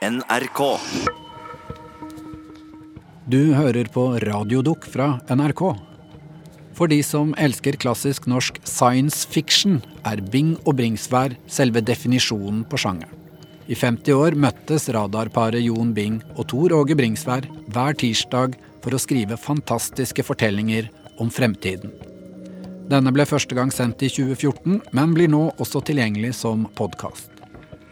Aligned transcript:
NRK. 0.00 0.60
Du 3.28 3.52
hører 3.52 3.84
på 3.92 4.04
Radiodukk 4.24 4.86
fra 4.88 5.10
NRK. 5.28 5.60
For 6.72 6.88
de 6.88 7.02
som 7.04 7.34
elsker 7.36 7.76
klassisk 7.76 8.24
norsk 8.24 8.62
science 8.64 9.28
fiction, 9.28 9.82
er 10.08 10.24
Bing 10.32 10.54
og 10.64 10.78
Bringsvær 10.80 11.36
selve 11.52 11.84
definisjonen 11.84 12.64
på 12.64 12.80
sjangeren. 12.80 13.12
I 13.68 13.76
50 13.76 14.16
år 14.16 14.40
møttes 14.40 14.88
radarparet 14.88 15.60
Jon 15.68 15.92
Bing 15.92 16.22
og 16.32 16.48
Tor 16.48 16.72
Åge 16.80 16.96
Bringsvær 16.96 17.44
hver 17.68 18.00
tirsdag 18.00 18.56
for 18.80 18.96
å 18.96 19.04
skrive 19.04 19.36
fantastiske 19.36 20.24
fortellinger 20.24 20.88
om 21.20 21.28
fremtiden. 21.28 21.92
Denne 22.88 23.12
ble 23.12 23.28
første 23.28 23.52
gang 23.52 23.68
sendt 23.68 24.00
i 24.00 24.08
2014, 24.08 24.80
men 24.96 25.12
blir 25.12 25.28
nå 25.28 25.50
også 25.60 25.84
tilgjengelig 25.84 26.38
som 26.40 26.64
podkast. 26.80 27.28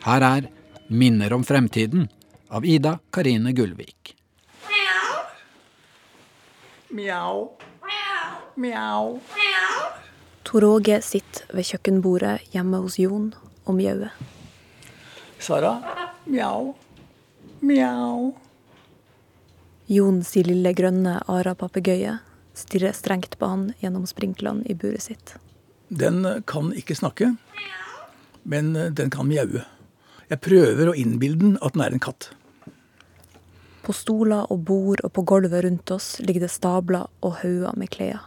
Her 0.09 0.25
er 0.25 0.55
Minner 0.91 1.33
om 1.33 1.45
fremtiden 1.45 2.09
av 2.49 2.67
Ida 2.67 2.99
Karine 3.11 3.53
Gullvik. 3.53 4.17
Mjau. 6.89 7.51
Mjau. 8.55 9.21
Tor 10.43 10.65
Åge 10.65 11.03
sitter 11.05 11.45
ved 11.53 11.69
kjøkkenbordet 11.69 12.55
hjemme 12.55 12.81
hos 12.81 12.97
Jon 12.97 13.29
og 13.67 13.77
mjauer. 13.77 14.17
Sara. 15.39 15.77
Mjau. 16.25 16.73
Mjau. 17.61 18.33
Jon 19.93 20.25
sin 20.25 20.49
lille 20.49 20.73
grønne 20.73 21.19
ara-papegøye 21.29 22.17
stirrer 22.57 22.97
strengt 22.97 23.37
på 23.37 23.45
han 23.45 23.75
gjennom 23.85 24.09
sprinklene 24.09 24.65
i 24.65 24.73
buret 24.73 25.05
sitt. 25.05 25.37
Den 25.89 26.25
kan 26.49 26.73
ikke 26.73 26.97
snakke, 26.97 27.35
men 28.49 28.73
den 28.73 29.13
kan 29.13 29.29
mjaue. 29.29 29.69
Jeg 30.29 30.43
prøver 30.45 30.91
å 30.91 30.97
innbille 30.99 31.41
den 31.41 31.57
at 31.65 31.73
den 31.73 31.83
er 31.87 31.95
en 31.97 32.03
katt. 32.05 32.31
På 33.87 33.95
stoler 33.97 34.51
og 34.53 34.67
bord 34.69 35.01
og 35.07 35.13
på 35.17 35.25
gulvet 35.25 35.65
rundt 35.65 35.91
oss 35.95 36.19
ligger 36.21 36.45
det 36.45 36.53
stabler 36.53 37.09
og 37.25 37.39
hauger 37.41 37.73
med 37.81 37.89
klær. 37.95 38.27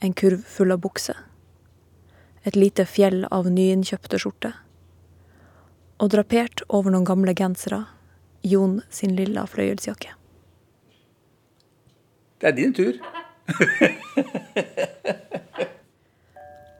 En 0.00 0.14
kurv 0.16 0.40
full 0.48 0.72
av 0.72 0.80
bukser. 0.80 1.18
Et 2.48 2.56
lite 2.56 2.86
fjell 2.88 3.26
av 3.28 3.50
nyinnkjøpte 3.52 4.20
skjorter. 4.22 4.56
Og 6.00 6.12
drapert 6.12 6.64
over 6.68 6.92
noen 6.94 7.04
gamle 7.08 7.36
gensere, 7.36 7.84
Jon 8.46 8.80
sin 8.94 9.16
lilla 9.18 9.42
fløyelsjakke. 9.50 10.12
Det 12.40 12.48
er 12.48 12.56
din 12.56 12.72
tur. 12.76 12.94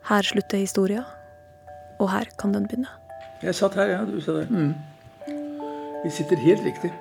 Her 0.06 0.22
slutter 0.22 0.60
historia, 0.62 1.02
og 1.98 2.12
her 2.12 2.30
kan 2.38 2.54
den 2.54 2.68
begynne. 2.70 3.05
Jeg 3.42 3.54
satt 3.54 3.74
her, 3.76 3.90
ja. 3.92 4.04
Du 4.08 4.20
sa 4.20 4.38
det. 4.40 4.46
Mm. 4.50 4.74
Vi 6.04 6.10
sitter 6.10 6.40
helt 6.40 6.64
riktig. 6.64 6.92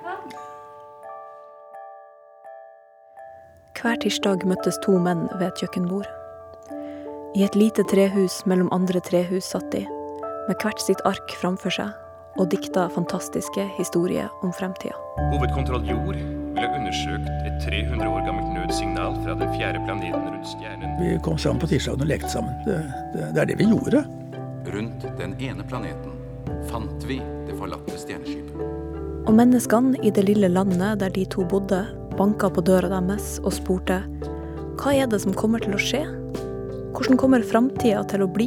Hver 3.76 4.00
tirsdag 4.02 4.42
møttes 4.48 4.78
to 4.84 4.96
menn 4.98 5.28
ved 5.38 5.46
et 5.46 5.60
kjøkkenbord. 5.62 6.08
I 7.36 7.44
et 7.44 7.54
lite 7.54 7.84
trehus 7.86 8.40
mellom 8.48 8.70
andre 8.74 9.00
trehus 9.04 9.52
satt 9.52 9.68
de, 9.72 9.84
med 10.48 10.56
hvert 10.62 10.80
sitt 10.82 11.02
ark 11.08 11.36
framfor 11.40 11.74
seg, 11.76 11.92
og 12.40 12.48
dikta 12.52 12.88
fantastiske 12.92 13.68
historier 13.76 14.32
om 14.42 14.52
fremtida. 14.56 14.96
Hovedkontroll 15.30 15.86
Jord 15.88 16.18
ville 16.18 16.72
undersøkt 16.80 17.30
et 17.46 17.62
300 17.68 18.08
år 18.08 18.26
gammelt 18.26 18.50
nødsignal 18.56 19.20
fra 19.22 19.36
den 19.38 19.54
fjerde 19.54 19.84
planeten 19.84 20.28
rundt 20.32 20.50
stjernen. 20.56 20.98
Vi 21.00 21.14
kom 21.24 21.38
sammen 21.38 21.62
på 21.62 21.70
tirsdagen 21.70 22.02
og 22.02 22.10
lekte 22.10 22.32
sammen. 22.32 22.56
Det, 22.66 22.80
det, 23.14 23.30
det 23.36 23.44
er 23.44 23.52
det 23.52 23.60
vi 23.60 23.70
gjorde. 23.70 24.06
Rundt 24.72 25.08
den 25.20 25.36
ene 25.46 25.68
planeten 25.68 26.15
fant 26.70 27.06
vi 27.08 27.18
det 27.46 27.56
forlatte 27.58 27.98
stjerneskipet. 28.00 28.62
Og 29.26 29.34
menneskene 29.34 29.98
i 30.06 30.12
det 30.14 30.26
lille 30.28 30.50
landet 30.52 31.00
der 31.02 31.10
de 31.14 31.24
to 31.30 31.42
bodde, 31.48 31.82
banka 32.16 32.48
på 32.52 32.62
døra 32.64 33.00
deres 33.00 33.36
og 33.42 33.52
spurte 33.56 34.00
hva 34.76 34.92
er 34.92 35.08
det 35.08 35.22
som 35.22 35.32
kommer 35.32 35.62
til 35.64 35.72
å 35.72 35.80
skje? 35.80 36.02
Hvordan 36.92 37.18
kommer 37.20 37.44
framtida 37.44 38.02
til 38.10 38.24
å 38.26 38.28
bli? 38.30 38.46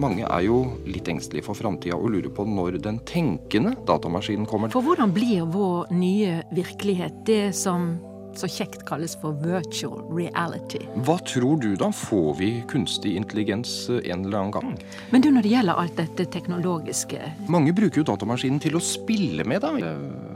Mange 0.00 0.24
er 0.26 0.42
jo 0.46 0.62
litt 0.88 1.08
engstelige 1.12 1.46
for 1.46 1.58
framtida 1.58 1.98
og 1.98 2.10
lurer 2.14 2.30
på 2.34 2.46
når 2.48 2.80
den 2.82 2.98
tenkende 3.06 3.76
datamaskinen 3.86 4.48
kommer. 4.50 4.72
For 4.72 4.82
hvordan 4.82 5.12
blir 5.14 5.46
vår 5.52 5.92
nye 5.94 6.40
virkelighet 6.56 7.22
det 7.28 7.50
som 7.56 7.92
så 8.38 8.48
kjekt 8.50 8.84
kalles 8.88 9.16
for 9.20 9.34
virtual 9.42 10.02
reality? 10.14 10.80
Hva 11.06 11.16
tror 11.26 11.58
du 11.62 11.74
da? 11.80 11.90
Får 11.94 12.34
vi 12.38 12.50
kunstig 12.70 13.16
intelligens 13.18 13.88
en 13.90 14.24
eller 14.26 14.38
annen 14.38 14.54
gang? 14.54 14.72
Men 15.10 15.24
du, 15.24 15.30
når 15.34 15.46
det 15.46 15.52
gjelder 15.54 15.82
alt 15.82 15.96
dette 15.98 16.26
teknologiske, 16.34 17.20
Mange 17.50 17.72
bruker 17.76 18.02
jo 18.02 18.06
datamaskinen 18.12 18.60
til 18.62 18.78
å 18.78 18.82
spille 18.84 19.44
med, 19.44 19.64
da. 19.64 19.74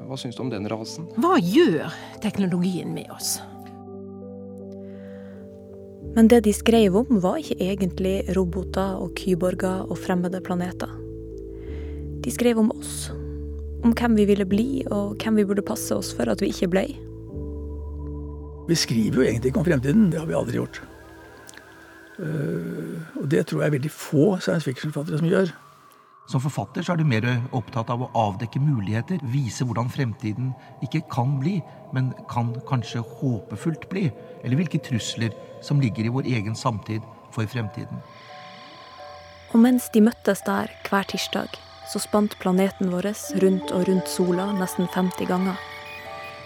Hva 0.08 0.18
syns 0.20 0.36
du 0.36 0.42
om 0.44 0.50
den 0.52 0.68
rasen? 0.70 1.06
hva 1.16 1.36
gjør 1.40 1.92
teknologien 2.22 2.90
med 2.94 3.10
oss? 3.14 3.38
Men 6.14 6.28
det 6.30 6.44
de 6.46 6.52
skrev 6.54 6.94
om, 6.96 7.18
var 7.22 7.40
ikke 7.40 7.56
egentlig 7.64 8.18
roboter 8.36 9.00
og 9.02 9.16
kyborger 9.18 9.88
og 9.88 9.98
fremmede 9.98 10.38
planeter. 10.44 10.90
De 12.22 12.30
skrev 12.32 12.60
om 12.62 12.70
oss. 12.74 13.08
Om 13.84 13.92
hvem 13.98 14.14
vi 14.16 14.28
ville 14.30 14.46
bli, 14.48 14.68
og 14.94 15.18
hvem 15.20 15.40
vi 15.40 15.44
burde 15.48 15.64
passe 15.66 15.92
oss 15.96 16.12
for 16.14 16.30
at 16.30 16.40
vi 16.40 16.52
ikke 16.54 16.70
ble. 16.72 16.84
Vi 18.68 18.76
skriver 18.78 19.20
jo 19.20 19.26
egentlig 19.26 19.52
ikke 19.52 19.60
om 19.60 19.66
fremtiden. 19.66 20.10
Det 20.12 20.20
har 20.20 20.28
vi 20.28 20.36
aldri 20.38 20.56
gjort. 20.60 20.80
Eh, 22.18 23.20
og 23.20 23.28
det 23.30 23.46
tror 23.46 23.62
jeg 23.62 23.68
er 23.68 23.76
veldig 23.76 23.92
få 23.92 24.26
science 24.40 24.64
fiction-forfattere 24.64 25.20
som 25.20 25.28
gjør. 25.28 25.52
Som 26.30 26.40
forfatter 26.40 26.84
så 26.84 26.94
er 26.94 27.02
du 27.02 27.04
mer 27.04 27.26
opptatt 27.52 27.90
av 27.92 28.00
å 28.00 28.10
avdekke 28.16 28.62
muligheter, 28.62 29.20
vise 29.28 29.66
hvordan 29.66 29.90
fremtiden 29.92 30.54
ikke 30.86 31.02
kan 31.12 31.34
bli, 31.42 31.58
men 31.92 32.14
kan 32.30 32.54
kanskje 32.68 33.02
håpefullt 33.18 33.84
bli. 33.90 34.06
Eller 34.40 34.56
hvilke 34.56 34.80
trusler 34.80 35.36
som 35.64 35.82
ligger 35.84 36.08
i 36.08 36.14
vår 36.14 36.30
egen 36.38 36.56
samtid 36.56 37.04
for 37.34 37.44
fremtiden. 37.50 38.00
Og 39.52 39.60
mens 39.60 39.90
de 39.92 40.00
møttes 40.02 40.40
der 40.48 40.72
hver 40.88 41.04
tirsdag, 41.12 41.52
så 41.92 42.00
spant 42.00 42.38
planeten 42.40 42.88
vår 42.94 43.12
rundt 43.44 43.70
og 43.76 43.84
rundt 43.90 44.08
sola 44.08 44.48
nesten 44.56 44.88
50 44.88 45.28
ganger. 45.28 45.60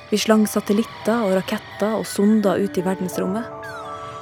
Vi 0.08 0.16
slang 0.16 0.46
satellitter 0.48 1.20
og 1.26 1.34
raketter 1.36 1.98
og 1.98 2.06
sonder 2.08 2.62
ut 2.64 2.78
i 2.80 2.84
verdensrommet. 2.84 3.44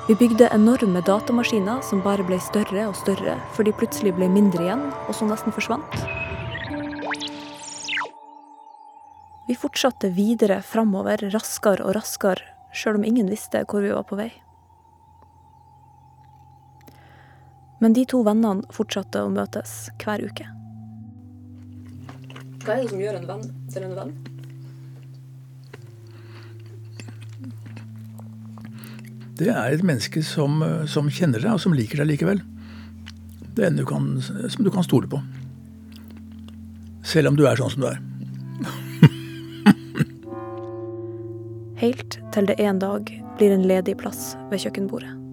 Vi 0.09 0.17
bygde 0.19 0.49
enorme 0.55 0.99
datamaskiner 1.07 1.79
som 1.87 2.03
bare 2.03 2.27
ble 2.27 2.41
større 2.43 2.89
og 2.89 2.97
større, 2.99 3.37
for 3.55 3.63
de 3.63 3.75
plutselig 3.75 4.17
ble 4.19 4.27
mindre 4.31 4.65
igjen, 4.67 4.83
og 5.07 5.15
som 5.15 5.31
nesten 5.31 5.55
forsvant. 5.55 5.95
Vi 9.47 9.55
fortsatte 9.55 10.11
videre 10.11 10.59
framover, 10.67 11.23
raskere 11.31 11.87
og 11.87 11.95
raskere, 11.95 12.43
sjøl 12.75 12.99
om 12.99 13.07
ingen 13.07 13.31
visste 13.31 13.63
hvor 13.71 13.87
vi 13.87 13.95
var 13.95 14.07
på 14.11 14.19
vei. 14.19 14.33
Men 17.79 17.95
de 17.95 18.03
to 18.11 18.27
vennene 18.27 18.67
fortsatte 18.75 19.23
å 19.23 19.31
møtes 19.31 19.85
hver 20.03 20.27
uke. 20.27 20.51
Hva 22.65 22.75
er 22.75 22.83
det 22.83 22.91
som 22.91 23.05
gjør 23.07 23.21
en 23.21 23.31
venn 23.31 23.53
til 23.71 23.87
en 23.87 24.01
venn? 24.03 24.17
Det 29.37 29.51
er 29.53 29.75
et 29.75 29.85
menneske 29.85 30.23
som, 30.25 30.63
som 30.89 31.11
kjenner 31.13 31.43
deg, 31.43 31.53
og 31.53 31.61
som 31.61 31.75
liker 31.77 32.01
deg 32.01 32.09
likevel. 32.15 32.41
Det 33.57 33.65
er 33.65 33.71
en 33.71 33.81
du 33.81 33.85
kan, 33.89 34.09
som 34.23 34.65
du 34.65 34.71
kan 34.73 34.85
stole 34.87 35.09
på. 35.13 35.21
Selv 37.07 37.31
om 37.31 37.37
du 37.39 37.45
er 37.49 37.61
sånn 37.61 37.73
som 37.75 37.85
du 37.85 37.89
er. 37.91 38.01
Helt 41.83 42.19
til 42.33 42.49
det 42.49 42.57
en 42.65 42.81
dag 42.81 43.13
blir 43.37 43.53
en 43.53 43.69
ledig 43.69 43.99
plass 44.01 44.33
ved 44.51 44.65
kjøkkenbordet. 44.65 45.26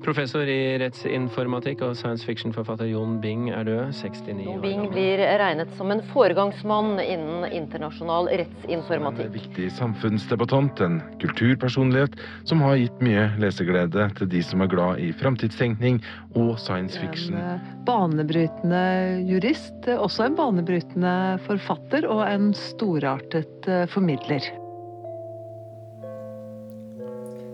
Professor 0.00 0.48
i 0.48 0.78
rettsinformatikk 0.80 1.82
og 1.84 1.92
science 1.98 2.24
fiction-forfatter 2.24 2.88
Jon 2.88 3.18
Bing 3.20 3.50
er 3.52 3.66
død, 3.68 3.90
69 3.92 4.46
år 4.48 4.60
Bing 4.62 4.86
blir 4.88 5.20
regnet 5.42 5.72
som 5.76 5.92
en 5.92 6.00
foregangsmann 6.14 6.94
innen 7.02 7.44
internasjonal 7.52 8.30
rettsinformatikk. 8.40 9.28
En 9.28 9.34
viktig 9.34 9.66
samfunnsdebattant, 9.76 10.80
en 10.86 11.00
kulturpersonlighet 11.20 12.16
som 12.48 12.64
har 12.64 12.78
gitt 12.80 13.02
mye 13.04 13.26
leseglede 13.42 14.06
til 14.16 14.30
de 14.32 14.40
som 14.46 14.64
er 14.64 14.70
glad 14.72 15.02
i 15.04 15.10
framtidstenkning 15.20 16.00
og 16.32 16.54
science 16.62 16.96
fiction. 17.02 17.36
En 17.36 17.58
eh, 17.58 17.68
banebrytende 17.84 18.84
jurist, 19.28 19.84
også 19.92 20.30
en 20.30 20.40
banebrytende 20.40 21.14
forfatter 21.44 22.08
og 22.08 22.24
en 22.24 22.54
storartet 22.56 23.68
eh, 23.68 23.84
formidler. 23.92 24.48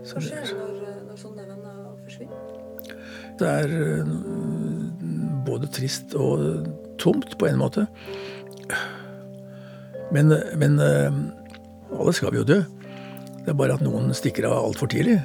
Så 0.07 0.23
skjer 0.23 0.47
når, 0.55 0.66
Det 3.37 3.47
er 3.47 3.69
øh, 3.69 4.07
både 5.45 5.69
trist 5.69 6.15
og 6.17 6.65
tomt 6.99 7.37
på 7.37 7.45
en 7.45 7.59
måte. 7.61 7.87
Men, 10.11 10.33
men 10.57 10.79
øh, 10.79 11.11
alle 11.99 12.13
skal 12.13 12.33
vi 12.33 12.41
jo 12.41 12.47
dø. 12.47 12.61
Det 13.45 13.53
er 13.53 13.57
bare 13.57 13.77
at 13.77 13.83
noen 13.85 14.09
stikker 14.17 14.49
av 14.49 14.65
altfor 14.65 14.89
tidlig. 14.91 15.19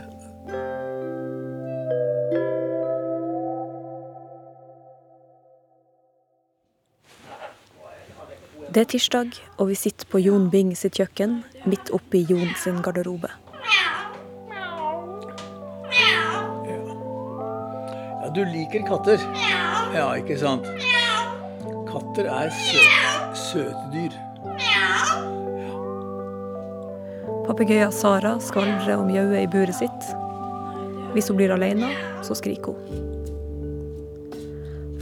Det 8.73 8.81
er 8.81 8.89
tirsdag, 8.89 9.35
og 9.61 9.69
vi 9.69 9.75
sitter 9.77 10.07
på 10.09 10.21
Jon 10.23 10.47
Bing 10.53 10.71
sitt 10.79 10.97
kjøkken, 10.97 11.43
midt 11.69 11.91
oppi 11.93 12.23
Jon 12.25 12.55
sin 12.57 12.79
garderobe. 12.81 13.29
Du 18.35 18.45
liker 18.49 18.85
katter? 18.89 19.21
Ja, 19.93 20.07
ikke 20.17 20.39
sant? 20.41 20.65
Katter 21.89 22.29
er 22.33 22.53
søte, 22.57 23.37
søte 23.37 23.83
dyr. 23.93 24.15
Papegøyen 27.45 27.93
Sara 27.93 28.39
skvaldrer 28.41 28.97
om 28.97 29.11
mjauer 29.11 29.43
i 29.43 29.49
buret 29.51 29.77
sitt. 29.77 30.13
Hvis 31.13 31.29
hun 31.29 31.37
blir 31.41 31.53
alene, 31.53 31.91
så 32.25 32.37
skriker 32.39 32.73
hun. 32.73 33.11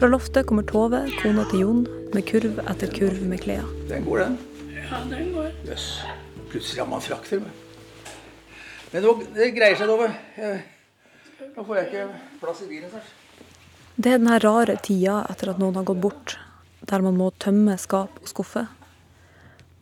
Fra 0.01 0.09
loftet 0.11 0.49
kommer 0.49 0.67
Tove, 0.67 1.05
kona 1.21 1.45
til 1.53 1.63
Jon, 1.63 1.85
med 2.11 2.27
kurv 2.27 2.59
etter 2.73 2.91
kurv 2.91 3.21
med 3.31 3.45
klær. 3.45 3.69
Den 3.91 4.09
går, 4.09 4.25
den. 4.25 4.39
Ja, 4.75 5.05
den 5.13 5.31
går. 5.37 5.53
Jøss. 5.69 5.87
Plutselig 6.51 6.83
har 6.83 6.91
man 6.91 7.05
frakt 7.05 7.31
til 7.31 7.45
meg. 7.45 7.53
Men 8.91 9.05
det, 9.05 9.17
det 9.37 9.51
greier 9.55 9.79
seg, 9.79 9.93
Tove. 9.93 10.11
Nå 11.55 11.67
får 11.69 11.83
jeg 11.83 11.91
ikke 11.91 12.09
plass 12.41 12.65
i 12.65 12.71
bilen 12.73 12.91
snart. 12.91 13.20
Det 13.97 14.13
er 14.13 14.21
den 14.21 14.31
rare 14.43 14.77
tida 14.81 15.21
etter 15.31 15.51
at 15.53 15.59
noen 15.61 15.77
har 15.77 15.87
gått 15.89 16.01
bort, 16.01 16.37
der 16.87 17.03
man 17.05 17.19
må 17.19 17.31
tømme 17.43 17.77
skap 17.81 18.21
og 18.23 18.29
skuffer. 18.31 18.69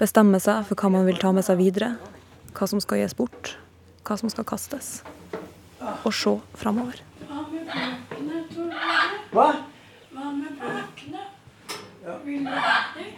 Bestemme 0.01 0.41
seg 0.41 0.65
for 0.69 0.79
hva 0.79 0.91
man 0.95 1.07
vil 1.09 1.19
ta 1.21 1.33
med 1.35 1.47
seg 1.47 1.59
videre, 1.61 1.93
hva 2.57 2.69
som 2.71 2.81
skal 2.83 3.03
gis 3.03 3.17
bort, 3.19 3.57
hva 4.07 4.17
som 4.19 4.33
skal 4.33 4.47
kastes. 4.49 5.03
Og 6.07 6.13
se 6.15 6.35
framover. 6.59 7.03
Hva? 9.33 9.49
Hva? 10.15 10.33
Med 10.33 10.57
bøkene? 10.63 11.25
Vil 12.25 12.45
du 12.47 12.53
ha 12.55 12.75
dem? 12.97 13.15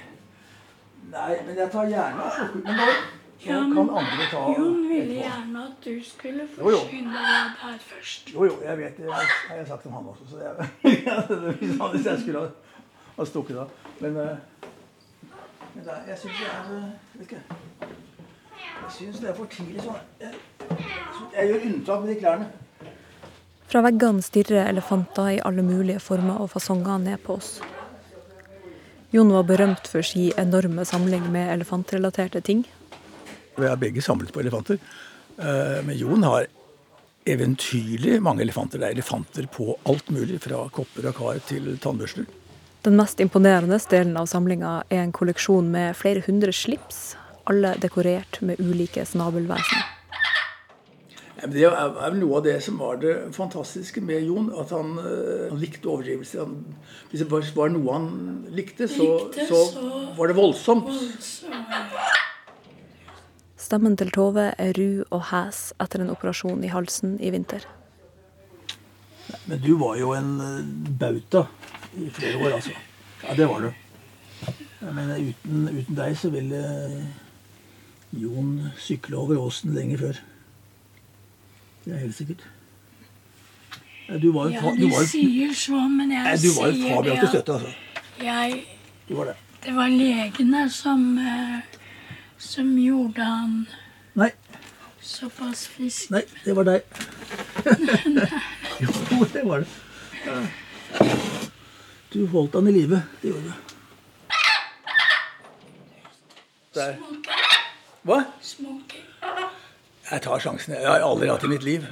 Nei, 1.10 1.32
men 1.46 1.56
jeg 1.58 1.70
tar 1.72 1.88
gjerne 1.90 2.26
og 2.26 3.19
Ja, 3.46 3.60
men 3.60 3.72
kan 3.74 3.88
andre 3.96 4.24
ta 4.30 4.40
Jon 4.58 4.82
ville 4.88 5.14
gjerne 5.22 5.62
at 5.64 5.76
du 5.84 5.94
skulle 6.04 6.44
forsvinne 6.56 7.12
ned 7.12 7.54
her 7.62 7.78
først. 7.80 8.32
Jo, 8.34 8.44
jo, 8.44 8.56
jeg 8.64 8.78
vet 8.78 8.96
det. 8.98 9.04
Jeg 9.06 9.14
har 9.48 9.56
jeg 9.56 9.66
sagt 9.70 9.86
om 9.86 9.92
han 9.92 10.08
også. 10.12 10.26
Så 10.30 10.36
jeg, 10.44 10.52
hvis 11.60 11.78
han- 11.80 11.90
hvis 11.94 12.06
jeg 12.06 12.20
skulle 12.20 12.38
ha, 12.40 12.48
ha 13.16 13.24
stukket 13.24 13.56
av. 13.62 13.70
Men, 14.00 14.16
eh, 14.16 14.36
men 15.74 15.84
det 15.84 15.92
er, 15.94 16.02
jeg 16.08 16.18
syns 16.18 16.40
det 16.40 16.48
er 16.52 16.72
eh, 16.76 16.90
vet 17.14 17.30
ikke. 17.30 17.42
Jeg 18.60 18.90
syns 18.98 19.20
det 19.22 19.30
er 19.30 19.34
for 19.38 19.44
tidlig 19.54 19.84
sånn. 19.86 20.02
Jeg, 20.20 20.34
jeg 21.38 21.48
gjør 21.52 21.64
unntak 21.70 22.00
med 22.04 22.12
de 22.14 22.18
klærne. 22.20 22.50
Fra 23.70 23.80
veggene 23.86 24.22
stirrer 24.26 24.66
elefanter 24.68 25.28
i 25.36 25.40
alle 25.46 25.62
mulige 25.62 26.00
former 26.02 26.40
og 26.42 26.50
fasonger 26.50 26.98
ned 26.98 27.22
på 27.24 27.36
oss. 27.38 27.60
Jon 29.14 29.30
var 29.32 29.42
berømt 29.48 29.88
for 29.90 30.02
sin 30.06 30.32
enorme 30.38 30.84
samling 30.86 31.24
med 31.32 31.48
elefantrelaterte 31.54 32.40
ting. 32.46 32.64
Vi 33.60 33.68
har 33.68 33.76
begge 33.80 34.02
samlet 34.02 34.32
på 34.32 34.40
elefanter. 34.42 34.78
Eh, 35.38 35.82
Men 35.86 35.96
Jon 35.98 36.22
har 36.26 36.46
eventyrlig 37.26 38.20
mange 38.24 38.42
elefanter. 38.42 38.78
Det 38.80 38.88
er 38.88 38.96
elefanter 38.96 39.46
på 39.52 39.74
alt 39.86 40.08
mulig, 40.10 40.40
fra 40.40 40.64
kopper 40.72 41.08
og 41.10 41.14
kar 41.20 41.40
til 41.46 41.76
tannbørster. 41.82 42.26
Den 42.82 42.96
mest 42.96 43.20
imponerende 43.20 43.76
delen 43.92 44.16
av 44.16 44.26
samlinga 44.26 44.82
er 44.90 45.02
en 45.04 45.12
kolleksjon 45.12 45.66
med 45.70 45.96
flere 46.00 46.22
hundre 46.24 46.52
slips, 46.56 47.14
alle 47.46 47.74
dekorert 47.82 48.40
med 48.40 48.56
ulike 48.60 49.04
snabelvesen. 49.04 49.82
Det 51.40 51.62
er 51.64 51.92
vel 51.96 52.18
noe 52.20 52.36
av 52.36 52.42
det 52.44 52.58
som 52.62 52.76
var 52.76 52.98
det 53.00 53.14
fantastiske 53.32 54.02
med 54.04 54.26
Jon. 54.26 54.50
At 54.60 54.72
han, 54.76 54.90
eh, 54.98 55.46
han 55.48 55.60
likte 55.60 55.88
overdrivelser. 55.88 56.48
Hvis 57.10 57.18
det 57.22 57.30
var- 57.30 57.54
var 57.54 57.68
noe 57.70 57.92
han 57.92 58.46
likte, 58.50 58.84
så, 58.88 59.06
Likte, 59.32 59.46
så 59.48 59.72
så 59.72 60.16
var 60.16 60.26
det 60.28 60.36
voldsomt. 60.36 60.84
voldsomt. 60.84 62.19
Stemmen 63.70 63.94
til 63.94 64.08
Tove 64.10 64.48
er 64.58 64.72
ru 64.74 65.04
og 65.14 65.20
hes 65.28 65.68
etter 65.78 66.02
en 66.02 66.08
operasjon 66.10 66.64
i 66.66 66.70
halsen 66.72 67.12
i 67.22 67.30
vinter. 67.30 67.62
Men 69.46 69.60
du 69.62 69.76
var 69.78 69.94
jo 70.00 70.08
en 70.16 70.32
eh, 70.42 70.64
bauta 70.98 71.44
i 71.94 72.08
flere 72.10 72.40
år, 72.40 72.56
altså. 72.56 72.74
Ja, 73.22 73.36
det 73.38 73.46
var 73.46 73.62
du. 73.62 73.70
Jeg 74.80 74.96
mener, 74.96 75.22
uten, 75.22 75.68
uten 75.70 75.98
deg 76.00 76.16
så 76.18 76.32
ville 76.34 76.64
Jon 78.18 78.50
sykle 78.82 79.20
over 79.22 79.38
åsen 79.38 79.76
lenge 79.78 80.00
før. 80.02 80.18
Det 81.84 81.94
er 81.94 82.02
helt 82.08 82.18
sikkert. 82.18 82.42
Du 84.18 84.32
var 84.34 84.50
jo 84.50 84.56
Ja, 84.58 84.72
du 84.74 84.82
de 84.82 84.90
var 84.96 85.06
sier 85.14 85.54
så, 85.54 85.84
men 85.94 86.10
jeg 86.16 86.26
Nei, 86.26 86.36
du 86.42 86.50
var 86.58 86.72
jo 86.72 86.80
sier 86.80 86.96
fabelaktig 86.96 87.22
det 87.22 87.34
støtte, 87.36 87.60
altså. 87.60 87.74
Jeg, 88.26 88.64
Du 89.06 89.14
var 89.20 89.30
det. 89.30 89.36
det 89.62 89.76
var 89.78 89.94
legene 89.94 90.64
som, 90.74 91.06
eh, 91.22 91.76
som 92.40 92.78
gjorde 92.78 93.22
han 93.22 93.66
Nei. 94.12 94.30
såpass 95.00 95.66
frisk. 95.66 96.10
Nei, 96.10 96.22
det 96.44 96.52
var 96.56 96.64
deg. 96.64 96.80
jo, 98.80 99.26
det 99.32 99.42
var 99.44 99.60
det. 99.60 99.68
Du 102.12 102.26
holdt 102.26 102.54
han 102.54 102.68
i 102.68 102.72
live. 102.72 103.02
Det 103.20 103.28
gjorde 103.28 103.42
du. 103.44 103.52
Der. 106.74 106.96
Hva? 108.06 108.22
Jeg 110.10 110.22
tar 110.24 110.40
sjansen. 110.40 110.74
Jeg 110.74 110.88
har 110.88 111.04
aldri 111.04 111.28
hatt 111.28 111.44
i 111.44 111.50
mitt 111.52 111.66
liv. 111.66 111.86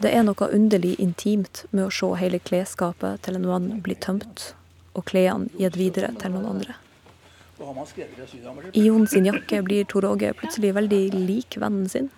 Det 0.00 0.10
er 0.16 0.24
noe 0.24 0.48
underlig 0.48 0.94
intimt 0.98 1.66
med 1.70 1.86
å 1.86 1.90
se 1.92 2.08
hele 2.18 2.40
klesskapet 2.40 3.20
til 3.22 3.36
en 3.36 3.46
mann 3.46 3.72
bli 3.84 3.94
tømt, 3.94 4.54
og 4.96 5.04
klærne 5.12 5.52
gitt 5.60 5.76
videre 5.76 6.08
til 6.18 6.32
noen 6.32 6.46
andre. 6.54 6.72
Hva 6.72 6.74
har 6.74 6.78
man 6.78 6.78
skrevet 6.80 7.49
i? 7.60 8.84
Jon 8.86 9.06
sin 9.10 9.28
jakke 9.28 9.60
blir 9.66 9.84
Tor 9.84 10.06
Åge 10.08 10.32
plutselig 10.38 10.72
veldig 10.78 11.02
lik 11.14 11.58
vennen 11.60 11.88
sin. 11.92 12.10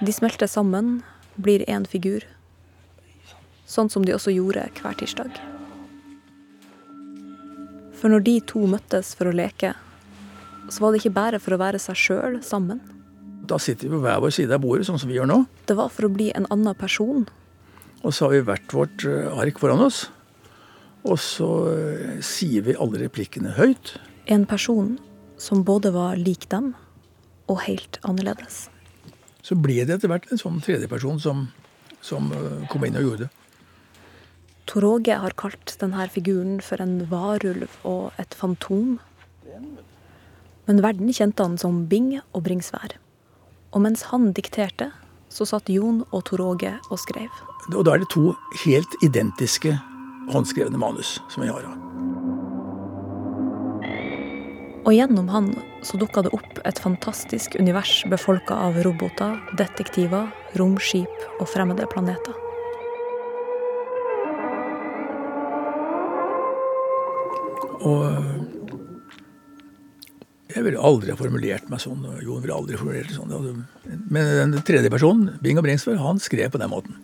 De 0.00 0.12
smelter 0.12 0.46
sammen, 0.46 1.00
blir 1.36 1.64
én 1.66 1.86
figur. 1.88 2.24
Sånn 3.66 3.90
som 3.90 4.04
de 4.06 4.14
også 4.14 4.34
gjorde 4.34 4.68
hver 4.78 4.98
tirsdag. 5.00 5.40
For 7.96 8.12
når 8.12 8.26
de 8.26 8.36
to 8.46 8.66
møttes 8.70 9.14
for 9.18 9.30
å 9.30 9.34
leke, 9.34 9.72
så 10.70 10.82
var 10.82 10.92
det 10.92 11.00
ikke 11.02 11.16
bare 11.16 11.40
for 11.42 11.56
å 11.56 11.60
være 11.60 11.80
seg 11.82 11.98
sjøl 11.98 12.38
sammen. 12.44 12.82
Da 13.46 13.58
sitter 13.62 13.88
vi 13.88 13.94
på 13.94 14.02
hver 14.02 14.20
vår 14.22 14.34
side 14.34 14.54
av 14.54 14.62
bordet, 14.62 14.86
sånn 14.88 14.98
som 15.00 15.10
vi 15.10 15.16
gjør 15.18 15.30
nå. 15.30 15.40
Det 15.66 15.76
var 15.78 15.90
for 15.94 16.08
å 16.08 16.12
bli 16.12 16.28
en 16.34 16.48
annen 16.52 16.76
person. 16.78 17.26
Og 18.02 18.14
så 18.14 18.26
har 18.26 18.34
vi 18.34 18.44
hvert 18.46 18.74
vårt 18.74 19.06
eh, 19.08 19.38
ark 19.38 19.58
foran 19.62 19.82
oss. 19.86 20.06
Og 21.06 21.18
så 21.22 21.48
eh, 21.70 22.16
sier 22.24 22.66
vi 22.66 22.74
alle 22.74 23.04
replikkene 23.04 23.54
høyt. 23.56 23.94
En 24.26 24.46
person 24.48 24.96
som 25.38 25.62
både 25.66 25.92
var 25.94 26.18
lik 26.18 26.48
dem 26.50 26.72
og 27.46 27.62
helt 27.66 28.00
annerledes. 28.02 28.66
Så 29.46 29.54
ble 29.54 29.84
det 29.86 29.98
etter 29.98 30.10
hvert 30.10 30.26
en 30.32 30.40
sånn 30.40 30.58
tredjeperson 30.64 31.20
som, 31.22 31.46
som 32.02 32.32
eh, 32.34 32.64
kom 32.72 32.86
inn 32.88 32.98
og 32.98 33.06
gjorde 33.06 33.26
det. 33.26 33.32
Tor 34.66 34.82
Åge 34.88 35.14
har 35.22 35.34
kalt 35.38 35.76
denne 35.78 36.08
figuren 36.10 36.58
for 36.64 36.82
en 36.82 37.04
varulv 37.06 37.70
og 37.86 38.16
et 38.18 38.34
fantom. 38.34 38.96
Men 40.66 40.82
verden 40.82 41.12
kjente 41.14 41.44
han 41.46 41.54
som 41.60 41.84
Bing 41.86 42.16
og 42.18 42.40
Bringsvær. 42.48 42.96
Og 43.70 43.84
mens 43.84 44.08
han 44.10 44.32
dikterte, 44.34 44.90
så 45.30 45.46
satt 45.46 45.70
Jon 45.70 46.02
og 46.10 46.24
Tor 46.26 46.42
Åge 46.42 46.72
og 46.90 46.98
skrev. 46.98 47.30
Og 47.70 47.84
da 47.86 47.94
er 47.94 48.02
det 48.02 48.10
to 48.10 48.32
helt 48.64 48.98
identiske 49.06 49.76
håndskrevne 50.32 50.78
manus 50.80 51.16
som 51.32 51.44
jeg 51.44 51.54
har. 51.54 51.66
Og 54.86 54.94
gjennom 54.94 55.26
han 55.34 55.50
så 55.82 55.98
dukka 55.98 56.22
det 56.22 56.30
opp 56.36 56.60
et 56.62 56.78
fantastisk 56.78 57.56
univers 57.58 58.04
befolka 58.10 58.54
av 58.68 58.78
roboter, 58.86 59.34
detektiver, 59.58 60.28
romskip 60.58 61.40
og 61.40 61.48
fremmede 61.50 61.88
planeter. 61.90 62.38
Og 67.86 68.06
eh, 68.06 68.30
jeg 70.54 70.64
ville 70.64 70.86
aldri 70.88 71.12
ha 71.12 71.18
formulert 71.18 71.66
meg 71.70 71.82
sånn. 71.82 72.06
og 72.06 72.22
Jon 72.22 72.42
ville 72.46 72.54
aldri 72.54 72.78
formulert 72.78 73.10
det 73.10 73.18
sånn. 73.18 73.64
Men 74.08 74.54
den 74.54 74.62
tredje 74.66 74.90
personen, 74.94 75.34
Bing 75.42 75.58
og 75.58 75.66
Bringsvær, 75.66 75.98
han 76.00 76.22
skrev 76.22 76.54
på 76.54 76.62
den 76.62 76.72
måten. 76.72 76.96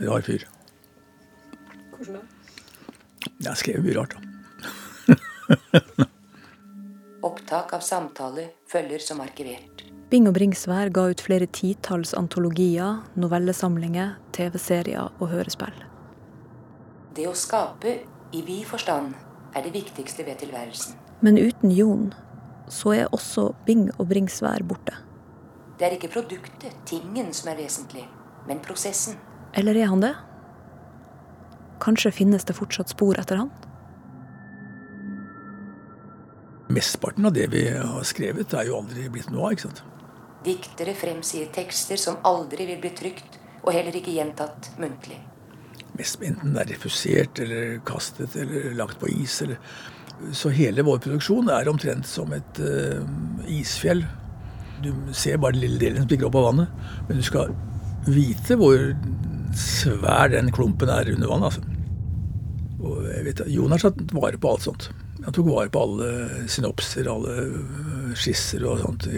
Rar 0.00 0.24
fyr. 0.24 0.48
Hvordan 1.98 2.20
da? 2.20 2.22
Jeg 3.42 3.58
skrev 3.58 3.82
mye 3.82 3.96
rart, 3.98 4.14
da. 4.14 4.20
Opptak 7.26 7.72
av 7.74 7.82
samtaler 7.82 8.52
følger 8.70 9.02
som 9.02 9.20
arkivert. 9.24 9.82
Bing 10.08 10.28
og 10.30 10.36
Bringsvær 10.38 10.92
ga 10.94 11.08
ut 11.10 11.20
flere 11.20 11.48
titalls 11.52 12.14
antologier, 12.16 13.02
novellesamlinger, 13.18 14.14
TV-serier 14.32 15.10
og 15.18 15.32
hørespill. 15.32 15.82
Det 17.16 17.26
å 17.28 17.34
skape 17.36 17.98
i 18.32 18.44
vid 18.46 18.64
forstand 18.70 19.12
er 19.56 19.66
det 19.66 19.74
viktigste 19.74 20.24
ved 20.24 20.38
tilværelsen. 20.44 20.94
Men 21.20 21.40
uten 21.40 21.74
Jon 21.74 22.12
så 22.70 22.94
er 22.94 23.12
også 23.12 23.50
Bing 23.66 23.88
og 23.98 24.06
Bringsvær 24.12 24.62
borte. 24.68 24.94
Det 25.78 25.88
er 25.88 25.98
ikke 25.98 26.12
produktet, 26.14 26.74
tingen, 26.86 27.32
som 27.34 27.50
er 27.52 27.58
vesentlig, 27.58 28.06
men 28.46 28.62
prosessen. 28.62 29.18
Eller 29.58 29.76
er 29.78 29.90
han 29.90 30.02
det? 30.04 30.14
Kanskje 31.82 32.12
finnes 32.14 32.44
det 32.44 32.56
fortsatt 32.58 32.90
spor 32.92 33.18
etter 33.20 33.40
han? 33.42 33.50
Mesteparten 36.68 37.26
av 37.26 37.32
det 37.32 37.46
vi 37.52 37.64
har 37.70 38.04
skrevet, 38.04 38.52
er 38.52 38.68
jo 38.68 38.82
aldri 38.82 39.08
blitt 39.12 39.30
noe 39.32 39.48
av. 39.48 39.54
ikke 39.56 39.68
sant? 39.68 39.82
Diktere 40.44 40.94
fremsier 40.94 41.48
tekster 41.54 41.98
som 42.00 42.20
aldri 42.28 42.66
vil 42.68 42.80
bli 42.82 42.92
trygt, 42.96 43.38
og 43.64 43.72
heller 43.74 43.96
ikke 43.96 44.14
gjentatt 44.14 44.70
muntlig. 44.80 45.18
Mest 45.98 46.20
enten 46.22 46.54
det 46.54 46.62
er 46.62 46.72
refusert 46.74 47.40
eller 47.42 47.78
kastet 47.88 48.36
eller 48.38 48.74
lagt 48.78 49.00
på 49.00 49.08
is. 49.10 49.40
Eller. 49.42 49.58
Så 50.36 50.52
hele 50.54 50.84
vår 50.86 51.00
produksjon 51.06 51.50
er 51.54 51.70
omtrent 51.70 52.06
som 52.06 52.32
et 52.36 52.60
uh, 52.60 53.00
isfjell. 53.50 54.04
Du 54.84 54.92
ser 55.16 55.40
bare 55.42 55.56
den 55.56 55.64
lille 55.64 55.80
delen 55.80 56.02
som 56.02 56.10
stikker 56.10 56.28
opp 56.28 56.38
av 56.38 56.50
vannet, 56.52 56.84
men 57.08 57.18
du 57.18 57.24
skal 57.26 57.54
vite 58.06 58.54
hvor 58.60 58.92
svær 59.56 60.32
den 60.32 60.50
klumpen 60.54 60.90
er 60.92 61.10
under 61.14 61.30
vann. 61.30 61.46
altså. 61.48 61.62
Og 62.78 63.04
jeg 63.08 63.24
vet, 63.26 63.44
Jon 63.50 63.74
har 63.74 63.82
tatt 63.82 64.00
vare 64.14 64.38
på 64.38 64.52
alt 64.52 64.66
sånt. 64.66 64.90
Han 65.24 65.34
tok 65.34 65.48
vare 65.50 65.70
på 65.72 65.82
alle 65.82 66.46
synopser, 66.50 67.08
alle 67.10 67.34
øh, 67.48 68.12
skisser 68.16 68.62
og 68.68 68.84
sånt. 68.84 69.08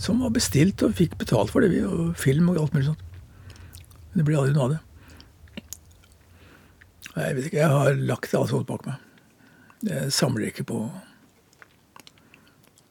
Som 0.00 0.20
var 0.24 0.34
bestilt 0.34 0.84
og 0.84 0.96
fikk 0.98 1.16
betalt 1.20 1.52
for 1.52 1.64
det, 1.64 1.80
og 1.86 2.12
film 2.20 2.50
og 2.52 2.60
alt 2.60 2.76
mulig 2.76 2.90
sånt. 2.90 3.02
Men 4.10 4.20
det 4.20 4.28
blir 4.28 4.38
aldri 4.40 4.56
noe 4.56 4.68
av 4.68 4.76
det. 4.76 4.82
Jeg 7.16 7.36
vet 7.36 7.48
ikke, 7.48 7.62
jeg 7.62 7.72
har 7.72 8.00
lagt 8.12 8.34
alt 8.36 8.52
sånt 8.52 8.68
bak 8.68 8.84
meg. 8.84 9.02
Jeg 9.86 10.12
samler 10.12 10.48
ikke 10.50 10.64
på 10.66 10.78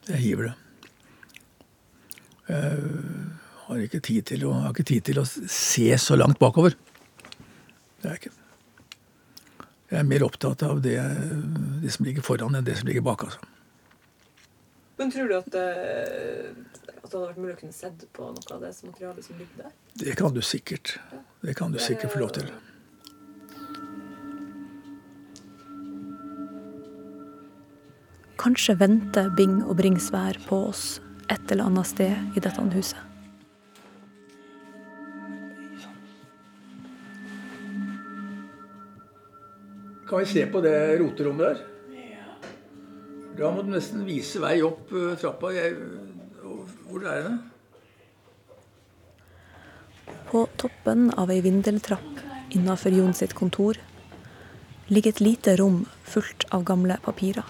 Jeg 0.06 0.22
hiver 0.22 0.48
det. 0.48 0.54
Jeg 2.46 2.82
har 3.66 3.82
ikke 3.82 4.02
tid 4.04 4.26
til 4.30 4.46
å, 4.46 4.52
har 4.62 4.74
ikke 4.74 4.86
tid 4.86 5.06
til 5.08 5.20
å 5.22 5.26
se 5.26 5.88
så 5.98 6.18
langt 6.18 6.38
bakover. 6.42 6.76
Det 8.02 8.08
er 8.08 8.14
jeg 8.14 8.22
ikke. 8.24 8.34
Jeg 9.86 9.98
er 10.02 10.06
mer 10.06 10.24
opptatt 10.26 10.62
av 10.66 10.80
det, 10.82 10.96
det, 11.82 11.92
som 11.94 12.06
ligger 12.06 12.24
foran, 12.26 12.56
enn 12.58 12.66
det 12.66 12.74
som 12.80 12.88
ligger 12.90 13.04
bak. 13.06 13.26
altså. 13.26 13.52
Men 14.96 15.12
tror 15.12 15.28
du 15.28 15.36
at, 15.36 15.54
eh, 15.54 16.50
at, 16.88 17.04
det 17.04 17.12
hadde 17.12 17.26
vært 17.26 17.42
mulig 17.42 17.54
å 17.54 17.58
kunne 17.60 17.76
sett 17.76 18.06
på 18.16 18.30
noe 18.32 18.54
av 18.54 18.64
det 18.64 18.72
materialet 18.86 19.26
som 19.26 19.38
ligger 19.38 19.66
der? 19.66 19.74
Det 20.02 20.16
kan 20.18 20.34
du 20.34 20.40
sikkert. 20.42 20.96
Det 21.42 21.54
kan 21.58 21.74
du 21.74 21.78
sikkert 21.82 22.14
få 22.14 22.22
lov 22.24 22.34
til. 22.38 22.50
Kanskje 28.40 28.76
venter 28.78 29.30
Bing 29.38 29.60
og 29.64 29.78
Bringsvær 29.78 30.38
på 30.48 30.66
oss 30.68 30.86
et 31.32 31.50
eller 31.50 31.70
annet 31.70 31.94
sted 31.94 32.38
i 32.38 32.42
dette 32.42 32.70
huset. 32.74 33.05
Kan 40.06 40.18
vi 40.18 40.26
se 40.26 40.46
på 40.46 40.60
det 40.62 40.98
roterommet 41.00 41.46
der? 41.46 41.64
Da 43.36 43.50
må 43.52 43.64
du 43.66 43.72
nesten 43.74 44.06
vise 44.06 44.40
vei 44.40 44.60
opp 44.64 44.92
uh, 44.94 45.16
trappa. 45.18 45.50
Jeg, 45.52 45.74
hvor 46.86 47.02
er 47.10 47.26
det? 47.26 47.34
På 50.30 50.46
toppen 50.56 51.10
av 51.18 51.30
ei 51.34 51.42
vindeltrapp 51.44 52.22
innafor 52.54 52.94
Jon 52.94 53.12
sitt 53.18 53.34
kontor 53.36 53.76
ligger 54.86 55.12
et 55.12 55.20
lite 55.20 55.56
rom 55.58 55.82
fullt 56.06 56.46
av 56.54 56.64
gamle 56.64 56.96
papirer. 57.02 57.44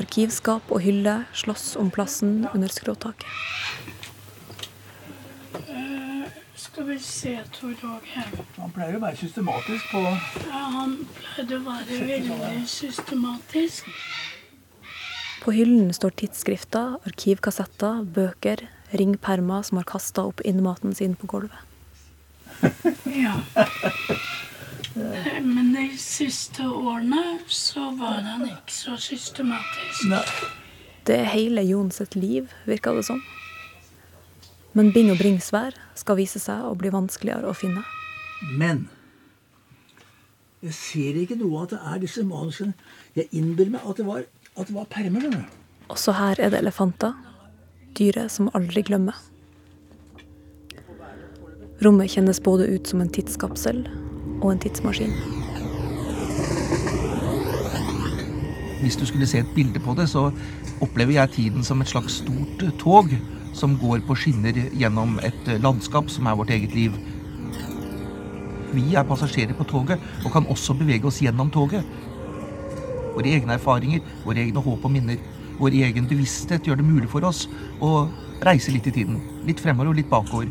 Arkivskap 0.00 0.70
og 0.72 0.80
hylle 0.86 1.24
slåss 1.36 1.74
om 1.82 1.90
plassen 1.92 2.46
under 2.54 2.72
skråtaket. 2.72 3.28
Uh, 5.68 6.24
se, 7.00 7.38
Tor 7.54 7.72
Åge. 7.72 8.24
Han 8.58 8.72
pleier 8.74 8.98
å 8.98 9.00
være 9.02 9.16
systematisk 9.20 9.88
på 9.92 10.02
Ja, 10.02 10.62
han 10.76 10.98
pleide 11.14 11.58
å 11.58 11.64
være 11.66 11.98
veldig 12.08 12.66
systematisk. 12.68 13.88
På 15.42 15.54
hyllen 15.56 15.90
står 15.94 16.14
tidsskrifter, 16.20 16.98
arkivkassetter, 17.08 18.04
bøker, 18.14 18.66
ringpermer 18.94 19.64
som 19.66 19.80
har 19.80 19.88
kasta 19.88 20.26
opp 20.30 20.42
innmaten 20.46 20.94
sin 20.94 21.16
på 21.18 21.30
gulvet. 21.32 21.58
ja. 23.24 23.40
Men 24.94 25.72
de 25.72 25.88
siste 25.98 26.66
årene 26.68 27.38
så 27.48 27.90
var 27.98 28.20
han 28.26 28.44
ikke 28.46 28.74
så 28.76 28.96
systematisk. 29.00 30.04
Nei. 30.12 30.24
Det 31.06 31.16
er 31.18 31.32
hele 31.32 31.64
Jon 31.66 31.90
sitt 31.90 32.14
liv, 32.14 32.52
virker 32.68 32.94
det 32.94 33.06
som. 33.08 33.22
Men 34.72 34.92
Bing 34.92 35.10
og 35.12 35.18
Bringsvær 35.20 35.76
skal 35.98 36.16
vise 36.16 36.40
seg 36.40 36.64
å 36.64 36.76
bli 36.78 36.92
vanskeligere 36.92 37.50
å 37.50 37.56
finne. 37.56 37.84
Men 38.56 38.86
jeg 40.62 40.76
ser 40.78 41.18
ikke 41.18 41.36
noe 41.40 41.58
av 41.58 41.66
at 41.66 41.74
det 41.74 41.80
er 41.90 42.00
disse 42.04 42.22
manusene. 42.22 42.72
Jeg 43.18 43.28
innbiller 43.34 43.74
meg 43.74 43.88
at 43.90 43.98
det 43.98 44.06
var, 44.06 44.24
at 44.54 44.68
det 44.70 44.76
var 44.76 44.86
permer. 44.90 45.42
Også 45.90 46.14
her 46.16 46.38
er 46.38 46.54
det 46.54 46.60
elefanter. 46.62 47.16
Dyret 47.98 48.32
som 48.32 48.48
aldri 48.56 48.84
glemmer. 48.86 49.18
Rommet 51.82 52.14
kjennes 52.14 52.38
både 52.40 52.70
ut 52.70 52.88
som 52.88 53.02
en 53.02 53.10
tidskapsel 53.10 53.82
og 54.38 54.48
en 54.52 54.62
tidsmaskin. 54.62 55.12
Hvis 58.82 58.96
du 58.98 59.04
skulle 59.06 59.26
se 59.26 59.42
et 59.42 59.54
bilde 59.54 59.82
på 59.82 59.94
det, 59.98 60.08
så 60.10 60.30
opplever 60.82 61.18
jeg 61.18 61.34
tiden 61.36 61.66
som 61.66 61.82
et 61.82 61.90
slags 61.90 62.22
stort 62.22 62.64
tog 62.78 63.10
som 63.52 63.76
går 63.78 64.02
på 64.06 64.16
skinner 64.16 64.56
gjennom 64.72 65.18
et 65.24 65.48
eh, 65.48 65.60
landskap 65.62 66.10
som 66.10 66.26
er 66.26 66.38
vårt 66.38 66.52
eget 66.54 66.74
liv. 66.76 66.96
Vi 68.72 68.94
er 68.96 69.04
passasjerer 69.04 69.56
på 69.58 69.66
toget 69.68 70.00
og 70.24 70.32
kan 70.32 70.48
også 70.48 70.76
bevege 70.78 71.08
oss 71.08 71.20
gjennom 71.22 71.50
toget. 71.52 71.84
Våre 73.12 73.34
egne 73.36 73.58
erfaringer, 73.58 74.00
våre 74.24 74.40
egne 74.46 74.62
håp 74.64 74.84
og 74.88 74.92
minner, 74.94 75.20
vår 75.60 75.76
egen 75.84 76.08
bevissthet 76.08 76.66
gjør 76.66 76.80
det 76.80 76.88
mulig 76.88 77.10
for 77.12 77.24
oss 77.28 77.44
å 77.84 78.08
reise 78.42 78.72
litt 78.72 78.88
i 78.88 78.94
tiden. 78.96 79.20
Litt 79.46 79.60
fremover 79.60 79.92
og 79.92 80.00
litt 80.00 80.10
bakover. 80.10 80.48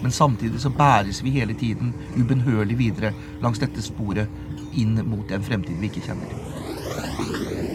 Men 0.00 0.12
samtidig 0.12 0.60
så 0.60 0.70
bæres 0.72 1.22
vi 1.24 1.34
hele 1.34 1.54
tiden 1.54 1.92
ubønnhørlig 2.16 2.78
videre 2.78 3.12
langs 3.42 3.60
dette 3.60 3.82
sporet 3.84 4.28
inn 4.76 4.96
mot 5.08 5.32
en 5.32 5.44
fremtid 5.44 5.80
vi 5.80 5.90
ikke 5.90 6.06
kjenner. 6.06 7.69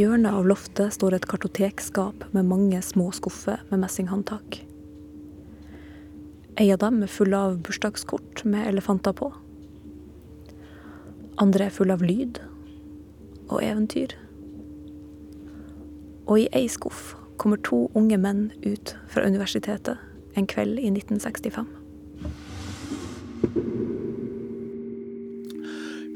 Hjørne 0.00 0.30
av 0.32 0.46
loftet 0.48 0.94
står 0.94 1.16
et 1.16 1.26
kartotekskap 1.28 2.24
med 2.34 2.48
mange 2.48 2.80
små 2.84 3.10
skuffer 3.12 3.60
med 3.70 3.82
messinghåndtak. 3.82 4.62
Ei 6.60 6.68
av 6.72 6.80
dem 6.82 7.02
er 7.04 7.12
full 7.12 7.34
av 7.36 7.58
bursdagskort 7.64 8.44
med 8.44 8.68
elefanter 8.68 9.14
på. 9.16 9.30
Andre 11.40 11.68
er 11.68 11.74
full 11.74 11.92
av 11.92 12.04
lyd 12.04 12.40
og 13.48 13.60
eventyr. 13.64 14.14
Og 16.28 16.42
i 16.42 16.48
ei 16.56 16.66
skuff 16.70 17.14
kommer 17.40 17.60
to 17.64 17.86
unge 17.96 18.18
menn 18.20 18.48
ut 18.64 18.94
fra 19.10 19.24
universitetet 19.26 20.00
en 20.36 20.48
kveld 20.48 20.78
i 20.78 20.90
1965. 20.92 21.66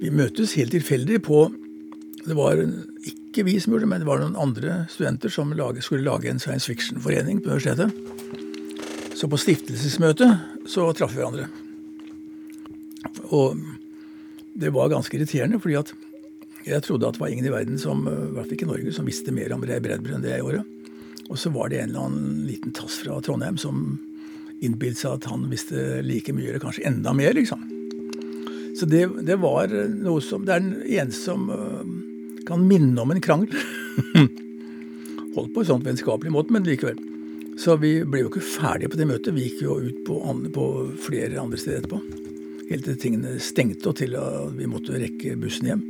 Vi 0.05 0.13
møtes 0.13 0.55
helt 0.59 0.75
tilfeldig 0.77 1.23
på 1.25 1.47
Det 2.25 2.37
var 2.37 2.57
ikke 2.57 3.45
vi 3.45 3.59
som 3.61 3.75
gjorde 3.75 3.85
det, 3.85 3.91
men 3.93 4.01
det 4.05 4.09
var 4.09 4.23
noen 4.23 4.39
andre 4.41 4.85
studenter 4.93 5.33
som 5.33 5.53
lage, 5.57 5.83
skulle 5.85 6.07
lage 6.07 6.31
en 6.31 6.41
science 6.41 6.71
fiction-forening 6.71 7.43
på 7.45 7.53
universitetet. 7.53 7.93
Så 9.15 9.29
på 9.31 9.41
stiftelsesmøtet 9.41 10.69
så 10.71 10.89
traff 10.97 11.13
vi 11.13 11.21
hverandre. 11.21 11.51
Og 13.35 13.61
det 14.55 14.73
var 14.75 14.93
ganske 14.93 15.17
irriterende, 15.19 15.61
fordi 15.61 15.77
at 15.81 15.93
jeg 16.65 16.81
trodde 16.87 17.09
at 17.09 17.19
det 17.19 17.21
var 17.21 17.33
ingen 17.35 17.47
i 17.47 17.53
verden, 17.53 17.79
som, 17.79 18.07
i 18.09 18.33
hvert 18.33 18.47
fall 18.47 18.57
ikke 18.57 18.71
Norge, 18.71 18.95
som 18.97 19.09
visste 19.09 19.35
mer 19.35 19.53
om 19.53 19.65
Ray 19.67 19.83
Bredbø 19.85 20.15
enn 20.17 20.25
det 20.25 20.33
jeg 20.33 20.45
gjorde. 20.45 20.65
Og 21.29 21.41
så 21.41 21.53
var 21.53 21.71
det 21.73 21.83
en 21.83 21.93
eller 21.93 22.09
annen 22.09 22.43
liten 22.49 22.73
tass 22.77 22.99
fra 23.03 23.21
Trondheim 23.25 23.59
som 23.61 23.85
innbilte 24.65 25.03
seg 25.03 25.19
at 25.19 25.29
han 25.29 25.49
visste 25.51 26.01
like 26.07 26.33
mye, 26.33 26.49
eller 26.49 26.63
kanskje 26.63 26.87
enda 26.89 27.13
mer, 27.17 27.37
liksom. 27.37 27.65
Så 28.79 28.89
det, 28.91 29.05
det 29.23 29.37
var 29.39 29.71
noe 29.71 30.19
som 30.25 30.43
Det 30.43 30.51
er 30.51 30.63
den 30.65 30.81
eneste 30.83 31.29
som 31.29 31.47
uh, 31.47 31.85
kan 32.49 32.67
minne 32.69 33.01
om 33.01 33.13
en 33.15 33.23
krangel. 33.25 33.53
Holdt 35.35 35.55
på 35.55 35.63
en 35.63 35.69
sånn 35.69 35.85
vennskapelig 35.85 36.33
måte, 36.35 36.55
men 36.55 36.67
likevel. 36.67 36.99
Så 37.61 37.77
vi 37.79 37.97
ble 38.07 38.25
jo 38.25 38.31
ikke 38.33 38.43
ferdige 38.45 38.91
på 38.91 38.99
det 38.99 39.09
møtet. 39.09 39.35
Vi 39.37 39.47
gikk 39.49 39.63
jo 39.65 39.79
ut 39.83 40.03
på, 40.07 40.19
andre, 40.27 40.51
på 40.55 40.67
flere 41.05 41.39
andre 41.43 41.61
steder 41.61 41.83
etterpå. 41.83 42.01
Helt 42.71 42.87
til 42.89 42.99
tingene 42.99 43.39
stengte 43.43 43.91
og 43.91 43.99
til 44.01 44.17
at 44.19 44.55
vi 44.59 44.69
måtte 44.71 44.99
rekke 44.99 45.37
bussen 45.41 45.71
hjem. 45.71 45.83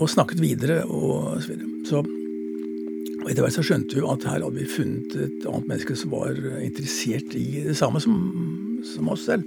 Og 0.00 0.10
snakket 0.10 0.42
videre 0.42 0.82
og 0.86 1.40
så 1.42 1.52
videre. 1.52 1.70
Så 1.88 2.02
etter 3.28 3.44
hvert 3.44 3.56
så 3.56 3.64
skjønte 3.66 3.98
vi 3.98 4.06
at 4.06 4.26
her 4.28 4.38
hadde 4.38 4.56
vi 4.56 4.68
funnet 4.68 5.16
et 5.16 5.46
annet 5.48 5.68
menneske 5.68 5.96
som 5.98 6.14
var 6.14 6.38
interessert 6.62 7.34
i 7.36 7.64
det 7.66 7.76
samme 7.78 8.00
som, 8.02 8.16
som 8.86 9.10
oss 9.12 9.26
selv. 9.28 9.44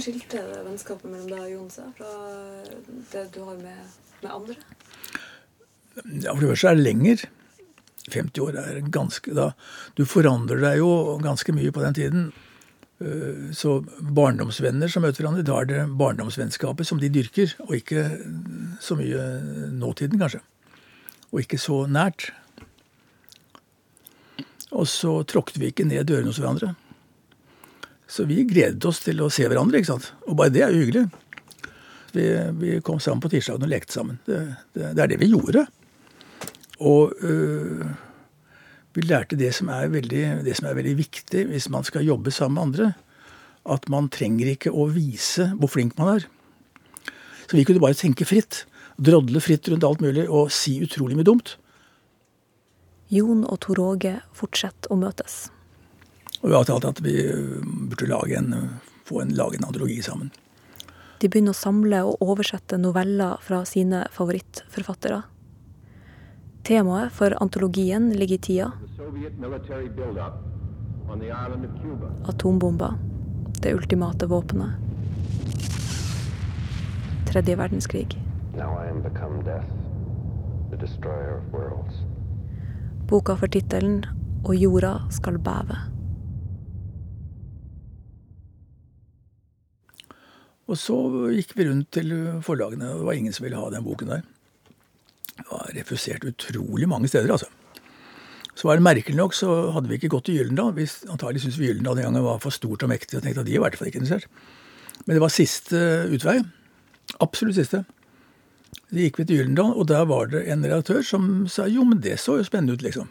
Hvordan 0.00 0.16
skilte 0.16 0.40
det 0.48 0.60
vennskapet 0.64 1.10
mellom 1.12 1.26
deg 1.28 1.40
og 1.44 1.50
Jon 1.52 1.72
seg 1.74 1.88
fra 1.98 2.10
det 3.12 3.24
du 3.34 3.42
har 3.44 3.58
med, 3.60 3.98
med 4.22 4.30
andre? 4.32 4.54
Ja, 6.22 6.32
For 6.32 6.40
det 6.40 6.48
første 6.54 6.70
er 6.70 6.78
det 6.78 6.86
lenger. 6.86 7.24
50 8.08 8.40
år 8.46 8.56
er 8.62 8.78
ganske 8.88 9.34
da, 9.36 9.50
Du 9.98 10.06
forandrer 10.08 10.62
deg 10.64 10.80
jo 10.80 10.88
ganske 11.20 11.52
mye 11.52 11.74
på 11.76 11.84
den 11.84 11.98
tiden. 12.00 12.24
Eh, 13.04 13.52
Så 13.52 13.82
barndomsvenner 14.00 14.88
som 14.88 15.04
møter 15.04 15.20
hverandre, 15.20 15.44
da 15.44 15.60
er 15.60 15.68
det 15.68 15.84
barndomsvennskapet 16.00 16.88
som 16.88 16.96
de 17.02 17.12
dyrker, 17.12 17.52
og 17.68 17.76
ikke 17.76 18.08
så 18.80 18.96
mye 18.96 19.28
nåtiden, 19.76 20.16
kanskje. 20.16 20.40
Og 21.28 21.44
ikke 21.44 21.60
så 21.60 21.84
nært. 21.84 22.30
Og 24.72 24.88
så 24.88 25.18
tråkket 25.28 25.60
vi 25.60 25.74
ikke 25.74 25.84
ned 25.84 26.08
dørene 26.08 26.32
hos 26.32 26.40
hverandre. 26.40 26.72
Så 28.10 28.26
vi 28.26 28.42
gledet 28.48 28.84
oss 28.88 29.02
til 29.04 29.20
å 29.22 29.30
se 29.30 29.46
hverandre, 29.46 29.78
ikke 29.78 29.92
sant. 29.92 30.10
Og 30.26 30.34
bare 30.38 30.52
det 30.54 30.64
er 30.66 30.74
jo 30.74 30.82
hyggelig. 30.82 31.04
Vi, 32.10 32.24
vi 32.58 32.78
kom 32.82 32.98
sammen 32.98 33.22
på 33.22 33.30
tirsdagen 33.30 33.62
og 33.62 33.70
lekte 33.70 33.94
sammen. 33.94 34.18
Det, 34.26 34.40
det, 34.74 34.94
det 34.98 35.04
er 35.04 35.12
det 35.12 35.20
vi 35.20 35.30
gjorde. 35.30 35.62
Og 36.82 37.14
øh, 37.22 37.84
vi 38.96 39.04
lærte 39.06 39.38
det 39.38 39.52
som, 39.54 39.70
veldig, 39.70 40.24
det 40.42 40.56
som 40.58 40.66
er 40.66 40.74
veldig 40.80 40.96
viktig 40.98 41.44
hvis 41.52 41.68
man 41.70 41.86
skal 41.86 42.08
jobbe 42.08 42.34
sammen 42.34 42.58
med 42.58 42.66
andre. 42.66 42.90
At 43.70 43.86
man 43.92 44.10
trenger 44.10 44.50
ikke 44.56 44.74
å 44.74 44.88
vise 44.90 45.52
hvor 45.60 45.70
flink 45.70 45.94
man 46.00 46.16
er. 46.16 46.26
Så 47.46 47.58
vi 47.58 47.66
kunne 47.68 47.82
bare 47.82 47.98
tenke 47.98 48.26
fritt. 48.26 48.64
Drodle 48.98 49.42
fritt 49.42 49.70
rundt 49.70 49.86
alt 49.86 50.02
mulig 50.02 50.26
og 50.26 50.50
si 50.54 50.80
utrolig 50.82 51.18
mye 51.18 51.28
dumt. 51.30 51.54
Jon 53.10 53.46
og 53.46 53.62
Tor 53.62 53.80
Åge 53.82 54.18
fortsetter 54.34 54.90
å 54.90 54.98
møtes. 54.98 55.48
Og 56.40 56.48
vi 56.48 56.56
har 56.56 56.64
talt 56.64 56.88
at 56.88 57.02
vi 57.04 57.16
øh, 57.24 57.58
burde 57.64 58.06
lage 58.08 58.38
en, 58.38 58.54
få 59.04 59.20
en, 59.20 59.34
lage 59.36 59.60
en 59.60 59.66
antologi 59.68 60.00
sammen. 60.02 60.30
De 61.20 61.28
begynner 61.28 61.52
å 61.52 61.58
samle 61.58 61.98
og 62.08 62.22
oversette 62.24 62.78
noveller 62.80 63.42
fra 63.44 63.60
sine 63.68 64.06
favorittforfattere. 64.14 65.20
Temaet 66.64 67.12
for 67.12 67.36
antologien 67.44 68.08
ligger 68.16 68.38
i 68.38 68.44
tida. 68.46 68.70
Atombomba. 72.32 72.94
Det 73.60 73.74
ultimate 73.74 74.26
våpenet. 74.26 74.70
Tredje 77.28 77.56
verdenskrig. 77.56 78.16
Boka 83.08 83.36
får 83.36 83.46
tittelen 83.46 84.04
'Og 84.44 84.56
jorda 84.56 85.00
skal 85.10 85.36
bæve'. 85.38 85.99
Og 90.70 90.78
så 90.78 90.96
gikk 91.34 91.56
vi 91.58 91.66
rundt 91.66 91.90
til 91.96 92.12
forlagene, 92.46 92.92
og 92.92 93.00
det 93.00 93.08
var 93.08 93.18
ingen 93.18 93.34
som 93.34 93.46
ville 93.46 93.58
ha 93.58 93.70
den 93.72 93.86
boken 93.86 94.12
der. 94.12 94.22
Det 95.40 95.48
var 95.48 95.72
refusert 95.74 96.26
utrolig 96.28 96.88
mange 96.88 97.10
steder, 97.10 97.32
altså. 97.34 97.48
Så 98.54 98.68
var 98.68 98.76
det 98.76 98.84
merkelig 98.84 99.16
nok, 99.16 99.34
så 99.34 99.70
hadde 99.74 99.88
vi 99.88 99.96
ikke 99.96 100.10
gått 100.12 100.26
til 100.28 100.36
Gyldendal. 100.36 100.74
Vi 100.76 100.84
antagelig 101.10 101.42
syntes 101.44 101.58
vi 101.58 101.70
Gyldendal 101.70 101.96
den 101.96 102.06
gangen 102.06 102.26
var 102.26 102.42
for 102.42 102.54
stort 102.54 102.84
og 102.84 102.90
mektig, 102.92 103.16
og 103.18 103.24
tenkte 103.24 103.42
at 103.42 103.48
de 103.48 103.56
i 103.56 103.62
hvert 103.62 103.78
fall 103.78 103.88
ikke 103.88 104.02
interessert. 104.02 104.28
Men 105.06 105.16
det 105.16 105.22
var 105.24 105.32
siste 105.32 105.80
utvei. 106.12 106.36
Absolutt 107.24 107.56
siste. 107.56 107.82
Så 108.90 108.98
gikk 109.00 109.18
vi 109.18 109.26
til 109.26 109.40
Gyldendal, 109.40 109.72
og 109.74 109.88
der 109.90 110.04
var 110.10 110.30
det 110.30 110.44
en 110.52 110.66
redaktør 110.66 111.02
som 111.06 111.30
sa 111.50 111.66
jo, 111.70 111.86
men 111.88 112.02
det 112.04 112.18
så 112.20 112.36
jo 112.38 112.46
spennende 112.46 112.76
ut, 112.76 112.84
liksom. 112.84 113.08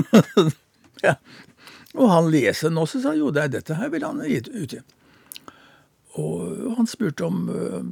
ja. 1.06 1.14
Og 1.94 2.10
han 2.10 2.30
leser 2.32 2.68
den 2.68 2.80
også, 2.80 3.00
sa 3.04 3.14
jo, 3.16 3.30
det 3.32 3.46
er 3.46 3.54
dette 3.60 3.78
her 3.78 3.92
vil 3.92 4.04
han 4.04 4.20
utgi. 4.24 4.82
Og 6.18 6.74
han 6.76 6.88
spurte 6.90 7.24
om 7.24 7.48
øh, 7.48 7.84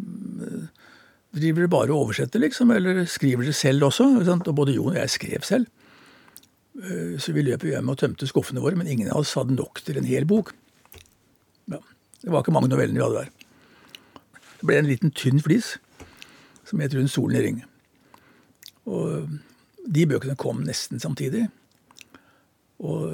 Driver 1.37 1.61
dere 1.61 1.69
bare 1.69 1.93
og 1.93 2.07
oversetter, 2.07 2.41
liksom, 2.41 2.71
eller 2.73 3.05
skriver 3.05 3.45
dere 3.45 3.53
selv 3.53 3.85
også? 3.85 4.07
Og 4.47 4.55
både 4.57 4.73
Jon 4.73 4.95
og 4.95 4.97
jeg 4.97 5.11
skrev 5.11 5.43
selv. 5.43 5.67
Øh, 6.75 7.21
så 7.21 7.33
vi 7.33 7.43
løp 7.43 7.63
hjem 7.63 7.89
og 7.89 7.99
tømte 7.99 8.27
skuffene 8.27 8.61
våre, 8.61 8.77
men 8.77 8.87
ingen 8.87 9.11
av 9.11 9.21
oss 9.21 9.35
hadde 9.37 9.55
nok 9.55 9.83
til 9.85 9.99
en 9.99 10.09
hel 10.09 10.27
bok. 10.27 10.55
Ja, 11.69 11.83
det 12.23 12.33
var 12.33 12.43
ikke 12.43 12.55
mange 12.57 12.71
novellene 12.73 12.99
vi 12.99 13.05
hadde 13.05 13.27
der. 13.27 13.29
Det 14.59 14.67
ble 14.67 14.79
en 14.79 14.89
liten 14.89 15.13
tynn 15.15 15.41
flis 15.41 15.77
som 16.65 16.81
het 16.81 16.95
'Rundt 16.95 17.11
solen 17.11 17.37
i 17.37 17.45
ring'. 17.45 17.63
Og 18.87 19.29
de 19.95 20.07
bøkene 20.07 20.37
kom 20.37 20.65
nesten 20.65 21.01
samtidig. 21.01 21.49
Og 22.79 23.13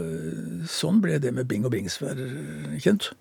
sånn 0.66 1.00
ble 1.00 1.18
det 1.18 1.34
med 1.34 1.48
Bing 1.48 1.64
og 1.64 1.70
Bringsvær 1.70 2.18
kjent. 2.78 3.12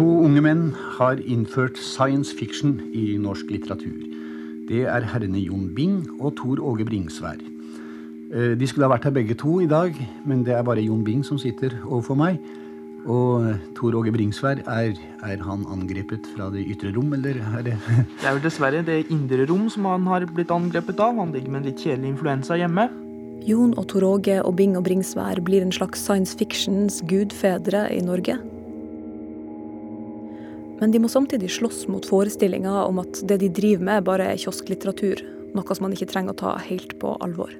To 0.00 0.06
unge 0.24 0.40
menn 0.40 0.60
har 0.96 1.18
innført 1.28 1.76
science 1.76 2.32
fiction 2.32 2.78
i 2.96 3.18
norsk 3.20 3.50
litteratur. 3.52 3.98
Det 4.64 4.86
er 4.88 5.04
herrene 5.04 5.42
Jon 5.42 5.66
Bing 5.76 5.98
og 6.16 6.38
Tor 6.38 6.62
Åge 6.64 6.86
Bringsvær. 6.88 7.36
De 8.56 8.68
skulle 8.70 8.86
ha 8.86 8.94
vært 8.94 9.04
her 9.04 9.12
begge 9.12 9.34
to 9.36 9.58
i 9.60 9.66
dag, 9.68 9.92
men 10.24 10.40
det 10.46 10.54
er 10.56 10.64
bare 10.64 10.80
Jon 10.80 11.02
Bing 11.04 11.20
som 11.26 11.36
sitter 11.42 11.74
overfor 11.82 12.16
meg. 12.16 12.38
Og 13.04 13.44
Tor 13.76 13.98
Åge 13.98 14.14
Bringsvær, 14.14 14.62
er, 14.72 14.96
er, 15.20 15.42
han 15.44 15.66
angrepet 15.68 16.30
fra 16.32 16.48
det 16.54 16.62
ytre 16.72 16.94
rom, 16.96 17.12
eller 17.18 17.36
er 17.58 17.66
det 17.66 17.74
Det 18.22 18.24
er 18.24 18.38
vel 18.38 18.46
dessverre 18.46 18.80
det 18.86 19.02
indre 19.12 19.44
rom 19.50 19.66
som 19.68 19.84
han 19.90 20.08
har 20.08 20.24
blitt 20.32 20.54
angrepet 20.54 20.96
av. 20.96 21.20
Han 21.20 21.34
ligger 21.36 21.52
med 21.52 21.60
en 21.60 21.68
litt 21.74 21.84
kjedelig 21.84 22.14
influensa 22.14 22.56
hjemme. 22.56 22.88
Jon 23.44 23.76
og 23.76 23.90
Tor 23.92 24.08
Åge 24.14 24.40
og 24.46 24.56
Bing 24.56 24.80
og 24.80 24.86
Bringsvær 24.88 25.44
blir 25.44 25.60
en 25.66 25.76
slags 25.76 26.00
science 26.08 26.40
fictions 26.40 27.02
gudfedre 27.04 27.84
i 27.92 28.00
Norge. 28.08 28.38
Men 30.80 30.94
de 30.94 31.00
må 31.02 31.10
samtidig 31.12 31.50
slåss 31.52 31.84
mot 31.92 32.06
forestillinga 32.08 32.72
om 32.86 33.02
at 33.02 33.20
det 33.28 33.40
de 33.42 33.50
driver 33.52 33.84
med, 33.84 34.04
bare 34.08 34.32
er 34.32 34.40
kiosklitteratur. 34.40 35.20
Noe 35.52 35.76
som 35.76 35.84
man 35.86 35.94
ikke 35.96 36.08
trenger 36.08 36.32
å 36.32 36.40
ta 36.40 36.54
helt 36.64 36.96
på 37.02 37.16
alvor. 37.20 37.52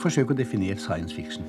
Forsøk 0.00 0.32
å 0.32 0.38
definere 0.38 0.78
science 0.80 1.14
fiction. 1.14 1.46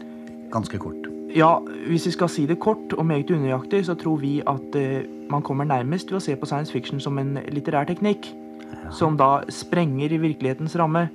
Ganske 0.51 0.79
kort. 0.81 1.07
Ja, 1.35 1.59
hvis 1.89 2.07
vi 2.07 2.13
skal 2.15 2.31
si 2.31 2.45
det 2.47 2.61
kort 2.63 2.93
og 2.95 3.05
meget 3.07 3.31
unøyaktig, 3.31 3.83
så 3.87 3.95
tror 3.99 4.21
vi 4.21 4.37
at 4.47 4.75
uh, 4.79 5.03
man 5.31 5.43
kommer 5.43 5.67
nærmest 5.67 6.11
ved 6.11 6.21
å 6.21 6.23
se 6.23 6.35
på 6.39 6.47
science 6.47 6.71
fiction 6.71 7.01
som 7.03 7.19
en 7.19 7.35
litterær 7.51 7.87
teknikk. 7.89 8.29
Ja. 8.65 8.91
Som 8.95 9.17
da 9.19 9.43
sprenger 9.51 10.15
i 10.15 10.19
virkelighetens 10.21 10.75
ramme. 10.79 11.07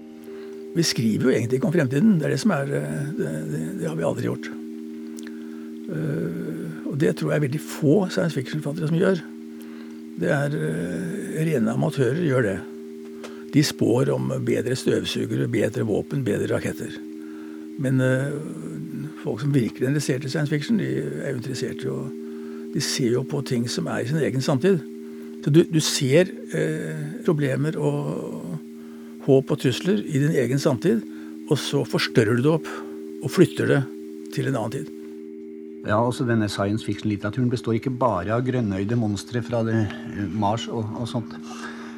Vi 0.76 0.84
skriver 0.86 1.26
jo 1.26 1.34
egentlig 1.34 1.58
ikke 1.58 1.70
om 1.70 1.74
fremtiden. 1.74 2.18
Det 2.20 2.28
er 2.28 2.34
det 2.36 2.42
som 2.42 2.52
er 2.54 2.68
Det, 2.70 2.82
det, 3.50 3.62
det 3.80 3.88
har 3.88 3.96
vi 3.98 4.06
aldri 4.06 4.28
gjort. 4.28 4.50
Uh, 5.90 6.69
og 6.90 6.98
det 6.98 7.14
tror 7.18 7.34
jeg 7.34 7.44
veldig 7.46 7.62
få 7.62 7.94
science 8.10 8.34
fiction-forfattere 8.34 8.90
som 8.90 8.98
gjør. 8.98 9.22
Det 10.20 10.32
er 10.34 10.56
uh, 10.56 11.38
Rene 11.46 11.76
amatører 11.76 12.20
gjør 12.26 12.46
det. 12.48 12.56
De 13.54 13.62
spår 13.66 14.10
om 14.14 14.32
bedre 14.46 14.76
støvsugere, 14.78 15.48
bedre 15.50 15.86
våpen, 15.86 16.24
bedre 16.26 16.50
raketter. 16.50 16.96
Men 17.80 18.02
uh, 18.02 18.34
folk 19.22 19.44
som 19.44 19.54
virkelig 19.54 19.86
er 19.86 19.92
interessert 19.92 20.26
i 20.26 20.32
science 20.32 20.52
fiction, 20.52 20.80
de 20.82 20.90
er 20.98 21.30
jo 21.30 21.40
interessert 21.40 21.86
i 21.86 21.92
å 21.92 22.00
De 22.70 22.78
ser 22.78 23.10
jo 23.10 23.24
på 23.26 23.40
ting 23.42 23.64
som 23.66 23.88
er 23.90 24.04
i 24.04 24.06
sin 24.06 24.20
egen 24.22 24.44
samtid. 24.46 24.76
Så 25.42 25.50
du, 25.50 25.64
du 25.66 25.80
ser 25.82 26.28
problemer 27.26 27.74
og 27.74 28.44
håp 29.26 29.50
og 29.50 29.58
trusler 29.58 29.98
i 30.06 30.22
din 30.22 30.36
egen 30.38 30.62
samtid, 30.62 31.02
og 31.50 31.58
så 31.58 31.82
forstørrer 31.82 32.38
du 32.38 32.46
det 32.46 32.54
opp 32.60 32.70
og 33.24 33.34
flytter 33.34 33.74
det 33.74 33.82
til 34.36 34.52
en 34.52 34.60
annen 34.60 34.76
tid. 34.78 34.99
Ja, 35.86 35.96
også 35.96 36.26
denne 36.28 36.48
science 36.48 36.84
fiction-litteraturen 36.84 37.50
består 37.50 37.78
ikke 37.78 37.92
bare 37.96 38.34
av 38.36 38.44
grønnøyde 38.44 38.96
monstre 39.00 39.40
fra 39.42 39.62
det, 39.64 39.78
Mars 40.36 40.66
og, 40.68 40.84
og, 40.98 41.06
sånt. 41.08 41.32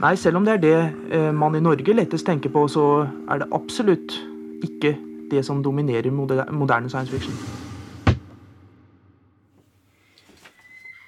Nei, 0.03 0.15
selv 0.19 0.39
om 0.39 0.47
det 0.47 0.55
er 0.55 0.63
det 0.63 0.77
eh, 1.15 1.31
man 1.35 1.57
i 1.59 1.63
Norge 1.63 1.95
lettest 1.95 2.27
tenker 2.27 2.51
på, 2.55 2.67
så 2.71 2.85
er 3.31 3.43
det 3.43 3.49
absolutt 3.55 4.15
ikke 4.63 4.95
det 5.31 5.43
som 5.47 5.63
dominerer 5.63 6.11
moderne 6.15 6.91
science 6.91 7.11
fiction. 7.11 7.35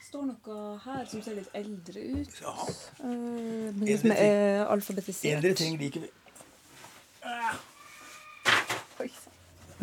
Står 0.03 0.27
noe 0.27 0.59
her 0.87 1.05
som 1.11 1.23
ser 1.23 1.39
litt 1.39 1.55
eldre 1.55 2.03
ut. 2.19 2.41
Ja. 2.43 2.55
Uh, 3.05 3.71
noe 3.79 3.99
som 4.01 4.15
er 4.17 4.65
alfabetisert. 4.67 5.39
Eldre 5.39 5.55
ting 5.59 5.79
liker 5.79 6.07
vi. 6.07 6.13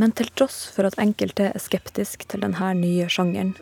Men 0.01 0.15
til 0.17 0.31
tross 0.33 0.63
for 0.73 0.87
at 0.89 0.97
enkelte 1.01 1.51
er 1.51 1.61
skeptisk 1.61 2.23
til 2.31 2.41
denne 2.41 2.71
nye 2.79 3.05
sjangeren, 3.11 3.53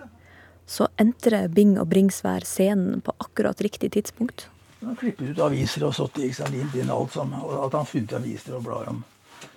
så 0.70 0.88
entrer 1.02 1.50
Bing 1.52 1.74
og 1.82 1.90
Bringsvær 1.92 2.46
scenen 2.48 3.02
på 3.04 3.12
akkurat 3.20 3.60
riktig 3.66 3.92
tidspunkt. 3.98 4.46
Han 4.80 4.96
klipper 4.96 5.34
ut 5.34 5.42
aviser 5.44 5.84
og 5.84 5.96
sånt, 5.98 6.20
limt 6.22 6.76
inn 6.80 6.92
alt 6.94 7.12
sammen. 7.12 7.42
Og 7.44 7.66
at 7.66 7.76
han 7.76 7.90
funnet 7.90 8.14
aviser 8.16 8.56
og 8.56 8.64
blader 8.64 8.94
om 8.94 9.02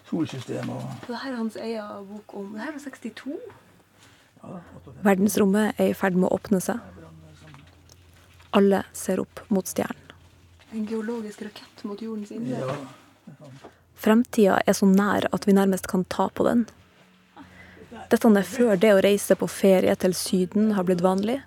solsystem 0.09 0.73
og 0.75 0.83
Det 1.07 1.21
her 1.23 1.33
er 1.33 1.37
hans 1.39 1.57
egen 1.57 2.09
bok 2.09 2.35
om 2.41 2.49
Det 2.57 2.65
her 2.65 2.73
er 2.75 2.83
62? 2.83 3.37
Ja, 4.43 4.59
Verdensrommet 5.07 5.79
er 5.79 5.93
i 5.93 5.95
ferd 5.95 6.19
med 6.19 6.27
å 6.27 6.35
åpne 6.35 6.59
seg. 6.65 6.83
Alle 8.59 8.83
ser 8.93 9.23
opp 9.23 9.45
mot 9.55 9.69
stjernen. 9.71 10.11
En 10.73 10.89
geologisk 10.89 11.45
rakett 11.47 11.85
mot 11.87 12.03
jordens 12.03 12.33
indre? 12.35 12.59
Ja. 12.59 13.79
Fremtida 14.03 14.59
er 14.67 14.75
så 14.75 14.87
nær 14.89 15.29
at 15.31 15.47
vi 15.47 15.55
nærmest 15.55 15.87
kan 15.91 16.03
ta 16.11 16.27
på 16.35 16.47
den. 16.49 16.65
Dette 18.11 18.29
er 18.29 18.45
før 18.49 18.77
det 18.77 18.91
å 18.93 19.03
reise 19.05 19.37
på 19.39 19.47
ferie 19.49 19.95
til 19.97 20.15
Syden 20.17 20.73
har 20.77 20.89
blitt 20.89 21.05
vanlig. 21.05 21.39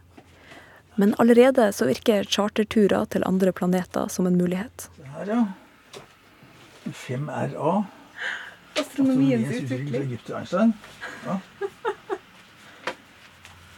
Men 0.96 1.12
allerede 1.20 1.68
så 1.76 1.90
virker 1.90 2.24
charterturer 2.24 3.10
til 3.12 3.26
andre 3.28 3.52
planeter 3.52 4.08
som 4.10 4.30
en 4.30 4.38
mulighet. 4.40 4.88
Her, 5.18 5.28
ja. 5.28 5.42
5RA. 6.86 7.76
Astronomiens 8.80 9.52
Astronomiens 9.52 9.52
utvikling. 9.60 10.18
Ja. 11.26 11.40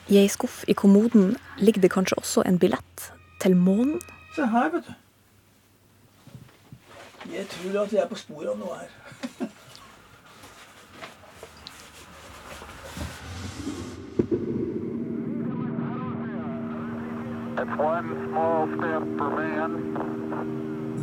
I 0.08 0.22
ei 0.22 0.30
skuff 0.32 0.62
i 0.68 0.78
kommoden 0.78 1.36
ligger 1.60 1.82
det 1.84 1.92
kanskje 1.92 2.22
også 2.22 2.46
en 2.46 2.62
billett 2.62 3.10
til 3.42 3.58
månen. 3.58 3.98
Se 4.38 4.46
her, 4.54 4.70
vet 4.72 4.86
du. 4.88 4.94
Jeg 7.34 7.48
tror 7.52 7.82
at 7.82 7.92
vi 7.92 7.98
er 8.00 8.08
på 8.08 8.16
sporet 8.16 8.54
av 8.54 8.60
noe 8.60 8.78
her. 8.80 8.92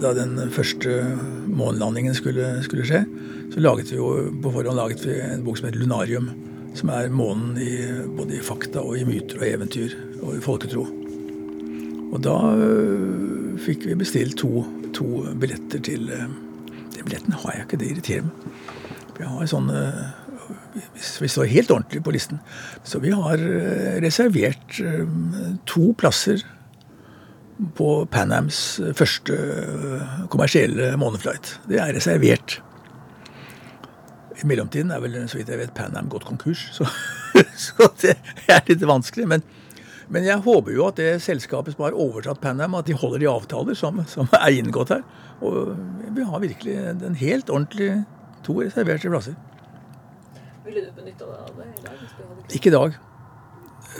Da 0.05 0.13
den 0.17 0.39
første 0.53 0.95
månelandingen 1.47 2.17
skulle, 2.17 2.49
skulle 2.65 2.87
skje, 2.89 3.05
så 3.53 3.61
laget 3.61 3.93
vi 3.93 4.01
jo 4.01 4.11
på 4.43 4.53
forhånd 4.55 4.79
laget 4.81 5.05
vi 5.05 5.19
en 5.21 5.45
bok 5.45 5.61
som 5.61 5.69
heter 5.69 5.83
Lunarium. 5.83 6.31
Som 6.75 6.91
er 6.91 7.13
månen 7.13 7.59
i, 7.63 7.71
både 8.17 8.35
i 8.35 8.43
fakta 8.43 8.83
og 8.83 8.97
i 8.99 9.05
myter 9.07 9.39
og 9.39 9.47
eventyr 9.47 9.93
og 10.25 10.35
i 10.35 10.43
folketro. 10.43 10.89
Og 12.11 12.19
da 12.25 12.35
øh, 12.51 13.55
fikk 13.63 13.87
vi 13.87 13.95
bestilt 13.99 14.41
to, 14.41 14.65
to 14.95 15.25
billetter 15.41 15.83
til 15.85 16.09
De 16.09 16.25
Den 16.95 17.05
billetten 17.05 17.35
har 17.35 17.57
jeg 17.57 17.67
ikke, 17.67 17.79
det 17.81 17.91
irriterer 17.91 18.27
meg. 18.29 18.53
Vi 19.15 19.27
har 19.27 19.49
sånn 19.51 19.71
øh, 19.71 20.05
vi 21.21 21.29
står 21.31 21.51
helt 21.51 21.71
ordentlig 21.71 22.03
på 22.05 22.13
listen. 22.15 22.41
Så 22.85 22.99
vi 23.03 23.11
har 23.15 23.39
øh, 23.39 24.03
reservert 24.03 24.81
øh, 24.81 25.09
to 25.67 25.95
plasser 25.99 26.43
på 27.77 28.09
Panams 28.11 28.81
første 28.95 29.33
øh, 29.33 30.01
kommersielle 30.31 30.97
måneflight. 30.97 31.61
Det 31.69 31.79
er 31.81 31.95
reservert. 31.95 32.63
I 34.43 34.47
mellomtiden 34.47 34.91
er 34.91 35.01
vel, 35.01 35.29
så 35.29 35.39
vidt 35.39 35.49
jeg 35.49 35.59
vet, 35.59 35.75
Panam 35.75 36.09
gått 36.11 36.27
konkurs, 36.27 36.69
så, 36.75 36.89
så 37.67 37.89
det 38.03 38.17
er 38.51 38.65
litt 38.69 38.83
vanskelig. 38.83 39.29
Men, 39.31 39.47
men 40.09 40.27
jeg 40.27 40.43
håper 40.45 40.75
jo 40.77 40.87
at 40.89 40.99
det 41.01 41.23
selskapet 41.25 41.75
som 41.77 41.85
har 41.87 41.97
overtatt 41.97 42.41
Panam, 42.43 42.75
at 42.79 42.87
de 42.89 42.97
holder 42.99 43.23
de 43.23 43.29
avtaler 43.31 43.79
som, 43.79 44.03
som 44.11 44.29
er 44.37 44.59
inngått 44.59 44.93
her. 44.93 45.03
Og 45.45 45.75
vi 46.17 46.27
har 46.29 46.43
virkelig 46.43 46.77
en 46.93 47.19
helt 47.21 47.51
ordentlig 47.51 48.05
to 48.45 48.59
reserverte 48.61 49.11
plasser. 49.13 49.37
Ville 50.65 50.85
du 50.85 50.93
benytta 50.97 51.29
deg 51.29 51.41
av 51.41 51.57
det 51.59 51.71
i 51.71 51.87
dag? 51.87 52.53
Ikke 52.59 52.71
i 52.71 52.75
dag. 52.75 52.99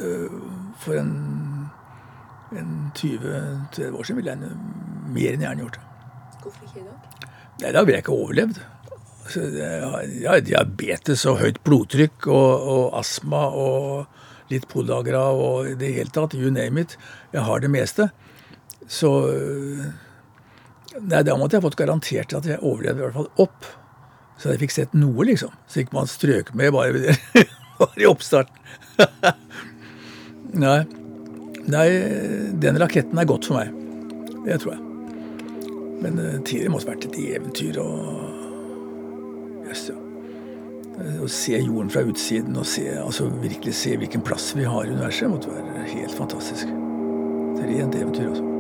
Øh, 0.01 0.37
For 0.85 0.99
en, 0.99 1.11
en 2.53 2.71
20-30 2.97 3.95
år 3.95 4.03
siden 4.05 4.21
ville 4.21 4.35
jeg 4.35 4.55
mer 5.15 5.35
enn 5.37 5.45
gjerne 5.45 5.65
gjort 5.65 5.79
det. 5.79 5.85
Hvorfor 6.43 6.69
ikke 6.69 6.81
i 6.83 6.87
dag? 6.89 7.29
Nei, 7.63 7.73
da 7.73 7.85
ville 7.85 7.99
jeg 7.99 8.05
ikke 8.05 8.17
overlevd. 8.19 8.63
Så 9.31 9.41
jeg 9.57 9.81
har 9.81 10.03
jeg 10.05 10.29
har 10.29 10.43
diabetes 10.45 11.23
og 11.31 11.39
høyt 11.41 11.63
blodtrykk 11.65 12.27
og, 12.29 12.67
og 12.75 12.99
astma 12.99 13.47
og 13.57 14.19
litt 14.53 14.67
podagra 14.71 15.27
og 15.33 15.71
i 15.71 15.77
det 15.81 15.93
hele 15.97 16.13
tatt, 16.15 16.37
you 16.37 16.51
name 16.53 16.85
it. 16.85 16.99
Jeg 17.33 17.47
har 17.47 17.63
det 17.65 17.71
meste. 17.73 18.11
Så 18.91 19.11
Nei, 20.95 21.25
da 21.27 21.35
måtte 21.35 21.57
jeg 21.57 21.65
fått 21.65 21.79
garantert 21.81 22.35
at 22.37 22.45
jeg 22.47 22.61
overlevde 22.63 23.03
i 23.03 23.05
hvert 23.09 23.17
fall 23.17 23.43
opp. 23.43 23.67
Så 24.39 24.53
jeg 24.53 24.61
fikk 24.63 24.75
sett 24.75 24.95
noe, 24.95 25.27
liksom. 25.27 25.51
Så 25.67 25.83
ikke 25.83 25.97
man 25.97 26.11
strøk 26.11 26.53
med 26.55 26.71
bare, 26.75 27.17
bare 27.81 27.99
i 27.99 28.07
oppstarten. 28.07 28.55
Nei. 30.65 30.85
Nei, 31.65 31.89
den 32.63 32.79
raketten 32.79 33.19
er 33.19 33.29
godt 33.29 33.49
for 33.49 33.59
meg. 33.59 33.75
Det 34.45 34.61
tror 34.63 34.77
jeg. 34.77 34.83
Men 36.05 36.21
uh, 36.21 36.39
tidligere 36.45 36.75
måtte 36.75 36.87
det 36.87 36.95
vært 36.95 37.09
et 37.09 37.21
eventyr 37.25 37.83
og 37.83 38.33
Jøss, 39.65 39.89
ja. 39.89 40.04
Å 40.95 41.27
se 41.27 41.59
jorden 41.59 41.89
fra 41.91 42.05
utsiden 42.07 42.55
og 42.55 42.67
se, 42.71 42.85
altså 43.03 43.27
virkelig 43.43 43.75
se 43.75 43.97
hvilken 43.99 44.23
plass 44.23 44.53
vi 44.55 44.63
har 44.63 44.87
i 44.87 44.93
universet, 44.95 45.27
måtte 45.27 45.51
være 45.51 45.89
helt 45.91 46.15
fantastisk. 46.15 46.71
Det 46.71 47.65
Et 47.65 47.81
rent 47.81 47.97
eventyr, 47.99 48.29
altså. 48.31 48.51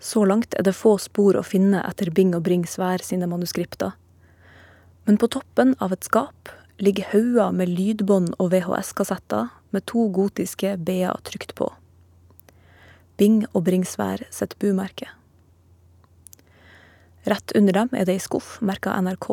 Så 0.00 0.24
langt 0.24 0.54
er 0.56 0.64
det 0.64 0.76
få 0.76 0.98
spor 1.00 1.36
å 1.36 1.44
finne 1.44 1.84
etter 1.88 2.10
Bing 2.12 2.32
og 2.36 2.44
Bringsvær 2.48 3.04
sine 3.04 3.28
manuskripter. 3.28 3.92
Men 5.04 5.16
på 5.20 5.28
toppen 5.28 5.76
av 5.80 5.92
et 5.92 6.04
skap 6.04 6.52
ligger 6.80 7.12
hauger 7.12 7.52
med 7.56 7.72
lydbånd 7.72 8.34
og 8.38 8.52
VHS-kassetter 8.52 9.52
med 9.72 9.86
to 9.88 10.06
gotiske 10.12 10.76
B-er 10.78 11.18
trykt 11.26 11.54
på. 11.58 11.70
Bing 13.20 13.42
og 13.52 13.64
Bringsvær 13.66 14.24
sitt 14.32 14.56
bumerke. 14.62 15.08
Rett 17.28 17.54
under 17.54 17.76
dem 17.76 17.92
er 17.94 18.06
det 18.08 18.16
ei 18.16 18.22
skuff 18.22 18.56
merka 18.64 18.94
NRK. 18.98 19.28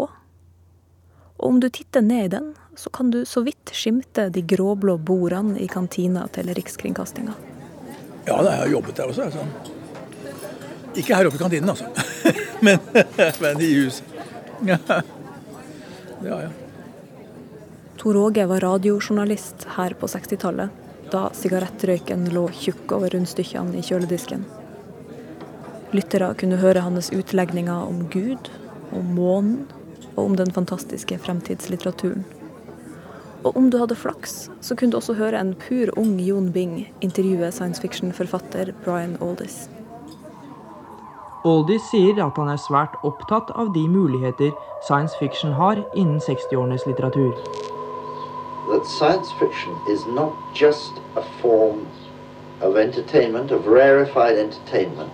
Og 1.40 1.46
om 1.48 1.60
du 1.64 1.70
titter 1.74 2.04
ned 2.06 2.26
i 2.28 2.34
den, 2.36 2.52
så 2.78 2.92
kan 2.94 3.10
du 3.12 3.24
så 3.26 3.42
vidt 3.48 3.72
skimte 3.74 4.28
de 4.30 4.44
gråblå 4.46 4.98
bordene 4.98 5.58
i 5.60 5.68
kantina 5.72 6.28
til 6.36 6.52
Rikskringkastinga. 6.54 7.34
Ja, 8.28 8.38
jeg 8.44 8.58
har 8.62 8.72
jobbet 8.76 9.00
der 9.00 9.10
også. 9.10 9.26
Altså. 9.26 9.76
Ikke 10.96 11.16
her 11.16 11.30
oppe 11.30 11.40
i 11.40 11.42
kantinen, 11.42 11.70
altså. 11.70 11.88
men, 12.66 12.80
men 13.42 13.62
i 13.66 13.74
huset. 13.82 14.06
Ja. 14.68 14.76
ja, 16.20 16.38
ja. 16.44 16.69
Tor 18.00 18.18
Åge 18.18 18.46
var 18.46 18.60
radiojournalist 18.60 19.68
her 19.76 19.94
på 20.00 20.08
60-tallet, 20.08 20.70
da 21.12 21.26
sigarettrøyken 21.36 22.30
lå 22.32 22.46
tjukk 22.56 22.94
over 22.96 23.12
rundstykkene 23.12 23.76
i 23.76 23.84
kjøledisken. 23.84 24.46
Lyttere 25.92 26.30
kunne 26.40 26.62
høre 26.62 26.86
hans 26.86 27.10
utlegninger 27.12 27.90
om 27.90 28.06
Gud, 28.14 28.48
om 28.96 29.10
månen 29.18 29.66
og 30.14 30.22
om 30.30 30.38
den 30.40 30.54
fantastiske 30.56 31.18
fremtidslitteraturen. 31.26 32.24
Og 33.44 33.58
om 33.60 33.68
du 33.68 33.76
hadde 33.82 33.98
flaks, 34.00 34.48
så 34.64 34.78
kunne 34.80 34.96
du 34.96 35.00
også 35.02 35.18
høre 35.20 35.42
en 35.44 35.52
pur 35.60 35.92
ung 36.00 36.14
Jon 36.24 36.54
Bing 36.56 36.86
intervjue 37.02 37.52
science 37.52 37.84
fiction-forfatter 37.84 38.72
Brian 38.86 39.18
Aldis. 39.20 39.66
Aldis 41.44 41.84
sier 41.92 42.16
at 42.24 42.40
han 42.40 42.54
er 42.56 42.64
svært 42.64 42.96
opptatt 43.04 43.52
av 43.60 43.74
de 43.76 43.84
muligheter 43.92 44.56
science 44.88 45.20
fiction 45.20 45.52
har 45.60 45.84
innen 45.96 46.24
60-årenes 46.24 46.88
litteratur. 46.88 47.36
That 48.70 48.86
science 48.86 49.30
fiction 49.40 49.74
is 49.90 50.06
not 50.06 50.34
just 50.54 50.94
a 51.16 51.24
form 51.42 51.88
of 52.62 52.78
entertainment, 52.78 53.52
of 53.52 53.66
rarefied 53.66 54.38
entertainment. 54.38 55.12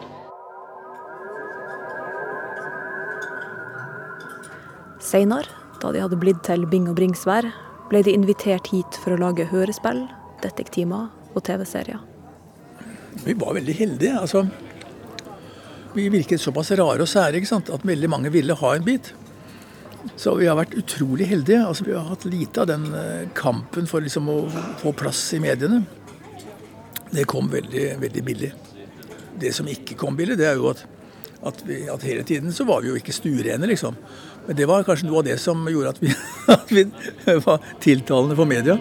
Seinere, 4.99 5.47
da 5.81 5.91
de 5.93 6.01
hadde 6.01 6.17
blitt 6.19 6.41
til 6.43 6.65
Bing 6.67 6.89
og 6.89 6.97
Bringsvær, 6.97 7.47
ble 7.91 8.01
de 8.03 8.15
invitert 8.17 8.71
hit 8.73 8.97
for 9.03 9.13
å 9.13 9.21
lage 9.21 9.45
hørespill, 9.51 10.07
detektimer 10.41 11.11
og 11.35 11.43
TV-serier. 11.45 12.01
Vi 13.23 13.35
var 13.39 13.53
veldig 13.55 13.75
heldige. 13.77 14.19
altså. 14.19 14.47
Vi 15.95 16.09
virket 16.09 16.41
såpass 16.41 16.73
rare 16.75 17.05
og 17.05 17.07
sære 17.07 17.39
ikke 17.39 17.53
sant? 17.53 17.69
at 17.69 17.85
veldig 17.85 18.09
mange 18.09 18.31
ville 18.33 18.57
ha 18.57 18.73
en 18.75 18.83
bit. 18.83 19.13
Så 20.15 20.35
vi 20.39 20.47
har 20.47 20.57
vært 20.59 20.75
utrolig 20.77 21.27
heldige. 21.29 21.65
altså 21.65 21.85
Vi 21.87 21.95
har 21.95 22.07
hatt 22.09 22.25
lite 22.29 22.61
av 22.61 22.69
den 22.69 22.87
eh, 22.95 23.29
kampen 23.37 23.87
for 23.89 24.03
liksom 24.05 24.29
å 24.31 24.39
få 24.81 24.93
plass 24.97 25.21
i 25.35 25.41
mediene. 25.43 25.83
Det 27.11 27.25
kom 27.29 27.49
veldig, 27.51 27.87
veldig 28.01 28.23
billig. 28.23 28.51
Det 29.39 29.51
som 29.55 29.67
ikke 29.67 29.97
kom 29.99 30.15
billig, 30.15 30.37
det 30.39 30.47
er 30.49 30.59
jo 30.59 30.69
at, 30.71 30.85
at, 31.45 31.65
vi, 31.67 31.83
at 31.91 32.05
hele 32.07 32.23
tiden 32.27 32.53
så 32.55 32.67
var 32.67 32.83
vi 32.83 32.93
jo 32.93 32.99
ikke 32.99 33.15
stuerene, 33.15 33.67
liksom. 33.67 33.97
Men 34.47 34.59
det 34.59 34.67
var 34.69 34.85
kanskje 34.87 35.09
noe 35.09 35.23
av 35.23 35.27
det 35.27 35.39
som 35.41 35.65
gjorde 35.69 35.95
at 35.95 36.01
vi, 36.03 36.13
at 36.55 36.71
vi 36.71 36.85
var 37.45 37.73
tiltalende 37.83 38.37
for 38.37 38.49
media. 38.49 38.77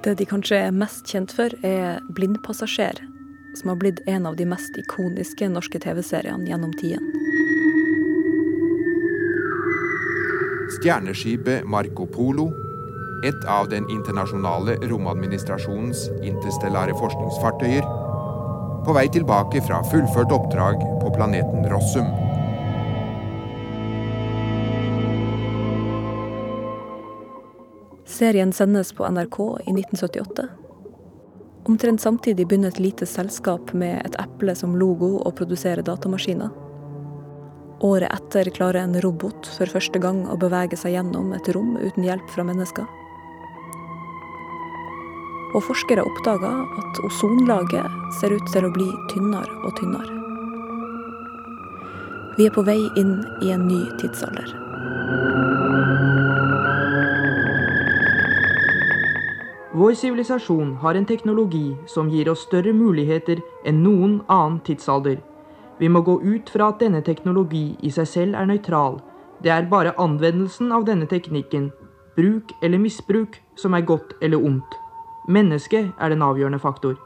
Det 0.00 0.14
de 0.16 0.24
kanskje 0.24 0.62
er 0.64 0.72
mest 0.72 1.10
kjent 1.12 1.32
for, 1.36 1.52
er 1.66 2.00
Blindpassasjer, 2.08 3.02
som 3.54 3.68
har 3.68 3.76
blitt 3.76 4.00
en 4.06 4.26
av 4.26 4.36
de 4.36 4.46
mest 4.46 4.76
ikoniske 4.78 5.48
norske 5.48 5.80
TV-seriene 5.80 6.48
gjennom 6.50 6.72
tiden. 6.72 7.10
Stjerneskipet 10.80 11.66
Marco 11.66 12.06
Polo, 12.06 12.50
et 13.26 13.44
av 13.48 13.68
den 13.68 13.88
internasjonale 13.90 14.78
romadministrasjonens 14.88 16.06
interstellare 16.22 16.94
forskningsfartøyer, 16.96 17.84
på 18.86 18.94
vei 18.96 19.04
tilbake 19.12 19.60
fra 19.66 19.82
fullført 19.90 20.32
oppdrag 20.32 20.80
på 21.02 21.12
planeten 21.18 21.66
Rossum. 21.68 22.08
Serien 28.20 28.52
sendes 28.52 28.92
på 28.92 29.04
NRK 29.08 29.38
i 29.66 29.72
1978. 29.72 30.48
Omtrent 31.64 32.00
samtidig 32.00 32.46
begynner 32.48 32.68
et 32.68 32.80
lite 32.80 33.06
selskap 33.06 33.72
med 33.72 34.00
et 34.06 34.16
eple 34.20 34.54
som 34.56 34.76
logo 34.80 35.18
å 35.20 35.32
produsere 35.36 35.84
datamaskiner. 35.84 36.48
Året 37.84 38.12
etter 38.12 38.48
klarer 38.52 38.82
en 38.82 38.96
robot 39.04 39.48
for 39.56 39.72
første 39.72 40.00
gang 40.00 40.22
å 40.28 40.38
bevege 40.40 40.76
seg 40.76 40.96
gjennom 40.96 41.32
et 41.36 41.48
rom 41.56 41.76
uten 41.80 42.04
hjelp 42.04 42.32
fra 42.32 42.44
mennesker. 42.48 42.88
Og 45.50 45.64
forskere 45.66 46.04
oppdager 46.06 46.64
at 46.80 47.02
ozonlaget 47.08 48.00
ser 48.20 48.36
ut 48.36 48.52
til 48.52 48.68
å 48.68 48.72
bli 48.74 48.88
tynnere 49.12 49.60
og 49.64 49.76
tynnere. 49.80 50.16
Vi 52.38 52.46
er 52.48 52.54
på 52.54 52.64
vei 52.64 52.78
inn 53.00 53.18
i 53.44 53.52
en 53.52 53.66
ny 53.68 53.82
tidsalder. 54.00 55.49
Vår 59.72 59.94
sivilisasjon 59.94 60.76
har 60.76 60.94
en 60.94 61.06
teknologi 61.06 61.76
som 61.86 62.08
gir 62.10 62.28
oss 62.28 62.40
større 62.42 62.72
muligheter 62.74 63.38
enn 63.64 63.84
noen 63.84 64.16
annen 64.26 64.56
tidsalder. 64.66 65.20
Vi 65.78 65.88
må 65.88 66.02
gå 66.02 66.16
ut 66.24 66.50
fra 66.50 66.72
at 66.72 66.80
denne 66.82 67.04
teknologi 67.06 67.76
i 67.86 67.90
seg 67.94 68.08
selv 68.10 68.38
er 68.40 68.48
nøytral. 68.50 68.98
Det 69.38 69.52
er 69.54 69.68
bare 69.70 69.94
anvendelsen 69.94 70.74
av 70.74 70.88
denne 70.88 71.06
teknikken, 71.06 71.70
bruk 72.16 72.50
eller 72.62 72.82
misbruk, 72.82 73.38
som 73.54 73.78
er 73.78 73.86
godt 73.86 74.16
eller 74.20 74.42
ondt. 74.42 74.74
Mennesket 75.30 75.94
er 76.00 76.10
den 76.10 76.26
avgjørende 76.26 76.58
faktor. 76.58 76.98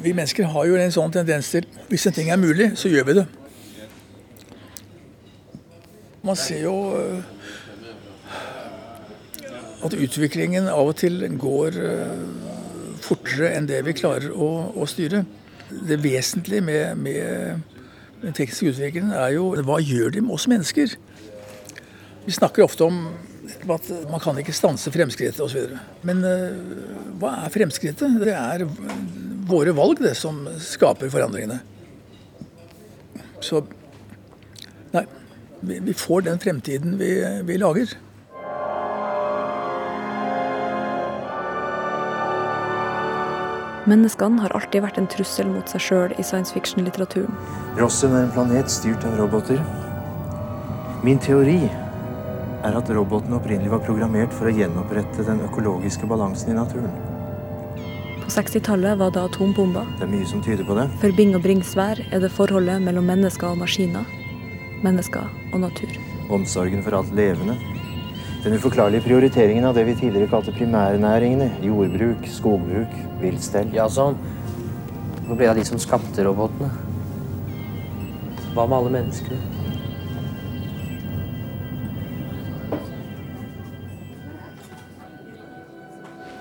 Vi 0.00 0.16
mennesker 0.16 0.48
har 0.56 0.66
jo 0.66 0.80
en 0.80 0.96
sånn 0.96 1.12
tendens 1.12 1.52
til 1.52 1.68
hvis 1.92 2.08
en 2.08 2.16
ting 2.16 2.32
er 2.32 2.40
mulig, 2.40 2.72
så 2.80 2.88
gjør 2.88 3.10
vi 3.10 3.20
det. 3.20 3.28
Man 6.24 6.38
ser 6.38 6.64
jo 6.64 6.74
at 9.82 9.96
utviklingen 9.98 10.68
av 10.70 10.92
og 10.92 10.98
til 11.00 11.24
går 11.40 11.78
øh, 11.82 12.24
fortere 13.02 13.52
enn 13.56 13.68
det 13.70 13.82
vi 13.86 13.96
klarer 13.98 14.30
å, 14.30 14.50
å 14.78 14.86
styre. 14.88 15.24
Det 15.72 15.98
vesentlige 16.02 16.64
med, 16.64 17.02
med, 17.02 17.82
den 18.22 18.36
tekniske 18.36 18.70
utviklingen 18.74 19.14
er 19.16 19.34
jo 19.36 19.50
hva 19.66 19.80
gjør 19.82 20.14
de 20.14 20.22
med 20.22 20.36
oss 20.36 20.46
mennesker? 20.50 20.94
Vi 22.22 22.34
snakker 22.34 22.62
ofte 22.62 22.86
om 22.86 23.04
at 23.72 23.88
man 24.10 24.22
kan 24.22 24.38
ikke 24.38 24.54
stanse 24.54 24.92
fremskrittet 24.94 25.40
osv. 25.42 25.74
Men 26.06 26.22
uh, 26.22 27.16
hva 27.18 27.32
er 27.42 27.54
fremskrittet? 27.54 28.20
Det 28.22 28.36
er 28.36 28.62
våre 29.48 29.74
valg 29.74 29.98
det 30.04 30.14
som 30.18 30.44
skaper 30.62 31.10
forandringene. 31.10 31.58
Så 33.42 33.64
nei, 34.94 35.02
vi 35.62 35.94
får 35.98 36.28
den 36.28 36.40
fremtiden 36.42 36.94
vi, 37.00 37.10
vi 37.48 37.58
lager. 37.58 37.96
Menneskene 43.82 44.38
har 44.38 44.52
alltid 44.54 44.84
vært 44.84 44.98
en 45.00 45.08
trussel 45.10 45.48
mot 45.50 45.66
seg 45.66 45.82
sjøl 45.82 46.12
i 46.14 46.22
science 46.22 46.54
fiction-litteraturen. 46.54 47.34
Rossen 47.80 48.12
er 48.14 48.28
en 48.28 48.34
planet 48.34 48.70
styrt 48.70 49.02
av 49.08 49.16
roboter. 49.18 49.58
Min 51.02 51.18
teori 51.18 51.64
er 52.62 52.76
at 52.78 52.92
robotene 52.94 53.40
opprinnelig 53.40 53.72
var 53.72 53.82
programmert 53.82 54.30
for 54.36 54.46
å 54.46 54.54
gjenopprette 54.54 55.26
den 55.26 55.42
økologiske 55.48 56.06
balansen 56.06 56.54
i 56.54 56.56
naturen. 56.60 56.94
På 58.22 58.30
60-tallet 58.30 59.00
var 59.02 59.10
det 59.16 59.26
atombomber. 59.26 59.90
Det 59.98 60.06
er 60.06 60.14
mye 60.14 60.30
som 60.30 60.46
tyder 60.46 60.62
på 60.68 60.78
det. 60.78 60.86
For 61.02 61.18
Bing 61.18 61.34
og 61.34 61.42
Brings 61.42 61.74
vær 61.74 61.98
er 62.06 62.22
det 62.22 62.30
forholdet 62.30 62.86
mellom 62.86 63.10
mennesker 63.10 63.50
og 63.50 63.58
maskiner. 63.64 64.06
Mennesker 64.86 65.26
og 65.50 65.58
natur. 65.66 65.98
Omsorgen 66.30 66.86
for 66.86 67.02
alt 67.02 67.10
levende. 67.18 67.58
Den 68.42 68.56
uforklarlige 68.58 69.04
prioriteringen 69.04 69.64
av 69.64 69.76
det 69.76 69.84
vi 69.86 69.92
tidligere 69.94 70.26
kalte 70.26 70.50
primærnæringene. 70.56 71.44
Jordbruk, 71.62 72.24
skogbruk, 72.26 72.94
viltstell. 73.20 73.68
Ja, 73.70 73.84
sånn. 73.86 74.16
Hvor 75.28 75.36
ble 75.38 75.46
det 75.46 75.50
av 75.52 75.58
de 75.60 75.66
som 75.68 75.78
skapte 75.78 76.24
robotene? 76.26 76.66
Hva 78.56 78.64
med 78.66 78.74
alle 78.80 78.90
menneskene? 78.96 79.38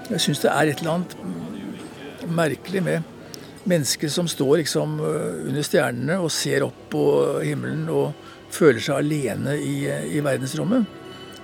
Jeg 0.10 0.24
syns 0.26 0.42
det 0.42 0.50
er 0.50 0.72
et 0.72 0.82
eller 0.82 0.96
annet 0.96 1.14
merkelig 2.34 2.82
med 2.82 3.06
mennesker 3.70 4.10
som 4.10 4.26
står 4.26 4.64
liksom 4.64 4.98
under 5.06 5.70
stjernene 5.70 6.18
og 6.18 6.34
ser 6.34 6.66
opp 6.66 6.82
på 6.98 7.06
himmelen 7.46 7.86
og 7.94 8.18
føler 8.50 8.82
seg 8.82 9.04
alene 9.04 9.54
i, 9.62 9.86
i 10.18 10.26
verdensrommet. 10.26 10.98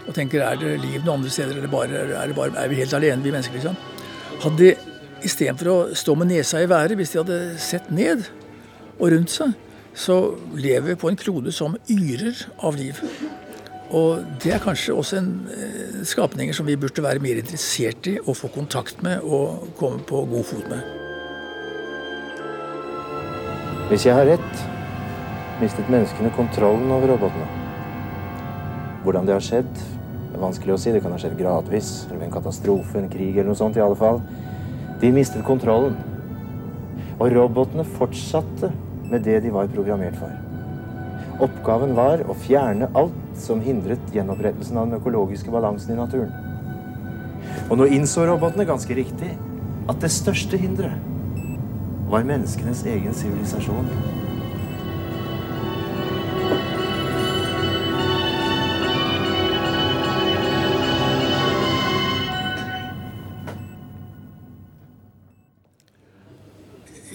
Og 0.07 0.15
tenker 0.15 0.43
er 0.43 0.59
det 0.59 0.77
liv 0.81 1.01
noen 1.01 1.19
andre 1.19 1.31
steder, 1.33 1.57
eller 1.59 1.71
bare, 1.71 2.03
er, 2.15 2.33
bare, 2.35 2.53
er, 2.55 2.71
vi 2.71 2.79
helt 2.79 2.95
alene, 2.95 3.23
vi 3.23 3.33
mennesker, 3.33 3.59
liksom. 3.59 3.75
Hadde 4.43 4.57
de 4.61 4.73
istedenfor 5.27 5.71
å 5.71 5.77
stå 5.97 6.15
med 6.15 6.31
nesa 6.31 6.61
i 6.63 6.69
været, 6.69 6.95
hvis 6.95 7.13
de 7.13 7.21
hadde 7.21 7.39
sett 7.61 7.89
ned 7.91 8.27
og 8.97 9.11
rundt 9.11 9.33
seg, 9.33 9.55
så 9.97 10.17
lever 10.55 10.93
vi 10.93 10.99
på 11.01 11.09
en 11.09 11.17
klode 11.19 11.51
som 11.55 11.75
yrer 11.91 12.37
av 12.63 12.77
liv. 12.77 13.01
Og 13.97 14.23
det 14.43 14.51
er 14.53 14.63
kanskje 14.63 14.95
også 14.95 15.17
en 15.21 15.29
eh, 15.53 15.99
skapninger 16.07 16.55
som 16.55 16.67
vi 16.67 16.75
burde 16.79 17.03
være 17.03 17.23
mer 17.23 17.39
interessert 17.39 18.07
i 18.11 18.17
å 18.19 18.35
få 18.35 18.49
kontakt 18.53 19.01
med 19.03 19.23
og 19.23 19.69
komme 19.79 20.03
på 20.07 20.25
god 20.27 20.47
fot 20.47 20.67
med. 20.71 20.93
Hvis 23.87 24.03
jeg 24.09 24.17
har 24.17 24.27
rett, 24.27 24.65
mistet 25.61 25.87
menneskene 25.89 26.33
kontrollen 26.35 26.91
over 26.91 27.15
robotene. 27.15 27.47
Hvordan 29.05 29.29
det 29.29 29.37
har 29.37 29.45
skjedd, 29.45 29.85
er 30.37 30.45
vanskelig 30.45 30.75
å 30.75 30.79
si. 30.81 30.93
Det 30.93 31.01
kan 31.03 31.13
ha 31.13 31.19
skjedd 31.21 31.37
gradvis, 31.39 31.91
eller 32.07 32.21
ved 32.21 32.27
en 32.29 32.35
katastrofe, 32.37 32.97
en 32.99 33.09
krig 33.11 33.35
eller 33.35 33.51
noe 33.51 33.59
sånt. 33.59 33.77
i 33.77 33.83
alle 33.83 33.97
fall. 33.97 34.21
De 35.01 35.11
mistet 35.13 35.45
kontrollen. 35.45 35.97
Og 37.17 37.31
robotene 37.33 37.85
fortsatte 37.97 38.71
med 39.09 39.23
det 39.25 39.41
de 39.43 39.53
var 39.53 39.71
programmert 39.73 40.17
for. 40.19 40.33
Oppgaven 41.47 41.93
var 41.97 42.23
å 42.29 42.35
fjerne 42.37 42.89
alt 42.97 43.17
som 43.37 43.61
hindret 43.61 44.13
gjenopprettelsen 44.13 44.77
av 44.77 44.87
den 44.87 44.99
økologiske 44.99 45.53
balansen 45.53 45.93
i 45.93 45.99
naturen. 45.99 46.33
Og 47.69 47.77
nå 47.77 47.89
innså 47.93 48.25
robotene 48.25 48.65
ganske 48.65 48.97
riktig 48.97 49.33
at 49.87 50.01
det 50.01 50.11
største 50.13 50.57
hinderet 50.57 50.97
var 52.09 52.25
menneskenes 52.25 52.85
egen 52.87 53.13
sivilisasjon. 53.13 54.16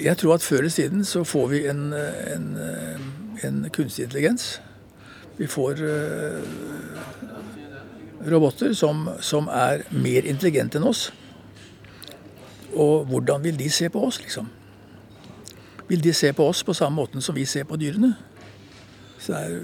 Jeg 0.03 0.19
tror 0.19 0.35
at 0.35 0.43
før 0.43 0.59
eller 0.59 0.71
siden 0.71 1.05
så 1.05 1.25
får 1.25 1.47
vi 1.53 1.67
en, 1.71 1.93
en, 1.93 2.47
en 3.45 3.67
kunstig 3.73 4.05
intelligens. 4.05 4.61
Vi 5.39 5.47
får 5.47 5.79
uh, 5.83 6.43
roboter 8.31 8.73
som, 8.75 9.09
som, 9.21 9.49
er 9.49 9.85
mer 9.91 10.27
intelligente 10.27 10.79
enn 10.79 10.89
oss. 10.89 11.13
Og 12.73 13.07
hvordan 13.11 13.45
vil 13.45 13.59
de 13.59 13.71
se 13.71 13.89
på 13.93 14.03
oss, 14.07 14.21
liksom? 14.23 14.49
Vil 15.89 16.03
de 16.03 16.13
se 16.15 16.33
på 16.33 16.47
oss 16.49 16.63
på 16.65 16.75
samme 16.75 16.97
måten 16.97 17.23
som 17.23 17.37
vi 17.37 17.45
ser 17.47 17.65
på 17.69 17.77
dyrene? 17.77 18.15
Så 19.19 19.33
det 19.33 19.41
er 19.41 19.61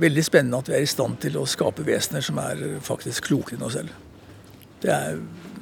veldig 0.00 0.24
spennende 0.26 0.58
at 0.58 0.68
vi 0.68 0.74
er 0.78 0.84
i 0.86 0.90
stand 0.90 1.20
til 1.22 1.38
å 1.38 1.46
skape 1.46 1.86
vesener 1.86 2.24
som 2.24 2.38
er 2.42 2.80
faktisk 2.82 3.28
klokere 3.30 3.58
enn 3.58 3.66
oss 3.66 3.78
selv. 3.78 3.94
Det 4.82 4.90
er 4.90 5.20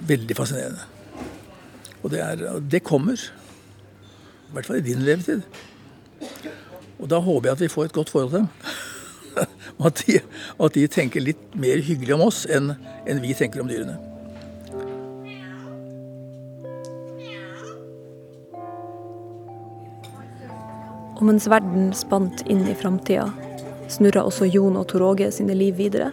veldig 0.09 0.37
fascinerende. 0.37 0.89
Og 2.03 2.11
det, 2.11 2.23
er, 2.25 2.61
det 2.61 2.83
kommer. 2.87 3.21
I 4.53 4.55
hvert 4.55 4.67
fall 4.69 4.83
i 4.83 4.85
din 4.85 5.01
levetid. 5.01 5.41
Og 7.01 7.09
da 7.09 7.19
håper 7.25 7.49
jeg 7.49 7.57
at 7.57 7.61
vi 7.65 7.69
får 7.73 7.85
et 7.89 7.95
godt 7.97 8.11
forhold 8.13 8.31
til 8.31 8.39
dem. 8.43 8.49
og 9.79 9.87
at 9.87 10.03
de, 10.05 10.19
at 10.61 10.75
de, 10.75 10.83
tenker 10.93 11.25
litt 11.25 11.57
mer 11.57 11.81
hyggelig 11.81 12.19
om 12.19 12.27
oss 12.27 12.43
enn, 12.45 12.75
enn 13.09 13.23
vi 13.25 13.33
tenker 13.33 13.65
om 13.65 13.71
dyrene. 13.73 13.97
Og 21.17 21.25
mens 21.31 21.49
verden 21.49 21.95
spant 21.97 22.45
inn 22.51 22.67
i 22.69 22.77
framtida, 22.77 23.31
snurra 23.89 24.27
også 24.29 24.53
Jon 24.53 24.77
og 24.77 24.91
Tor 24.93 25.09
Åge 25.15 25.33
sine 25.33 25.57
liv 25.57 25.81
videre. 25.81 26.13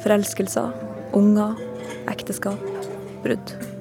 Forelskelser, 0.00 0.72
unger, 1.12 1.60
ekteskap, 2.08 2.70
brudd. 3.20 3.75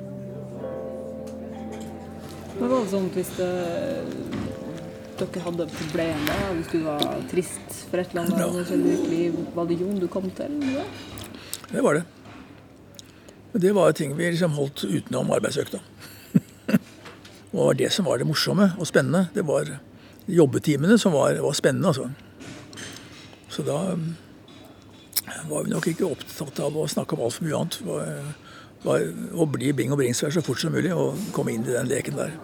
Men 2.60 2.70
var 2.72 2.84
det 2.86 2.92
sånn 2.92 3.08
at 3.10 3.18
hvis 3.20 3.32
det, 3.36 3.50
dere 5.20 5.44
hadde 5.44 5.68
problemer, 5.74 6.44
hvis 6.56 6.70
du 6.72 6.78
var 6.86 7.04
trist 7.32 7.80
for 7.90 8.00
et 8.00 8.14
eller 8.14 8.26
annet 8.26 8.72
ja. 8.72 9.46
var 9.56 9.68
det 9.70 9.80
Jon 9.82 9.98
du 10.00 10.08
kom 10.12 10.30
til? 10.38 10.60
Ja? 10.72 10.86
Det 11.72 11.84
var 11.84 12.00
det. 12.00 12.06
Det 13.56 13.72
var 13.76 13.92
ting 13.96 14.16
vi 14.16 14.30
liksom 14.32 14.56
holdt 14.56 14.84
utenom 14.84 15.32
arbeidsøkta. 15.36 15.80
og 16.72 16.78
det 17.52 17.60
var 17.60 17.80
det 17.80 17.92
som 17.96 18.08
var 18.08 18.20
det 18.20 18.28
morsomme 18.28 18.72
og 18.80 18.88
spennende. 18.88 19.28
Det 19.36 19.44
var 19.48 19.78
jobbetimene 20.28 20.98
som 21.00 21.16
var, 21.16 21.36
var 21.44 21.56
spennende, 21.56 21.92
altså. 21.92 22.10
Så 23.52 23.64
da 23.64 23.78
var 25.50 25.64
vi 25.64 25.72
nok 25.72 25.88
ikke 25.88 26.08
opptatt 26.08 26.60
av 26.64 26.76
å 26.76 26.88
snakke 26.92 27.16
om 27.16 27.28
altfor 27.28 27.48
mye 27.48 27.62
annet. 27.62 27.80
Var, 28.86 29.08
å 29.34 29.48
bli 29.50 29.72
Bing 29.74 29.94
og 29.94 29.98
Bringsvær 29.98 30.34
så 30.36 30.44
fort 30.46 30.62
som 30.62 30.76
mulig 30.76 30.94
og 30.94 31.18
komme 31.34 31.56
inn 31.56 31.66
i 31.66 31.74
den 31.74 31.90
leken 31.90 32.20
der. 32.20 32.36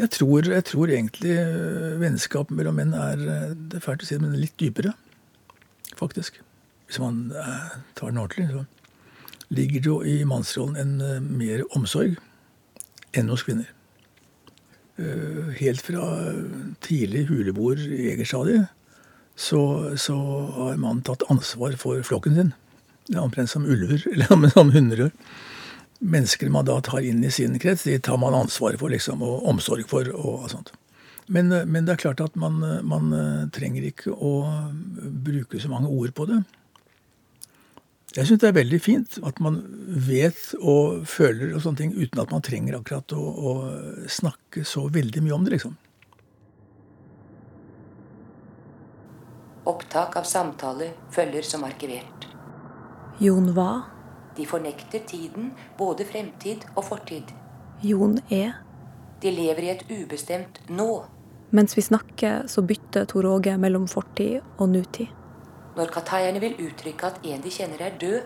Jeg 0.00 0.08
tror, 0.10 0.48
jeg 0.48 0.64
tror 0.64 0.88
egentlig 0.88 1.36
øh, 1.36 2.00
vennskap 2.00 2.50
mellom 2.50 2.78
menn 2.80 2.94
er 2.96 3.20
øh, 3.20 3.50
det 3.52 3.76
er 3.78 3.84
fælt 3.84 4.02
å 4.02 4.08
si 4.08 4.16
men 4.18 4.38
litt 4.40 4.56
dypere, 4.60 4.94
faktisk. 5.98 6.40
Hvis 6.88 6.98
man 7.02 7.26
eh, 7.36 7.76
tar 7.98 8.10
den 8.10 8.22
ordentlig, 8.22 8.48
så 8.48 8.64
ligger 9.52 9.84
det 9.84 9.90
jo 9.90 9.98
i 10.08 10.16
mannsrollen 10.24 10.80
en 10.80 11.28
mer 11.36 11.62
omsorg 11.76 12.16
enn 13.12 13.28
hos 13.28 13.44
kvinner. 13.44 13.68
Eh, 14.96 15.52
Helt 15.60 15.84
fra 15.84 16.08
tidlig 16.84 17.26
huleboer 17.28 17.84
i 17.84 18.08
jegerstadiet 18.10 18.72
så, 19.36 19.62
så 19.98 20.16
har 20.58 20.76
mannen 20.76 21.04
tatt 21.06 21.24
ansvar 21.32 21.74
for 21.80 22.02
flokken 22.06 22.36
sin. 22.36 22.52
Det 23.08 23.16
er 23.16 23.24
omtrent 23.24 23.50
som 23.50 23.66
ulver, 23.66 24.04
eller 24.12 24.52
som 24.52 24.72
hunder 24.74 25.08
mennesker 26.02 26.50
man 26.50 26.66
da 26.66 26.80
tar 26.82 27.04
inn 27.06 27.24
i 27.24 27.30
sin 27.30 27.58
krets, 27.62 27.84
de 27.86 27.98
tar 27.98 28.18
man 28.18 28.34
ansvaret 28.34 28.80
for 28.80 28.92
liksom, 28.92 29.22
og 29.22 29.46
omsorg 29.48 29.86
for. 29.90 30.08
og 30.10 30.48
sånt. 30.50 30.72
Men, 31.32 31.52
men 31.70 31.86
det 31.86 31.94
er 31.94 32.02
klart 32.02 32.20
at 32.24 32.34
man, 32.36 32.58
man, 32.84 33.12
trenger 33.54 33.86
ikke 33.86 34.10
å 34.12 34.32
bruke 34.98 35.60
så 35.62 35.70
mange 35.70 35.92
ord 35.92 36.10
på 36.16 36.26
det. 36.30 36.40
Jeg 38.12 38.28
syns 38.28 38.42
det 38.42 38.50
er 38.50 38.58
veldig 38.58 38.80
fint 38.82 39.14
at 39.24 39.38
man 39.40 39.62
vet 39.88 40.50
og 40.58 41.06
føler 41.08 41.54
og 41.54 41.62
sånne 41.64 41.80
ting 41.80 41.94
uten 41.96 42.20
at 42.20 42.34
man 42.34 42.44
trenger 42.44 42.76
akkurat 42.76 43.14
å, 43.16 43.22
å 43.22 43.52
snakke 44.10 44.66
så 44.68 44.84
veldig 44.92 45.22
mye 45.24 45.38
om 45.38 45.46
det, 45.46 45.54
liksom. 45.54 45.78
Opptak 49.64 50.16
av 50.16 50.26
samtale 50.26 50.88
følger 51.14 51.46
som 51.46 51.62
arkivert. 51.64 52.26
Jon 53.22 53.52
hva? 53.54 53.84
De 54.36 54.46
fornekter 54.48 55.04
tiden, 55.06 55.52
både 55.78 56.06
fremtid 56.08 56.64
og 56.74 56.84
fortid. 56.88 57.30
Jon 57.82 58.18
er. 58.30 58.56
De 59.22 59.30
lever 59.30 59.62
i 59.62 59.70
et 59.70 59.84
ubestemt 59.90 60.58
nå. 60.70 61.04
Mens 61.54 61.76
vi 61.76 61.84
snakker, 61.84 62.48
så 62.48 62.64
bytter 62.66 63.06
Tor 63.06 63.28
Åge 63.28 63.54
mellom 63.60 63.86
fortid 63.86 64.40
og 64.58 64.72
nutid. 64.72 65.12
Når 65.76 65.92
kataierne 65.94 66.40
vil 66.42 66.58
uttrykke 66.66 67.12
at 67.12 67.22
en 67.24 67.44
de 67.44 67.52
kjenner 67.52 67.86
er 67.86 67.94
død, 68.00 68.20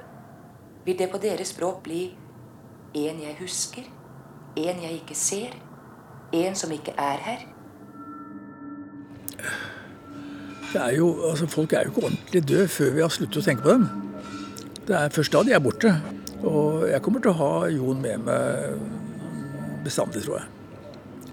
vil 0.86 0.98
det 0.98 1.10
på 1.10 1.20
deres 1.20 1.52
språk 1.52 1.82
bli 1.84 2.02
en 2.96 3.20
jeg 3.20 3.36
husker, 3.40 3.84
en 4.56 4.82
jeg 4.82 5.00
ikke 5.02 5.14
ser, 5.18 5.52
en 6.32 6.56
som 6.56 6.72
ikke 6.72 6.94
er 6.96 7.24
her. 7.28 7.44
Det 10.72 10.82
er 10.82 10.96
jo, 10.98 11.08
altså 11.30 11.46
Folk 11.46 11.72
er 11.72 11.86
jo 11.86 11.92
ikke 11.94 12.04
ordentlig 12.08 12.42
døde 12.48 12.68
før 12.68 12.90
vi 12.94 13.04
har 13.04 13.12
sluttet 13.14 13.40
å 13.40 13.46
tenke 13.46 13.64
på 13.64 13.74
dem. 13.76 13.88
Det 14.86 14.94
er 14.98 15.14
først 15.14 15.32
da 15.34 15.42
de 15.46 15.54
er 15.56 15.62
borte. 15.62 15.92
Og 16.46 16.84
jeg 16.90 17.02
kommer 17.02 17.22
til 17.22 17.32
å 17.32 17.40
ha 17.40 17.68
Jon 17.72 18.02
med 18.02 18.26
meg 18.26 18.44
bestandig, 19.86 20.22
tror 20.26 20.40
jeg. 20.40 20.48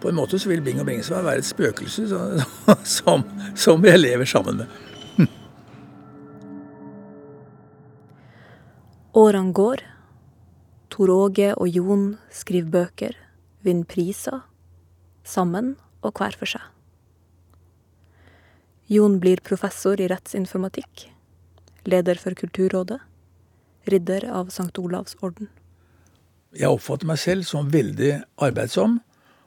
På 0.01 0.09
en 0.11 0.17
måte 0.17 0.39
så 0.39 0.49
vil 0.51 0.63
Bing 0.63 0.79
og 0.81 0.87
Bringsvær 0.87 1.23
være 1.25 1.39
et 1.43 1.47
spøkelse 1.47 2.07
som, 2.97 3.23
som 3.55 3.85
jeg 3.87 4.01
lever 4.01 4.27
sammen 4.29 4.55
med. 4.63 4.67
Årene 9.23 9.53
går. 9.55 9.85
Tor 10.93 11.09
Åge 11.09 11.53
og 11.57 11.67
Jon 11.73 12.17
skriver 12.29 12.69
bøker, 12.73 13.13
vinner 13.65 13.89
priser. 13.89 14.43
Sammen 15.23 15.75
og 16.03 16.11
hver 16.19 16.35
for 16.37 16.45
seg. 16.51 16.72
Jon 18.91 19.19
blir 19.23 19.39
professor 19.39 20.01
i 20.01 20.09
rettsinformatikk, 20.11 21.07
leder 21.87 22.19
for 22.19 22.35
Kulturrådet, 22.35 22.99
ridder 23.87 24.25
av 24.27 24.51
St. 24.51 24.73
Olavs 24.79 25.15
orden. 25.23 25.47
Jeg 26.53 26.69
oppfatter 26.69 27.07
meg 27.07 27.21
selv 27.21 27.47
som 27.47 27.71
veldig 27.71 28.11
arbeidsom 28.43 28.99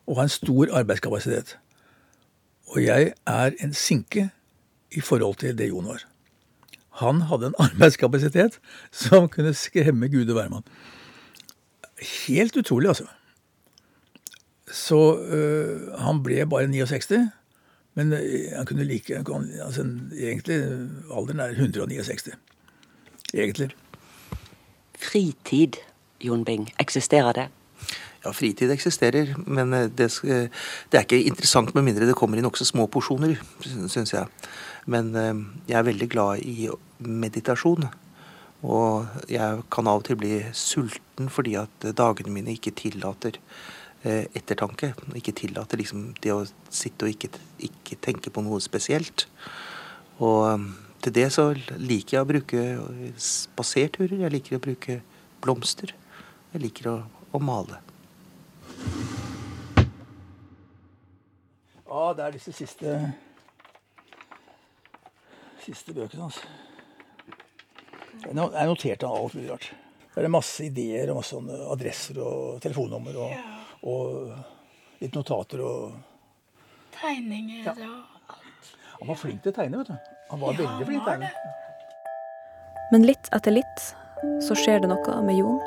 og 0.06 0.18
har 0.18 0.26
en 0.26 0.32
stor 0.32 0.72
arbeidskapasitet. 0.80 1.56
Og 2.72 2.82
jeg 2.82 3.12
er 3.28 3.56
en 3.62 3.76
sinke 3.76 4.30
i 4.90 5.04
forhold 5.04 5.38
til 5.44 5.54
det 5.58 5.68
Jon 5.68 5.86
var. 5.92 6.02
Han 7.04 7.26
hadde 7.28 7.52
en 7.52 7.60
arbeidskapasitet 7.68 8.58
som 8.90 9.28
kunne 9.28 9.54
skremme 9.54 10.08
gud 10.08 10.32
og 10.32 10.40
hvermann. 10.40 10.66
Helt 12.26 12.56
utrolig, 12.56 12.88
altså. 12.88 13.06
Så 14.72 15.18
øh, 15.20 15.92
han 16.00 16.22
ble 16.24 16.46
bare 16.48 16.66
69. 16.72 17.28
Men 17.96 18.12
han 18.12 18.66
kunne 18.68 18.84
like 18.84 19.18
altså, 19.18 19.84
Egentlig 20.12 20.58
alderen 21.10 21.40
er 21.40 21.56
169. 21.56 22.34
Egentlig. 23.34 23.70
Fritid, 25.00 25.80
Jon 26.20 26.44
Bing, 26.44 26.68
eksisterer 26.80 27.32
det? 27.32 27.46
Ja, 28.24 28.32
fritid 28.32 28.72
eksisterer, 28.72 29.34
men 29.46 29.70
det, 29.70 30.08
det 30.24 30.98
er 30.98 31.04
ikke 31.04 31.20
interessant 31.28 31.74
med 31.76 31.84
mindre 31.86 32.08
det 32.08 32.16
kommer 32.18 32.40
i 32.40 32.44
nokså 32.44 32.64
små 32.66 32.88
porsjoner, 32.90 33.36
syns 33.62 34.14
jeg. 34.14 34.26
Men 34.90 35.12
jeg 35.68 35.76
er 35.78 35.86
veldig 35.86 36.08
glad 36.10 36.42
i 36.42 36.68
meditasjon. 36.98 37.86
Og 38.66 39.06
jeg 39.30 39.62
kan 39.70 39.88
av 39.90 40.00
og 40.00 40.06
til 40.08 40.18
bli 40.18 40.40
sulten 40.56 41.28
fordi 41.30 41.54
at 41.60 41.88
dagene 41.96 42.32
mine 42.32 42.56
ikke 42.56 42.74
tillater 42.76 43.38
ettertanke. 44.04 44.92
Ikke 45.18 45.34
tillater 45.36 45.80
liksom 45.80 46.10
det 46.22 46.34
å 46.34 46.44
sitte 46.70 47.06
og 47.06 47.14
ikke, 47.14 47.30
ikke 47.68 47.98
tenke 48.04 48.32
på 48.32 48.44
noe 48.44 48.60
spesielt. 48.62 49.26
Og 50.22 50.66
til 51.04 51.14
det 51.16 51.26
så 51.34 51.50
liker 51.76 52.18
jeg 52.18 52.24
å 52.24 52.28
bruke 52.28 52.64
spaserturer. 53.20 54.16
Jeg 54.24 54.34
liker 54.36 54.58
å 54.58 54.62
bruke 54.62 55.00
blomster. 55.44 55.92
Jeg 56.52 56.64
liker 56.64 56.90
å, 56.92 56.96
å 57.34 57.42
male. 57.42 57.82
Ja, 61.86 62.10
det 62.16 62.26
er 62.26 62.34
disse 62.34 62.52
siste 62.54 62.98
siste 65.66 65.94
bøkene 65.96 66.28
hans. 66.28 66.38
Jeg 68.22 68.34
noterte 68.36 69.08
alt 69.10 69.34
mulig 69.34 69.50
rart. 69.50 69.70
Det 70.14 70.24
er 70.24 70.32
masse 70.32 70.64
ideer 70.64 71.10
og 71.12 71.18
masse 71.20 71.40
adresser 71.74 72.20
og 72.22 72.60
telefonnummer 72.64 73.18
og, 73.20 73.34
ja. 73.34 73.55
Og 73.86 74.34
litt 75.02 75.14
notater 75.16 75.62
og 75.62 75.96
Tegninger 76.96 77.66
ja. 77.66 77.74
og 77.76 78.32
alt. 78.32 78.68
Han 78.98 79.10
var 79.10 79.18
flink 79.20 79.42
til 79.44 79.52
å 79.52 79.56
tegne, 79.58 79.82
vet 79.82 79.90
du. 79.92 80.12
Han 80.30 80.40
var 80.42 80.54
Ja, 80.56 80.64
veldig 80.64 80.86
flink 80.88 81.02
til 81.04 81.12
å 81.12 81.12
tegne. 81.12 81.30
Men 82.92 83.04
litt 83.04 83.28
etter 83.36 83.52
litt 83.52 83.88
så 84.46 84.56
skjer 84.56 84.80
det 84.82 84.88
noe 84.90 85.16
med 85.26 85.36
Jon. 85.36 85.58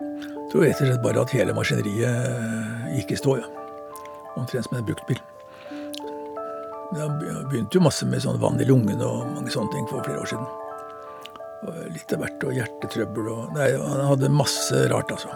Jeg 0.00 0.50
tror 0.50 0.66
rett 0.66 0.80
og 0.82 0.88
slett 0.88 1.04
bare 1.04 1.22
at 1.22 1.34
hele 1.34 1.54
maskineriet 1.54 2.90
gikk 2.98 3.14
i 3.14 3.20
stå, 3.20 3.38
ja. 3.40 3.46
Omtrent 4.38 4.66
som 4.66 4.76
en 4.78 4.86
bruktbil. 4.86 5.20
Det 6.94 7.06
begynte 7.50 7.78
jo 7.78 7.82
masse 7.82 8.06
med 8.06 8.22
sånn 8.22 8.38
vann 8.42 8.60
i 8.62 8.66
lungene 8.68 9.06
og 9.06 9.30
mange 9.34 9.50
sånne 9.54 9.72
ting 9.74 9.86
for 9.90 10.02
flere 10.06 10.22
år 10.22 10.30
siden. 10.30 10.46
Og 11.64 11.80
litt 11.94 12.12
av 12.12 12.24
hvert, 12.24 12.44
og 12.44 12.56
hjertetrøbbel 12.58 13.30
og 13.32 13.54
Nei, 13.56 13.70
han 13.78 14.06
hadde 14.10 14.32
masse 14.32 14.84
rart, 14.92 15.14
altså. 15.14 15.32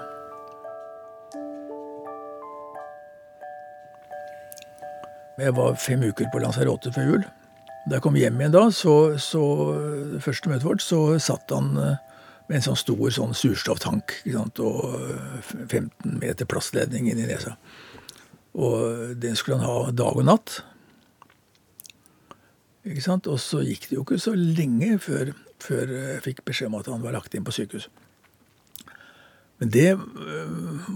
Jeg 5.38 5.54
var 5.54 5.76
fem 5.78 6.02
uker 6.02 6.26
på 6.33 6.40
Lanzarote 6.42 6.90
før 6.92 7.12
jul. 7.12 7.26
Da 7.87 7.96
jeg 7.96 8.04
kom 8.04 8.16
hjem 8.18 8.40
igjen 8.42 8.52
da, 8.52 8.64
så, 8.74 8.94
så 9.22 9.42
første 10.20 10.50
møtet 10.50 10.66
vårt, 10.66 10.83
så 10.83 11.02
satt 11.22 11.54
han 11.54 11.70
eh, 11.78 12.00
med 12.48 12.59
en 12.59 12.64
sånn 12.66 12.81
stor 12.81 13.12
sånn 13.14 13.37
surstofftank 13.38 14.16
og 14.35 14.96
eh, 14.98 15.52
15 15.68 16.18
meter 16.18 16.48
plastledning 16.50 17.07
inn 17.09 17.22
i 17.22 17.28
nesa. 17.31 17.54
Og 18.58 19.14
den 19.23 19.38
skulle 19.38 19.60
han 19.60 19.69
ha 19.69 19.94
dag 19.94 20.19
og 20.19 20.27
natt. 20.27 20.58
Ikke 22.88 23.04
sant? 23.04 23.29
Og 23.31 23.38
så 23.42 23.62
gikk 23.62 23.88
det 23.88 23.98
jo 23.98 24.04
ikke 24.04 24.21
så 24.21 24.35
lenge 24.35 24.96
før, 25.04 25.33
før 25.63 25.90
jeg 25.90 26.23
fikk 26.25 26.44
beskjed 26.46 26.71
om 26.71 26.79
at 26.79 26.90
han 26.90 27.02
var 27.02 27.17
lagt 27.17 27.35
inn 27.35 27.46
på 27.46 27.54
sykehus. 27.54 27.88
Men 29.59 29.73
det 29.75 29.88
øh, 29.94 30.90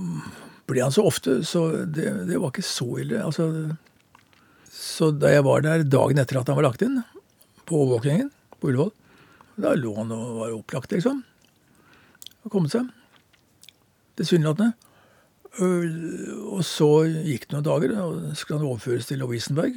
ble 0.71 0.85
han 0.85 0.95
så 0.95 1.05
ofte, 1.09 1.41
så 1.47 1.67
det, 1.83 2.07
det 2.29 2.39
var 2.39 2.53
ikke 2.53 2.67
så 2.67 2.87
ille. 3.03 3.19
Altså, 3.25 3.49
så 4.71 5.11
da 5.15 5.33
jeg 5.35 5.45
var 5.47 5.65
der 5.65 5.85
dagen 5.87 6.23
etter 6.23 6.41
at 6.41 6.51
han 6.51 6.59
var 6.59 6.69
lagt 6.71 6.85
inn, 6.87 7.01
på 7.67 7.79
overvåkingen 7.79 8.31
på 8.59 8.71
Ullevål, 8.71 8.93
da 9.63 9.75
lå 9.79 9.93
han 9.99 10.15
og 10.15 10.39
var 10.41 10.55
opplagt, 10.57 10.95
liksom. 10.95 11.21
Og 12.43 12.55
kommet 12.55 12.73
seg. 12.75 12.89
Tilsynelatende. 14.19 14.73
Og 16.49 16.63
så 16.65 16.89
gikk 17.05 17.49
det 17.49 17.59
noen 17.59 17.67
dager, 17.67 17.95
og 18.01 18.37
skulle 18.39 18.63
han 18.63 18.71
overføres 18.71 19.11
til 19.11 19.21
Lovisenberg. 19.21 19.77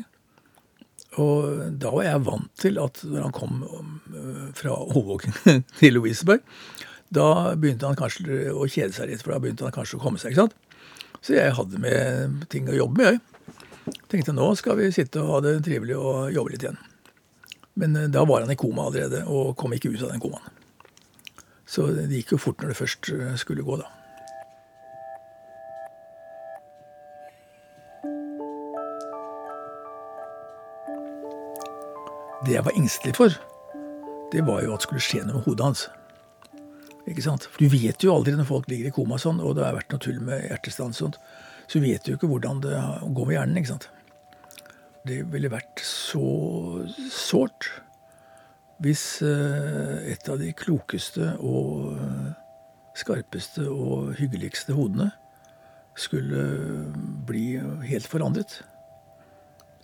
Og 1.22 1.78
da 1.80 1.94
var 1.94 2.08
jeg 2.08 2.26
vant 2.26 2.50
til 2.60 2.80
at 2.82 3.00
når 3.08 3.28
han 3.28 3.36
kom 3.36 3.62
fra 4.58 4.76
Hovåken 4.96 5.38
til 5.80 5.96
Louiseberg, 5.96 6.44
da 7.16 7.56
begynte 7.56 7.88
han 7.88 7.98
kanskje 8.00 8.50
å 8.52 8.66
kjede 8.68 8.96
seg 8.96 9.12
litt, 9.12 9.24
for 9.24 9.36
da 9.36 9.42
begynte 9.44 9.68
han 9.68 9.76
kanskje 9.76 10.00
å 10.00 10.04
komme 10.04 10.20
seg. 10.20 10.34
ikke 10.34 10.48
sant? 10.48 10.58
Så 11.26 11.38
jeg 11.38 11.56
hadde 11.58 11.80
med 11.82 12.44
ting 12.52 12.68
å 12.70 12.76
jobbe 12.76 13.02
med, 13.02 13.16
jeg. 13.16 13.96
Tenkte 14.12 14.34
nå 14.34 14.50
skal 14.58 14.80
vi 14.80 14.92
sitte 14.94 15.22
og 15.22 15.32
ha 15.36 15.40
det 15.46 15.60
trivelig 15.66 15.98
og 15.98 16.34
jobbe 16.34 16.54
litt 16.54 16.66
igjen. 16.66 16.78
Men 17.80 17.96
eh, 18.00 18.12
da 18.12 18.26
var 18.26 18.44
han 18.44 18.54
i 18.54 18.60
koma 18.60 18.88
allerede, 18.90 19.24
og 19.30 19.56
kom 19.60 19.74
ikke 19.76 19.94
ut 19.94 20.04
av 20.06 20.14
den 20.14 20.24
komaen. 20.24 20.54
Så 21.66 21.88
det 21.96 22.08
gikk 22.14 22.36
jo 22.36 22.42
fort 22.42 22.62
når 22.62 22.72
det 22.72 22.80
først 22.80 23.12
eh, 23.14 23.36
skulle 23.42 23.66
gå, 23.66 23.78
da. 23.82 23.90
Det 32.46 32.54
jeg 32.54 32.66
var 32.66 32.78
engstelig 32.78 33.16
for, 33.18 33.36
det 34.32 34.44
var 34.46 34.62
jo 34.62 34.74
at 34.76 34.84
det 34.84 34.88
skulle 34.88 35.04
skje 35.04 35.24
noe 35.26 35.40
med 35.40 35.48
hodet 35.48 35.66
hans. 35.66 35.88
Ikke 37.10 37.24
sant? 37.26 37.48
For 37.50 37.62
Du 37.62 37.72
vet 37.74 38.04
jo 38.04 38.14
aldri 38.14 38.36
når 38.38 38.48
folk 38.50 38.70
ligger 38.70 38.90
i 38.90 38.94
koma 38.94 39.18
sånn, 39.22 39.42
og 39.42 39.56
det 39.58 39.66
har 39.66 39.78
vært 39.78 39.94
noe 39.94 40.02
tull 40.02 40.22
med 40.26 40.46
hjertestans 40.50 41.00
og 41.00 41.08
sånt, 41.08 41.20
så 41.70 41.82
vet 41.82 42.06
du 42.06 42.12
jo 42.12 42.20
ikke 42.20 42.30
hvordan 42.30 42.62
det 42.62 42.76
går 43.18 43.30
med 43.30 43.38
hjernen. 43.38 43.58
ikke 43.62 43.74
sant? 43.74 43.90
Det 45.06 45.20
ville 45.34 45.54
vært 45.54 45.82
så 45.86 46.26
sårt 47.14 47.70
hvis 48.84 49.22
eh, 49.24 50.12
et 50.12 50.30
av 50.30 50.42
de 50.42 50.50
klokeste 50.58 51.36
og 51.40 51.94
eh, 51.96 52.32
skarpeste 53.00 53.70
og 53.72 54.16
hyggeligste 54.20 54.76
hodene 54.76 55.12
skulle 55.96 56.42
bli 57.28 57.56
helt 57.88 58.10
forandret. 58.10 58.60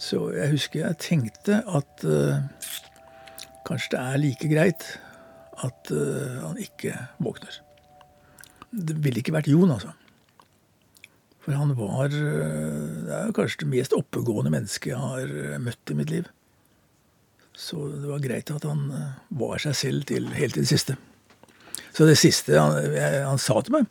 Så 0.01 0.31
jeg 0.33 0.55
husker 0.55 0.81
jeg 0.81 0.97
tenkte 1.01 1.59
at 1.69 2.05
uh, 2.09 2.41
kanskje 3.67 3.93
det 3.93 4.01
er 4.01 4.21
like 4.23 4.49
greit 4.49 4.87
at 5.61 5.91
uh, 5.93 6.39
han 6.47 6.57
ikke 6.61 6.95
våkner. 7.21 7.59
Det 8.71 8.97
ville 9.03 9.21
ikke 9.21 9.35
vært 9.35 9.51
Jon, 9.51 9.69
altså. 9.69 9.93
For 11.41 11.57
han 11.57 11.75
var 11.77 12.09
uh, 12.09 13.05
Det 13.05 13.13
er 13.19 13.35
kanskje 13.37 13.63
det 13.65 13.71
mest 13.75 13.97
oppegående 13.97 14.53
mennesket 14.53 14.95
jeg 14.95 15.01
har 15.05 15.61
møtt 15.61 15.93
i 15.93 15.99
mitt 16.01 16.13
liv. 16.13 16.29
Så 17.53 17.85
det 17.93 18.09
var 18.09 18.23
greit 18.23 18.49
at 18.49 18.65
han 18.65 18.87
var 19.37 19.61
seg 19.61 19.77
selv 19.77 20.05
til, 20.09 20.31
helt 20.33 20.55
til 20.57 20.65
det 20.65 20.71
siste. 20.71 20.95
Så 21.93 22.07
det 22.07 22.17
siste 22.17 22.57
han, 22.57 22.95
han 23.27 23.41
sa 23.41 23.59
til 23.61 23.75
meg, 23.75 23.89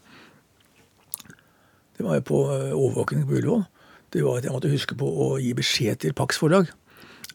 det 1.95 2.07
var 2.07 2.17
jo 2.17 2.31
på 2.33 2.39
overvåkning 2.49 3.29
på 3.29 3.37
Ullevål 3.39 3.69
det 4.15 4.25
var 4.27 4.41
at 4.41 4.47
jeg 4.47 4.55
måtte 4.55 4.73
huske 4.73 4.97
på 4.99 5.07
å 5.07 5.33
gi 5.41 5.53
beskjed 5.57 6.03
til 6.05 6.15
Pax 6.17 6.41
Forlag 6.41 6.71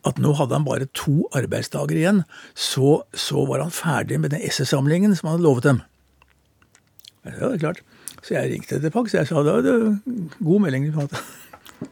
at 0.05 0.19
nå 0.21 0.35
hadde 0.37 0.53
han 0.53 0.65
bare 0.67 0.87
to 0.93 1.25
arbeidsdager 1.33 1.97
igjen, 1.97 2.21
så, 2.53 2.99
så 3.17 3.45
var 3.49 3.63
han 3.63 3.73
ferdig 3.73 4.19
med 4.21 4.35
den 4.35 4.43
essaysamlingen 4.45 5.15
som 5.17 5.29
han 5.29 5.37
hadde 5.37 5.47
lovet 5.47 5.65
dem. 5.65 5.79
Ja, 7.25 7.39
det 7.39 7.53
er 7.55 7.63
klart. 7.63 7.81
Så 8.21 8.35
jeg 8.35 8.51
ringte 8.51 8.77
til 8.81 8.93
Pax 8.93 9.13
og 9.13 9.19
jeg 9.19 9.29
sa 9.29 9.41
det 9.45 9.55
var 9.55 9.97
god 10.45 10.61
melding. 10.61 10.91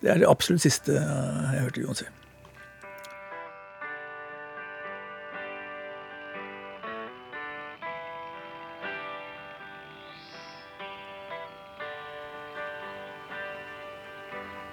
Det 0.01 0.09
er 0.09 0.21
det 0.21 0.29
absolutt 0.29 0.63
siste 0.63 0.93
jeg 0.95 1.63
hørte 1.65 1.81
Jon 1.81 1.97
si. 1.97 2.05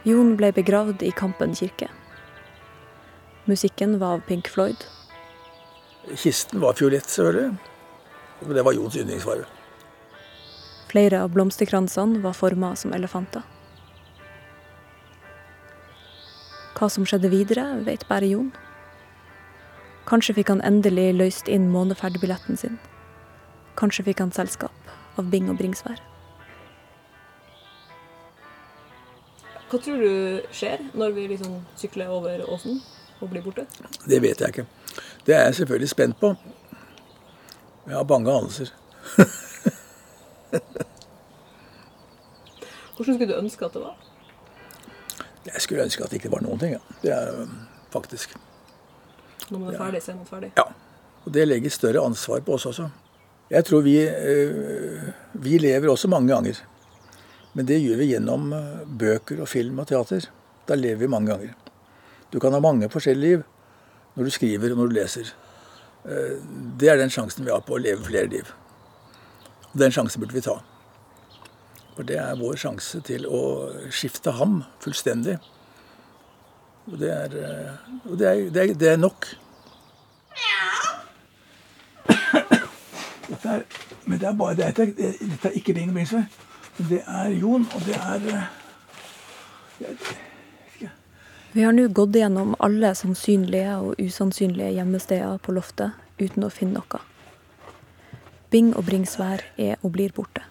Jon 0.08 0.32
ble 0.40 0.48
begravd 0.56 1.02
i 1.04 1.10
Kampen 1.12 1.52
kirke. 1.52 1.90
Musikken 3.44 3.98
var 4.00 4.16
av 4.16 4.20
Pink 4.24 4.48
Floyd. 4.48 4.86
Kisten 6.16 6.60
var 6.60 6.72
fiolett, 6.78 7.04
selvfølgelig. 7.04 7.56
Men 8.40 8.56
det 8.56 8.64
var 8.64 8.72
Jons 8.72 8.96
yndlingsfarge. 8.96 9.44
Flere 10.88 11.20
av 11.20 11.34
blomsterkransene 11.36 12.22
var 12.24 12.32
forma 12.32 12.72
som 12.76 12.94
elefanter. 12.96 13.44
Hva 16.78 16.88
som 16.88 17.04
skjedde 17.04 17.28
videre, 17.28 17.66
vet 17.84 18.08
bare 18.08 18.30
Jon. 18.30 18.48
Kanskje 20.08 20.38
fikk 20.40 20.48
han 20.54 20.64
endelig 20.64 21.10
løst 21.18 21.52
inn 21.52 21.68
måneferdbilletten 21.74 22.56
sin. 22.56 22.80
Kanskje 23.76 24.08
fikk 24.08 24.24
han 24.24 24.32
selskap 24.32 25.20
av 25.20 25.28
Bing 25.28 25.52
og 25.52 25.60
Bringsvær. 25.60 26.00
Hva 29.70 29.78
tror 29.78 30.00
du 30.02 30.42
skjer 30.50 30.80
når 30.98 31.12
vi 31.14 31.28
liksom 31.30 31.60
sykler 31.78 32.08
over 32.10 32.42
åsen 32.50 32.80
og 33.20 33.30
blir 33.30 33.42
borte? 33.44 33.66
Det 34.02 34.18
vet 34.22 34.40
jeg 34.42 34.48
ikke. 34.48 34.66
Det 35.26 35.34
er 35.36 35.44
jeg 35.46 35.54
selvfølgelig 35.60 35.88
spent 35.92 36.16
på. 36.18 36.34
Jeg 37.86 37.94
har 37.94 38.04
bange 38.04 38.32
anelser. 38.32 38.68
Hvordan 42.96 43.14
skulle 43.14 43.30
du 43.30 43.38
ønske 43.38 43.64
at 43.64 43.72
det 43.72 43.82
var? 43.84 43.96
Jeg 45.46 45.60
skulle 45.62 45.82
ønske 45.86 46.04
at 46.04 46.10
det 46.10 46.16
ikke 46.18 46.32
var 46.32 46.42
noen 46.44 46.58
ting. 46.58 46.72
Ja. 46.74 46.80
Det 47.02 47.12
er 47.14 47.42
um, 47.42 47.54
faktisk. 47.94 48.34
Når 49.50 49.58
man 49.58 49.74
er 49.74 49.78
ferdig, 49.78 50.02
så 50.02 50.12
er 50.12 50.16
man 50.16 50.26
ferdig? 50.26 50.50
Ja. 50.58 50.62
Og 51.24 51.34
det 51.34 51.48
legger 51.48 51.70
større 51.70 52.02
ansvar 52.04 52.42
på 52.42 52.52
oss 52.58 52.66
også. 52.66 52.88
Jeg 53.50 53.64
tror 53.64 53.80
vi, 53.80 53.96
øh, 54.08 55.02
vi 55.32 55.58
lever 55.58 55.90
også 55.90 56.08
mange 56.08 56.34
ganger. 56.34 56.60
Men 57.52 57.66
det 57.66 57.80
gjør 57.82 57.98
vi 57.98 58.10
gjennom 58.12 58.52
eh, 58.54 58.82
bøker 58.86 59.42
og 59.42 59.50
film 59.50 59.80
og 59.82 59.88
teater. 59.90 60.28
Da 60.68 60.78
lever 60.78 61.02
vi 61.04 61.10
mange 61.10 61.32
ganger. 61.32 61.54
Du 62.30 62.38
kan 62.42 62.54
ha 62.54 62.60
mange 62.62 62.90
forskjellige 62.92 63.40
liv 63.40 63.46
når 64.14 64.26
du 64.26 64.34
skriver 64.34 64.72
og 64.72 64.82
når 64.82 64.90
du 64.90 64.98
leser. 65.00 65.30
Eh, 66.06 66.36
det 66.78 66.90
er 66.90 67.00
den 67.00 67.12
sjansen 67.12 67.46
vi 67.46 67.52
har 67.54 67.64
på 67.66 67.76
å 67.76 67.82
leve 67.82 68.06
flere 68.06 68.30
liv. 68.30 68.52
Og 69.72 69.78
Den 69.82 69.94
sjansen 69.94 70.22
burde 70.22 70.36
vi 70.36 70.44
ta. 70.44 70.60
For 71.96 72.06
det 72.06 72.18
er 72.22 72.38
vår 72.38 72.58
sjanse 72.60 73.00
til 73.06 73.26
å 73.26 73.42
skifte 73.92 74.34
ham 74.38 74.62
fullstendig. 74.82 75.38
Og 76.90 76.98
det 77.02 77.10
er, 77.12 77.34
eh, 77.36 77.96
og 78.06 78.18
det 78.18 78.28
er, 78.28 78.44
det 78.50 78.62
er, 78.62 78.74
det 78.74 78.92
er 78.94 79.00
nok. 79.00 79.26
Dette 83.30 83.48
er, 83.48 83.66
men 84.06 84.18
det 84.18 84.26
er 84.26 84.38
bare 84.38 84.56
dette, 84.58 84.86
dette 84.94 85.50
er 85.50 85.58
ikke 85.58 85.74
Bing 85.74 85.92
Bringsvær. 85.94 86.24
Det 86.88 87.02
er 87.06 87.28
Jon, 87.36 87.66
og 87.74 87.80
det 87.84 87.96
er 87.96 88.20
eh, 88.34 88.44
Vi 91.52 91.62
har 91.62 91.74
nå 91.76 91.88
gått 91.92 92.16
gjennom 92.16 92.54
alle 92.62 92.94
sannsynlige 92.96 93.74
og 93.82 94.00
usannsynlige 94.00 94.70
gjemmesteder 94.78 95.42
på 95.44 95.52
loftet 95.52 95.90
uten 96.20 96.46
å 96.46 96.50
finne 96.52 96.80
noe. 96.80 97.00
Bing 98.50 98.72
og 98.74 98.86
Bringsvær 98.88 99.44
er 99.60 99.76
og 99.82 99.92
blir 99.94 100.14
borte. 100.16 100.42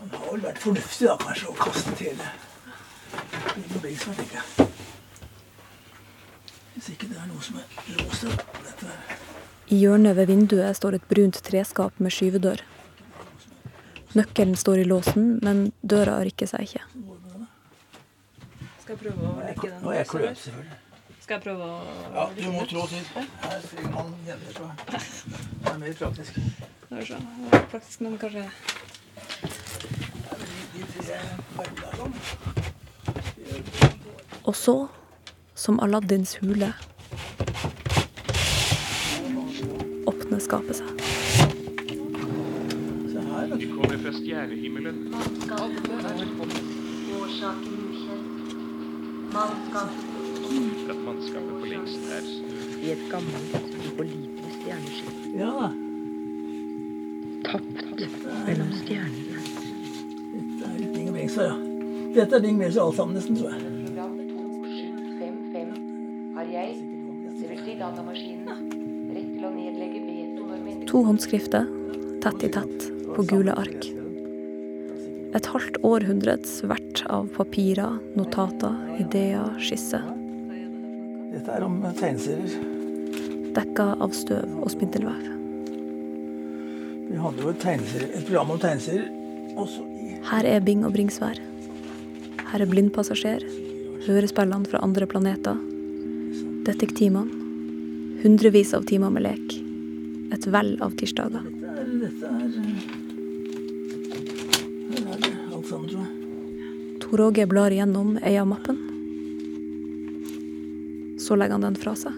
Han 0.00 0.14
har 0.14 0.32
vel 0.32 0.46
vært 0.46 0.62
fornuftig 0.62 1.06
da, 1.10 1.18
kanskje, 1.20 1.52
å 1.52 1.58
kaste 1.58 1.94
til 2.00 2.16
Bing 2.16 3.68
og 3.74 3.82
Bringsvær, 3.82 4.16
tenker 4.22 4.40
jeg. 4.40 4.68
Hvis 6.78 6.90
ikke 6.94 7.10
det 7.10 7.20
er 7.20 7.28
noe 7.28 7.44
som 7.44 7.60
er 7.60 7.66
låst 7.98 8.24
dette 8.30 8.88
er. 8.94 9.20
I 9.68 9.82
hjørnet 9.82 10.16
ved 10.16 10.30
vinduet 10.30 10.78
står 10.78 10.96
et 10.96 11.08
brunt 11.10 11.42
treskap 11.44 11.98
med 12.00 12.14
skyvedør. 12.14 12.62
Nøkkelen 14.16 14.56
står 14.56 14.78
i 14.82 14.84
låsen, 14.88 15.38
men 15.44 15.72
døra 15.82 16.18
rykker 16.24 16.48
seg 16.48 16.68
ikke. 16.68 16.82
Skal 18.80 18.94
jeg 18.94 19.00
prøve 19.02 19.28
å 19.28 19.32
rekke 19.44 19.66
den? 19.68 19.80
Nå 19.84 19.92
er 19.92 19.98
jeg 20.00 20.08
kløp, 20.08 20.38
selvfølgelig. 20.42 20.78
Skal 21.20 21.34
jeg 21.36 21.42
prøve 21.44 21.64
å 21.68 21.74
Ja, 22.14 22.22
du 22.38 22.44
må 22.54 22.62
trå 22.70 22.86
til. 22.88 23.02
Her 23.42 23.58
trenger 23.68 23.90
man 23.92 24.14
hender, 24.24 24.50
så 24.56 24.64
det 24.88 25.72
er 25.72 25.78
mer 25.82 25.92
praktisk. 25.98 26.38
Det 26.88 27.02
er 27.02 27.04
så 27.10 27.18
er 27.18 27.66
praktisk, 27.68 28.00
men 28.00 28.16
kanskje 28.22 28.48
Og 34.48 34.56
så, 34.56 34.76
som 35.54 35.80
Aladdins 35.84 36.38
hule, 36.40 36.72
kommer 44.38 44.38
fra 44.38 44.38
stjernehimmelen. 44.38 44.96
Årsaken 47.20 47.72
ukjent. 47.90 48.26
Mannskapet 49.32 50.04
At 50.90 50.96
mannskapet 51.04 51.60
på 51.60 51.66
lengst 51.66 51.98
er 52.12 52.22
i 52.82 52.90
et 52.92 52.98
gammelt, 53.10 53.54
upålitelig 53.86 54.52
stjerneskip. 54.60 55.14
Ja 55.36 55.50
da. 55.58 55.68
Tapt 57.48 57.78
mellom 58.46 58.70
stjernene. 58.78 59.38
Dette 60.38 60.64
er 60.70 60.76
Bing 60.94 61.08
og 61.08 61.14
Bringsvær, 61.18 61.46
ja. 61.50 61.56
Dette 62.14 62.32
er 62.36 62.40
Bing 62.46 62.56
Bringsvær 62.58 62.84
alt 62.86 62.96
sammen, 62.96 63.14
nesten, 63.18 63.34
tror 63.36 63.48
jeg. 63.52 63.60
Program 63.88 64.12
2755 64.30 65.70
har 66.38 66.46
jeg, 66.54 66.70
vil 67.42 67.60
si 67.66 67.72
datamaskinen, 67.82 68.46
rett 69.12 69.30
til 69.34 69.44
å 69.50 69.52
nedlegge 69.58 70.00
veto 70.06 70.40
når 70.46 70.58
mennesker 70.64 70.88
To 70.94 70.98
håndskrifter, 71.10 71.64
tett 72.24 72.40
i 72.46 72.48
tett, 72.58 72.78
på 73.12 73.20
gule 73.28 73.52
ark. 73.58 73.97
Et 75.38 75.50
halvt 75.54 75.78
århundrets 75.86 76.56
verdt 76.66 77.04
av 77.14 77.28
papirer, 77.36 77.98
notater, 78.18 78.74
ideer, 78.98 79.52
skisser. 79.62 80.02
Dette 81.30 81.54
er 81.54 81.66
om 81.66 81.78
tegneserier. 82.00 82.58
Dekka 83.54 83.92
av 84.02 84.16
støv 84.16 84.58
og 84.58 84.72
spindelvev. 84.74 85.28
Vi 87.08 87.20
hadde 87.22 87.44
jo 87.44 87.54
et, 87.54 87.68
et 87.68 88.26
program 88.26 88.56
om 88.56 88.60
tegneserier 88.60 89.14
også 89.58 89.84
i 89.98 90.16
Her 90.28 90.46
er 90.46 90.60
Bing 90.64 90.84
og 90.86 90.94
Bringsvær. 90.96 91.38
Her 92.50 92.64
er 92.64 92.70
blindpassasjer. 92.70 93.44
hørespillene 94.08 94.64
fra 94.70 94.78
andre 94.80 95.06
planeter, 95.10 95.58
detektivene, 96.64 97.26
hundrevis 98.22 98.72
av 98.74 98.86
timer 98.88 99.10
med 99.12 99.26
lek, 99.26 99.56
et 100.32 100.46
vell 100.48 100.76
av 100.80 100.94
tirsdager. 100.96 101.44
Dette 101.44 102.30
er 102.30 102.46
Her 102.54 102.67
Tor 107.10 107.20
Åge 107.20 107.46
blar 107.46 107.70
gjennom 107.70 108.18
Øya-mappen. 108.22 108.76
Så 111.20 111.36
legger 111.36 111.52
han 111.56 111.62
den 111.64 111.76
fra 111.80 111.94
seg. 111.96 112.12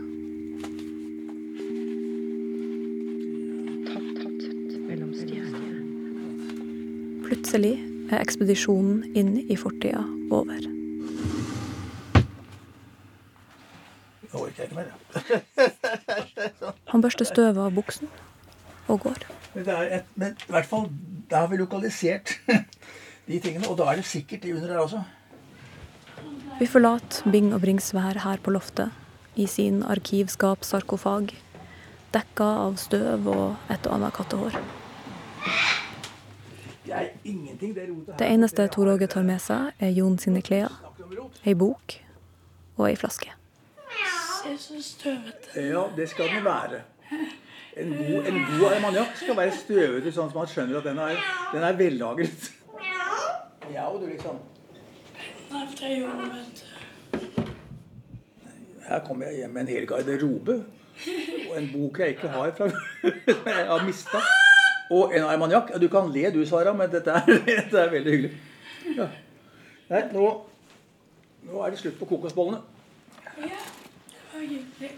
Plutselig 7.28 7.76
er 8.10 8.18
ekspedisjonen 8.18 9.04
inn 9.14 9.46
i 9.46 9.54
fortida 9.54 10.02
over. 10.34 10.58
Han 16.90 17.06
børster 17.06 17.30
støvet 17.30 17.62
av 17.62 17.70
buksen 17.78 18.10
og 18.90 19.06
går. 19.06 19.22
Men, 19.54 19.70
et, 20.00 20.10
men 20.18 20.34
i 20.34 20.50
hvert 20.50 20.66
fall, 20.66 20.90
da 21.30 21.44
har 21.44 21.54
vi 21.54 21.62
lokalisert 21.62 22.34
de 23.26 23.40
tingene. 23.40 23.68
Og 23.68 23.78
da 23.78 23.90
er 23.90 24.00
det 24.00 24.06
sikkert 24.08 24.42
de 24.42 24.54
under 24.54 24.68
der 24.68 24.78
også. 24.78 25.02
Vi 26.60 26.66
forlater 26.66 27.30
Bing 27.32 27.54
og 27.54 27.60
Bringsvær 27.60 28.20
her 28.24 28.40
på 28.44 28.52
loftet, 28.52 28.90
i 29.36 29.46
sin 29.46 29.82
arkivskapssarkofag, 29.82 31.30
dekka 32.12 32.48
av 32.66 32.76
støv 32.76 33.28
og 33.32 33.72
et 33.72 33.86
og 33.86 33.96
annet 33.96 34.12
kattehår. 34.12 34.58
Det 36.84 36.92
er 36.96 37.08
det 37.60 37.86
rotet 37.88 38.18
Det 38.18 38.26
eneste 38.26 38.68
Tor 38.68 38.92
Åge 38.92 39.06
tar 39.06 39.24
med 39.24 39.40
seg, 39.40 39.72
er 39.78 39.94
Jon 39.94 40.18
sine 40.18 40.42
klær, 40.42 40.74
ei 41.46 41.54
bok 41.54 41.96
og 42.76 42.88
ei 42.90 42.96
flaske. 42.98 43.32
Se 44.42 44.56
så 44.58 44.82
støvete. 44.82 45.54
Ja, 45.54 45.86
det 45.96 46.08
skal 46.10 46.28
den 46.34 46.44
være. 46.44 46.82
En 47.76 47.92
god, 47.96 48.26
en 48.26 48.40
god 48.58 48.72
armaniakk 48.74 49.16
skal 49.16 49.36
være 49.36 49.52
støvete, 49.54 50.12
sånn 50.12 50.28
at 50.28 50.36
man 50.36 50.48
skjønner 50.50 50.80
at 50.80 50.88
den 50.90 50.98
er, 50.98 51.28
den 51.54 51.64
er 51.64 51.76
vellagret. 51.78 52.50
Du 53.98 54.06
liksom. 54.06 54.36
Nei, 55.50 55.62
for 55.66 55.84
jeg 55.84 55.98
gjorde 55.98 56.26
vet 56.30 56.60
du. 56.60 56.66
Her 58.86 59.00
kommer 59.06 59.26
jeg 59.26 59.40
hjem 59.42 59.50
med 59.50 59.62
en 59.62 59.72
hel 59.74 59.86
garderobe. 59.86 60.56
Og 61.50 61.58
en 61.58 61.68
bok 61.72 61.98
jeg 61.98 62.14
ikke 62.14 62.28
har, 62.28 62.52
fra, 62.56 62.68
jeg 63.46 63.66
har 63.66 63.84
mista. 63.86 64.22
Og 64.90 65.16
en 65.16 65.26
armaniakk. 65.26 65.74
Du 65.82 65.88
kan 65.90 66.10
le 66.14 66.30
du, 66.34 66.44
Sara, 66.46 66.72
men 66.76 66.90
dette 66.92 67.10
er, 67.10 67.34
dette 67.50 67.82
er 67.82 67.90
veldig 67.90 68.14
hyggelig. 68.14 68.32
Ja. 68.96 69.10
Nei, 69.90 70.02
nå, 70.14 70.26
nå 71.50 71.62
er 71.66 71.74
det 71.74 71.82
slutt 71.82 71.98
på 71.98 72.10
kokosbollene. 72.14 72.62
Ja, 73.42 73.62
det 74.06 74.26
var 74.32 74.44
hyggelig. 74.46 74.94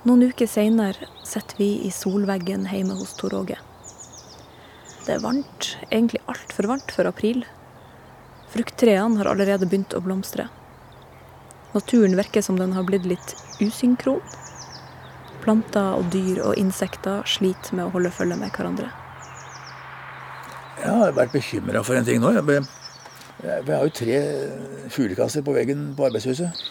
Noen 0.00 0.30
uker 0.30 0.48
seinere 0.48 1.10
sitter 1.28 1.58
vi 1.60 1.66
i 1.84 1.90
solveggen 1.92 2.62
hjemme 2.70 2.94
hos 2.96 3.12
Tor 3.20 3.34
Åge. 3.36 3.58
Det 5.04 5.12
er 5.12 5.20
varmt, 5.20 5.74
egentlig 5.90 6.22
altfor 6.24 6.70
varmt 6.70 6.94
for 6.96 7.08
april. 7.10 7.42
Frukttrærne 8.48 9.20
har 9.20 9.28
allerede 9.28 9.68
begynt 9.68 9.92
å 9.92 10.00
blomstre. 10.00 10.48
Naturen 11.74 12.16
virker 12.16 12.40
som 12.40 12.56
den 12.56 12.72
har 12.72 12.88
blitt 12.88 13.04
litt 13.12 13.36
usynkron. 13.60 14.24
Planter 15.44 16.00
og 16.00 16.08
dyr 16.16 16.40
og 16.48 16.56
insekter 16.56 17.20
sliter 17.28 17.76
med 17.76 17.90
å 17.90 17.92
holde 17.92 18.16
følge 18.16 18.40
med 18.40 18.56
hverandre. 18.56 18.88
Jeg 20.80 20.96
har 20.96 21.16
vært 21.16 21.36
bekymra 21.36 21.84
for 21.84 22.00
en 22.00 22.08
ting 22.08 22.24
nå. 22.24 22.32
Jeg, 22.38 22.64
jeg, 23.44 23.64
jeg 23.68 23.76
har 23.76 23.84
jo 23.84 23.98
tre 24.00 24.20
fuglekasser 24.96 25.44
på 25.44 25.60
veggen 25.60 25.90
på 25.92 26.08
arbeidshuset. 26.08 26.68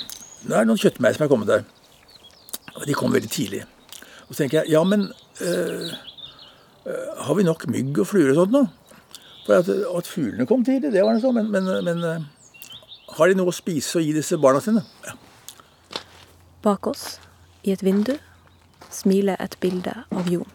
Nå 0.48 0.56
er 0.56 0.66
det 0.66 0.72
noen 0.72 0.82
kjøttmeis 0.82 1.20
som 1.20 1.30
er 1.30 1.32
kommet 1.38 1.54
der. 1.54 1.70
Og 2.80 2.88
de 2.88 2.96
kom 2.96 3.14
veldig 3.14 3.30
tidlig. 3.32 3.64
Og 4.28 4.36
så 4.36 4.44
tenker 4.44 4.62
jeg 4.62 4.74
ja, 4.76 4.84
men 4.84 5.12
øh, 5.42 5.90
øh, 6.86 7.08
har 7.18 7.34
vi 7.34 7.44
nok 7.44 7.68
mygg 7.68 8.00
og 8.00 8.08
fluer 8.08 8.32
og 8.32 8.44
sånt 8.44 8.56
nå? 8.56 8.66
For 9.46 9.54
at, 9.58 9.70
at 9.70 10.08
fuglene 10.08 10.46
kom 10.48 10.66
tidlig, 10.66 10.92
det 10.94 11.04
var 11.04 11.14
det 11.14 11.22
så, 11.22 11.32
men, 11.32 11.52
men, 11.52 11.70
men 11.86 12.04
øh, 12.04 12.22
har 13.18 13.28
de 13.28 13.38
noe 13.40 13.50
å 13.50 13.56
spise 13.56 14.00
og 14.00 14.06
gi 14.06 14.14
disse 14.14 14.38
barna 14.38 14.62
sine? 14.64 14.84
Ja. 15.08 15.16
Bak 16.64 16.88
oss, 16.92 17.18
i 17.64 17.74
et 17.74 17.84
vindu, 17.84 18.14
smiler 18.92 19.40
et 19.42 19.58
bilde 19.64 19.94
av 20.12 20.30
Jon. 20.30 20.48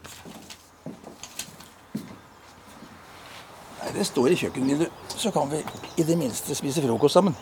Nei, 3.81 3.91
det 3.97 4.07
står 4.07 4.31
i 4.31 4.39
kjøkkenvinduet, 4.39 5.03
så 5.17 5.33
kan 5.35 5.51
vi 5.51 5.59
i 5.99 6.07
det 6.07 6.17
minste 6.19 6.55
spise 6.57 6.83
frokost 6.85 7.19
sammen. 7.19 7.35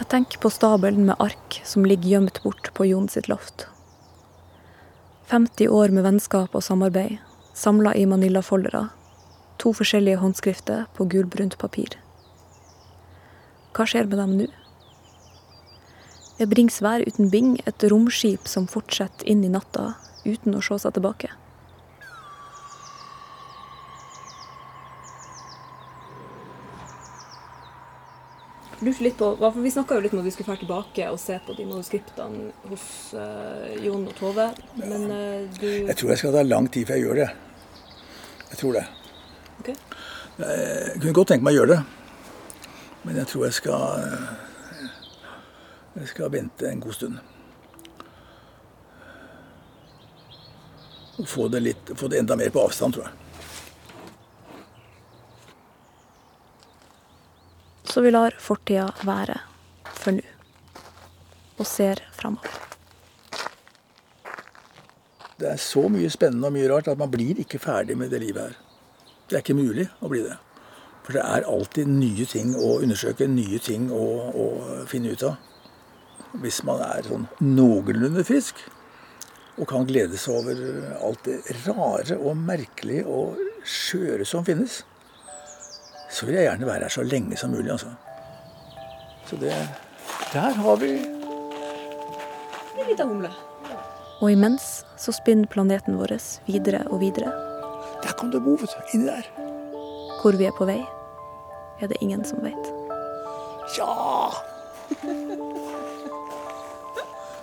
Jeg 0.00 0.08
tenker 0.08 0.40
på 0.40 0.48
stabelen 0.48 1.04
med 1.10 1.20
ark 1.20 1.58
som 1.68 1.84
ligger 1.84 2.08
gjemt 2.08 2.38
bort 2.40 2.70
på 2.72 2.86
Jon 2.88 3.08
sitt 3.12 3.26
loft. 3.28 3.66
50 5.28 5.68
år 5.68 5.92
med 5.92 6.06
vennskap 6.06 6.56
og 6.56 6.64
samarbeid, 6.64 7.18
samla 7.52 7.92
i 8.00 8.06
Manila-foldere. 8.08 8.86
To 9.60 9.74
forskjellige 9.76 10.22
håndskrifter 10.22 10.86
på 10.96 11.04
gulbrunt 11.12 11.58
papir. 11.60 11.98
Hva 13.76 13.84
skjer 13.84 14.08
med 14.08 14.16
dem 14.22 14.32
nå? 14.38 14.48
Det 16.40 16.48
bringes 16.48 16.80
vær 16.80 17.04
uten 17.04 17.28
Bing 17.28 17.58
et 17.68 17.84
romskip 17.92 18.48
som 18.48 18.70
fortsetter 18.72 19.28
inn 19.28 19.44
i 19.44 19.52
natta 19.52 19.98
uten 20.24 20.56
å 20.56 20.64
se 20.64 20.80
seg 20.80 20.96
tilbake? 20.96 21.28
Lurte 28.80 29.04
litt 29.04 29.16
på, 29.18 29.30
for 29.40 29.60
Vi 29.60 29.72
snakka 29.72 29.98
litt 30.00 30.14
om 30.14 30.22
at 30.22 30.28
vi 30.28 30.32
skulle 30.34 30.52
dra 30.52 30.60
tilbake 30.60 31.06
og 31.12 31.20
se 31.20 31.38
på 31.44 31.54
de 31.56 31.66
manuskriptene 31.68 32.50
hos 32.70 32.86
uh, 33.16 33.70
Jon 33.84 34.06
og 34.08 34.16
Tove. 34.18 34.50
Men 34.80 35.06
uh, 35.10 35.60
du 35.60 35.66
Jeg 35.68 35.96
tror 36.00 36.12
jeg 36.14 36.22
skal 36.22 36.36
ta 36.36 36.44
lang 36.46 36.68
tid 36.72 36.88
før 36.88 37.00
jeg 37.00 37.06
gjør 37.06 37.20
det. 37.22 37.30
Jeg 38.50 38.62
tror 38.62 38.78
det. 38.78 38.84
Okay. 39.60 39.76
Jeg 40.40 41.00
kunne 41.00 41.16
godt 41.20 41.32
tenke 41.34 41.46
meg 41.46 41.56
å 41.56 41.60
gjøre 41.60 41.74
det. 41.76 41.80
Men 43.04 43.20
jeg 43.20 43.30
tror 43.32 43.46
jeg 43.46 43.56
skal 43.56 44.08
Jeg 46.00 46.12
skal 46.14 46.32
vente 46.32 46.68
en 46.70 46.80
god 46.80 46.96
stund. 46.96 47.20
Og 51.20 51.26
få 51.28 51.50
det, 51.52 51.60
litt, 51.60 51.90
få 52.00 52.08
det 52.08 52.22
enda 52.22 52.36
mer 52.38 52.48
på 52.54 52.62
avstand, 52.64 52.96
tror 52.96 53.10
jeg. 53.10 53.29
Vi 58.00 58.10
lar 58.10 58.32
fortida 58.40 58.86
være 59.04 59.34
for 59.84 60.16
nå, 60.16 60.22
og 61.60 61.66
ser 61.68 62.00
framover. 62.16 62.54
Det 65.36 65.50
er 65.50 65.60
så 65.60 65.82
mye 65.92 66.08
spennende 66.12 66.48
og 66.48 66.54
mye 66.54 66.70
rart 66.70 66.88
at 66.88 67.00
man 67.00 67.12
blir 67.12 67.36
ikke 67.42 67.60
ferdig 67.60 67.98
med 68.00 68.08
det 68.14 68.22
livet 68.22 68.40
her. 68.46 68.56
Det 69.28 69.36
er 69.36 69.44
ikke 69.44 69.58
mulig 69.58 69.84
å 70.00 70.08
bli 70.08 70.22
det. 70.24 70.38
For 71.04 71.16
det 71.16 71.26
er 71.26 71.48
alltid 71.52 71.92
nye 71.92 72.24
ting 72.28 72.54
å 72.56 72.78
undersøke, 72.80 73.28
nye 73.28 73.60
ting 73.60 73.90
å, 73.92 74.04
å 74.32 74.46
finne 74.88 75.12
ut 75.12 75.24
av. 75.28 75.36
Hvis 76.40 76.62
man 76.64 76.80
er 76.86 77.04
sånn 77.04 77.28
noenlunde 77.44 78.24
frisk 78.24 78.64
og 79.60 79.68
kan 79.68 79.84
glede 79.88 80.16
seg 80.20 80.40
over 80.40 80.94
alt 81.04 81.28
det 81.28 81.40
rare 81.66 82.16
og 82.16 82.38
merkelige 82.48 83.04
og 83.04 83.40
skjøre 83.68 84.24
som 84.28 84.46
finnes 84.46 84.86
så 86.10 86.26
vil 86.26 86.34
jeg 86.34 86.48
gjerne 86.48 86.66
være 86.66 86.86
her 86.86 86.92
så 86.92 87.02
lenge 87.06 87.36
som 87.36 87.50
mulig. 87.50 87.70
altså. 87.70 87.92
Så 89.26 89.36
det 89.36 89.54
Der 90.32 90.52
har 90.54 90.76
vi 90.76 90.90
En 92.80 92.88
liten 92.88 93.08
humle. 93.08 93.30
Og 94.20 94.32
imens 94.32 94.84
så 94.96 95.12
spinner 95.12 95.46
planeten 95.46 95.96
vår 95.98 96.16
videre 96.46 96.84
og 96.90 97.00
videre. 97.00 97.32
Der 98.02 98.12
kom 98.18 98.30
det 98.30 98.42
bo, 98.42 98.50
vet 98.50 98.70
du. 98.70 98.82
Inni 98.94 99.06
der. 99.06 99.26
Hvor 100.22 100.36
vi 100.36 100.44
er 100.44 100.52
på 100.58 100.64
vei, 100.64 100.80
er 101.80 101.86
det 101.86 101.96
ingen 102.00 102.24
som 102.24 102.42
vet. 102.44 102.72
Ja! 103.78 104.30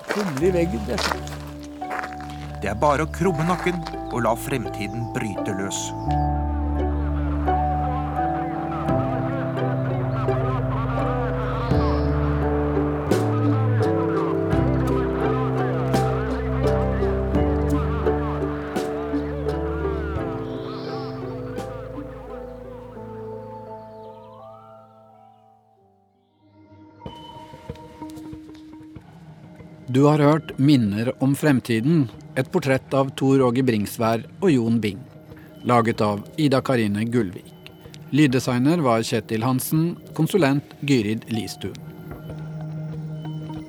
Kumle 0.07 0.47
i 0.47 0.53
veggen. 0.53 0.82
Det 0.88 0.93
er 0.93 1.03
sant. 1.03 1.34
Det 2.61 2.70
er 2.70 2.78
bare 2.82 3.05
å 3.05 3.11
krumme 3.13 3.45
nakken 3.47 3.82
og 4.11 4.22
la 4.26 4.36
fremtiden 4.36 5.09
bryte 5.13 5.53
løs. 5.57 5.78
Du 29.97 30.03
har 30.03 30.19
hørt 30.19 30.57
'Minner 30.57 31.23
om 31.23 31.35
fremtiden', 31.35 32.07
et 32.35 32.51
portrett 32.51 32.93
av 32.93 33.09
Tor 33.09 33.41
Åge 33.41 33.63
Bringsvær 33.63 34.25
og 34.41 34.51
Jon 34.51 34.79
Bing. 34.79 34.99
Laget 35.63 36.01
av 36.01 36.21
Ida 36.37 36.61
Karine 36.61 37.03
Gullvik. 37.03 37.71
Lyddesigner 38.11 38.77
var 38.77 39.01
Kjetil 39.01 39.41
Hansen, 39.43 39.97
konsulent 40.13 40.63
Gyrid 40.81 41.25
Listuen. 41.33 41.73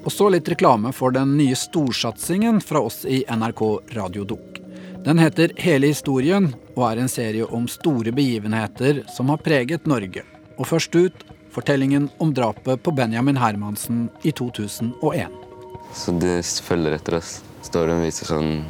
Og 0.05 0.13
så 0.13 0.29
litt 0.29 0.53
reklame 0.53 0.93
for 0.93 1.17
den 1.17 1.33
nye 1.39 1.57
storsatsingen 1.57 2.61
fra 2.61 2.85
oss 2.85 3.07
i 3.09 3.25
NRK 3.25 3.81
Radiodukk. 3.97 4.61
Den 5.05 5.19
heter 5.19 5.57
Hele 5.57 5.87
historien 5.87 6.53
og 6.77 6.91
er 6.93 7.01
en 7.01 7.09
serie 7.09 7.49
om 7.49 7.65
store 7.69 8.13
begivenheter 8.13 9.07
som 9.17 9.33
har 9.33 9.41
preget 9.41 9.87
Norge. 9.87 10.29
Og 10.59 10.67
først 10.67 10.95
ut 10.95 11.25
fortellingen 11.51 12.11
om 12.19 12.35
drapet 12.35 12.83
på 12.83 12.93
Benjamin 12.93 13.41
Hermansen 13.41 14.11
i 14.23 14.31
2001. 14.31 15.48
Så 15.95 16.15
de 16.21 16.39
følger 16.43 16.97
etter 16.99 17.19
oss. 17.19 17.39
Står 17.67 17.93
og 17.93 18.05
viser 18.05 18.29
sånn 18.31 18.63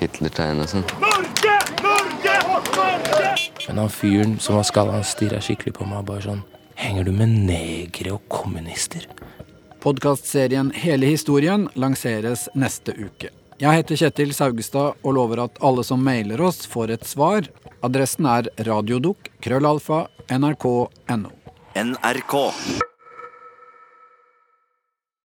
Hitler-tegn 0.00 0.62
og 0.64 0.70
sånn. 0.70 0.86
Norge! 1.02 1.56
Norge! 1.84 2.36
Norge! 2.46 3.34
Men 3.66 3.82
han 3.84 3.92
fyren 3.92 4.38
som 4.42 4.56
var 4.58 4.64
skalla, 4.66 4.96
han 4.98 5.06
stirra 5.06 5.40
skikkelig 5.44 5.76
på 5.76 5.88
meg 5.88 6.02
og 6.02 6.08
bare 6.12 6.24
sånn 6.24 6.40
Henger 6.80 7.04
du 7.04 7.12
med 7.12 7.34
negere 7.44 8.14
og 8.16 8.24
kommunister? 8.32 9.04
Podkastserien 9.84 10.72
Hele 10.76 11.10
historien 11.12 11.68
lanseres 11.76 12.48
neste 12.56 12.96
uke. 12.96 13.30
Jeg 13.60 13.76
heter 13.76 14.00
Kjetil 14.00 14.32
Saugestad 14.32 15.02
og 15.04 15.16
lover 15.16 15.44
at 15.44 15.60
alle 15.60 15.84
som 15.84 16.00
mailer 16.00 16.40
oss, 16.40 16.62
får 16.64 16.96
et 16.96 17.08
svar. 17.08 17.48
Adressen 17.84 18.28
er 18.28 18.48
radiodukk 18.64 19.28
krøllalfa 19.44 20.06
nrk.no. 20.32 21.34
NRK. 21.76 22.38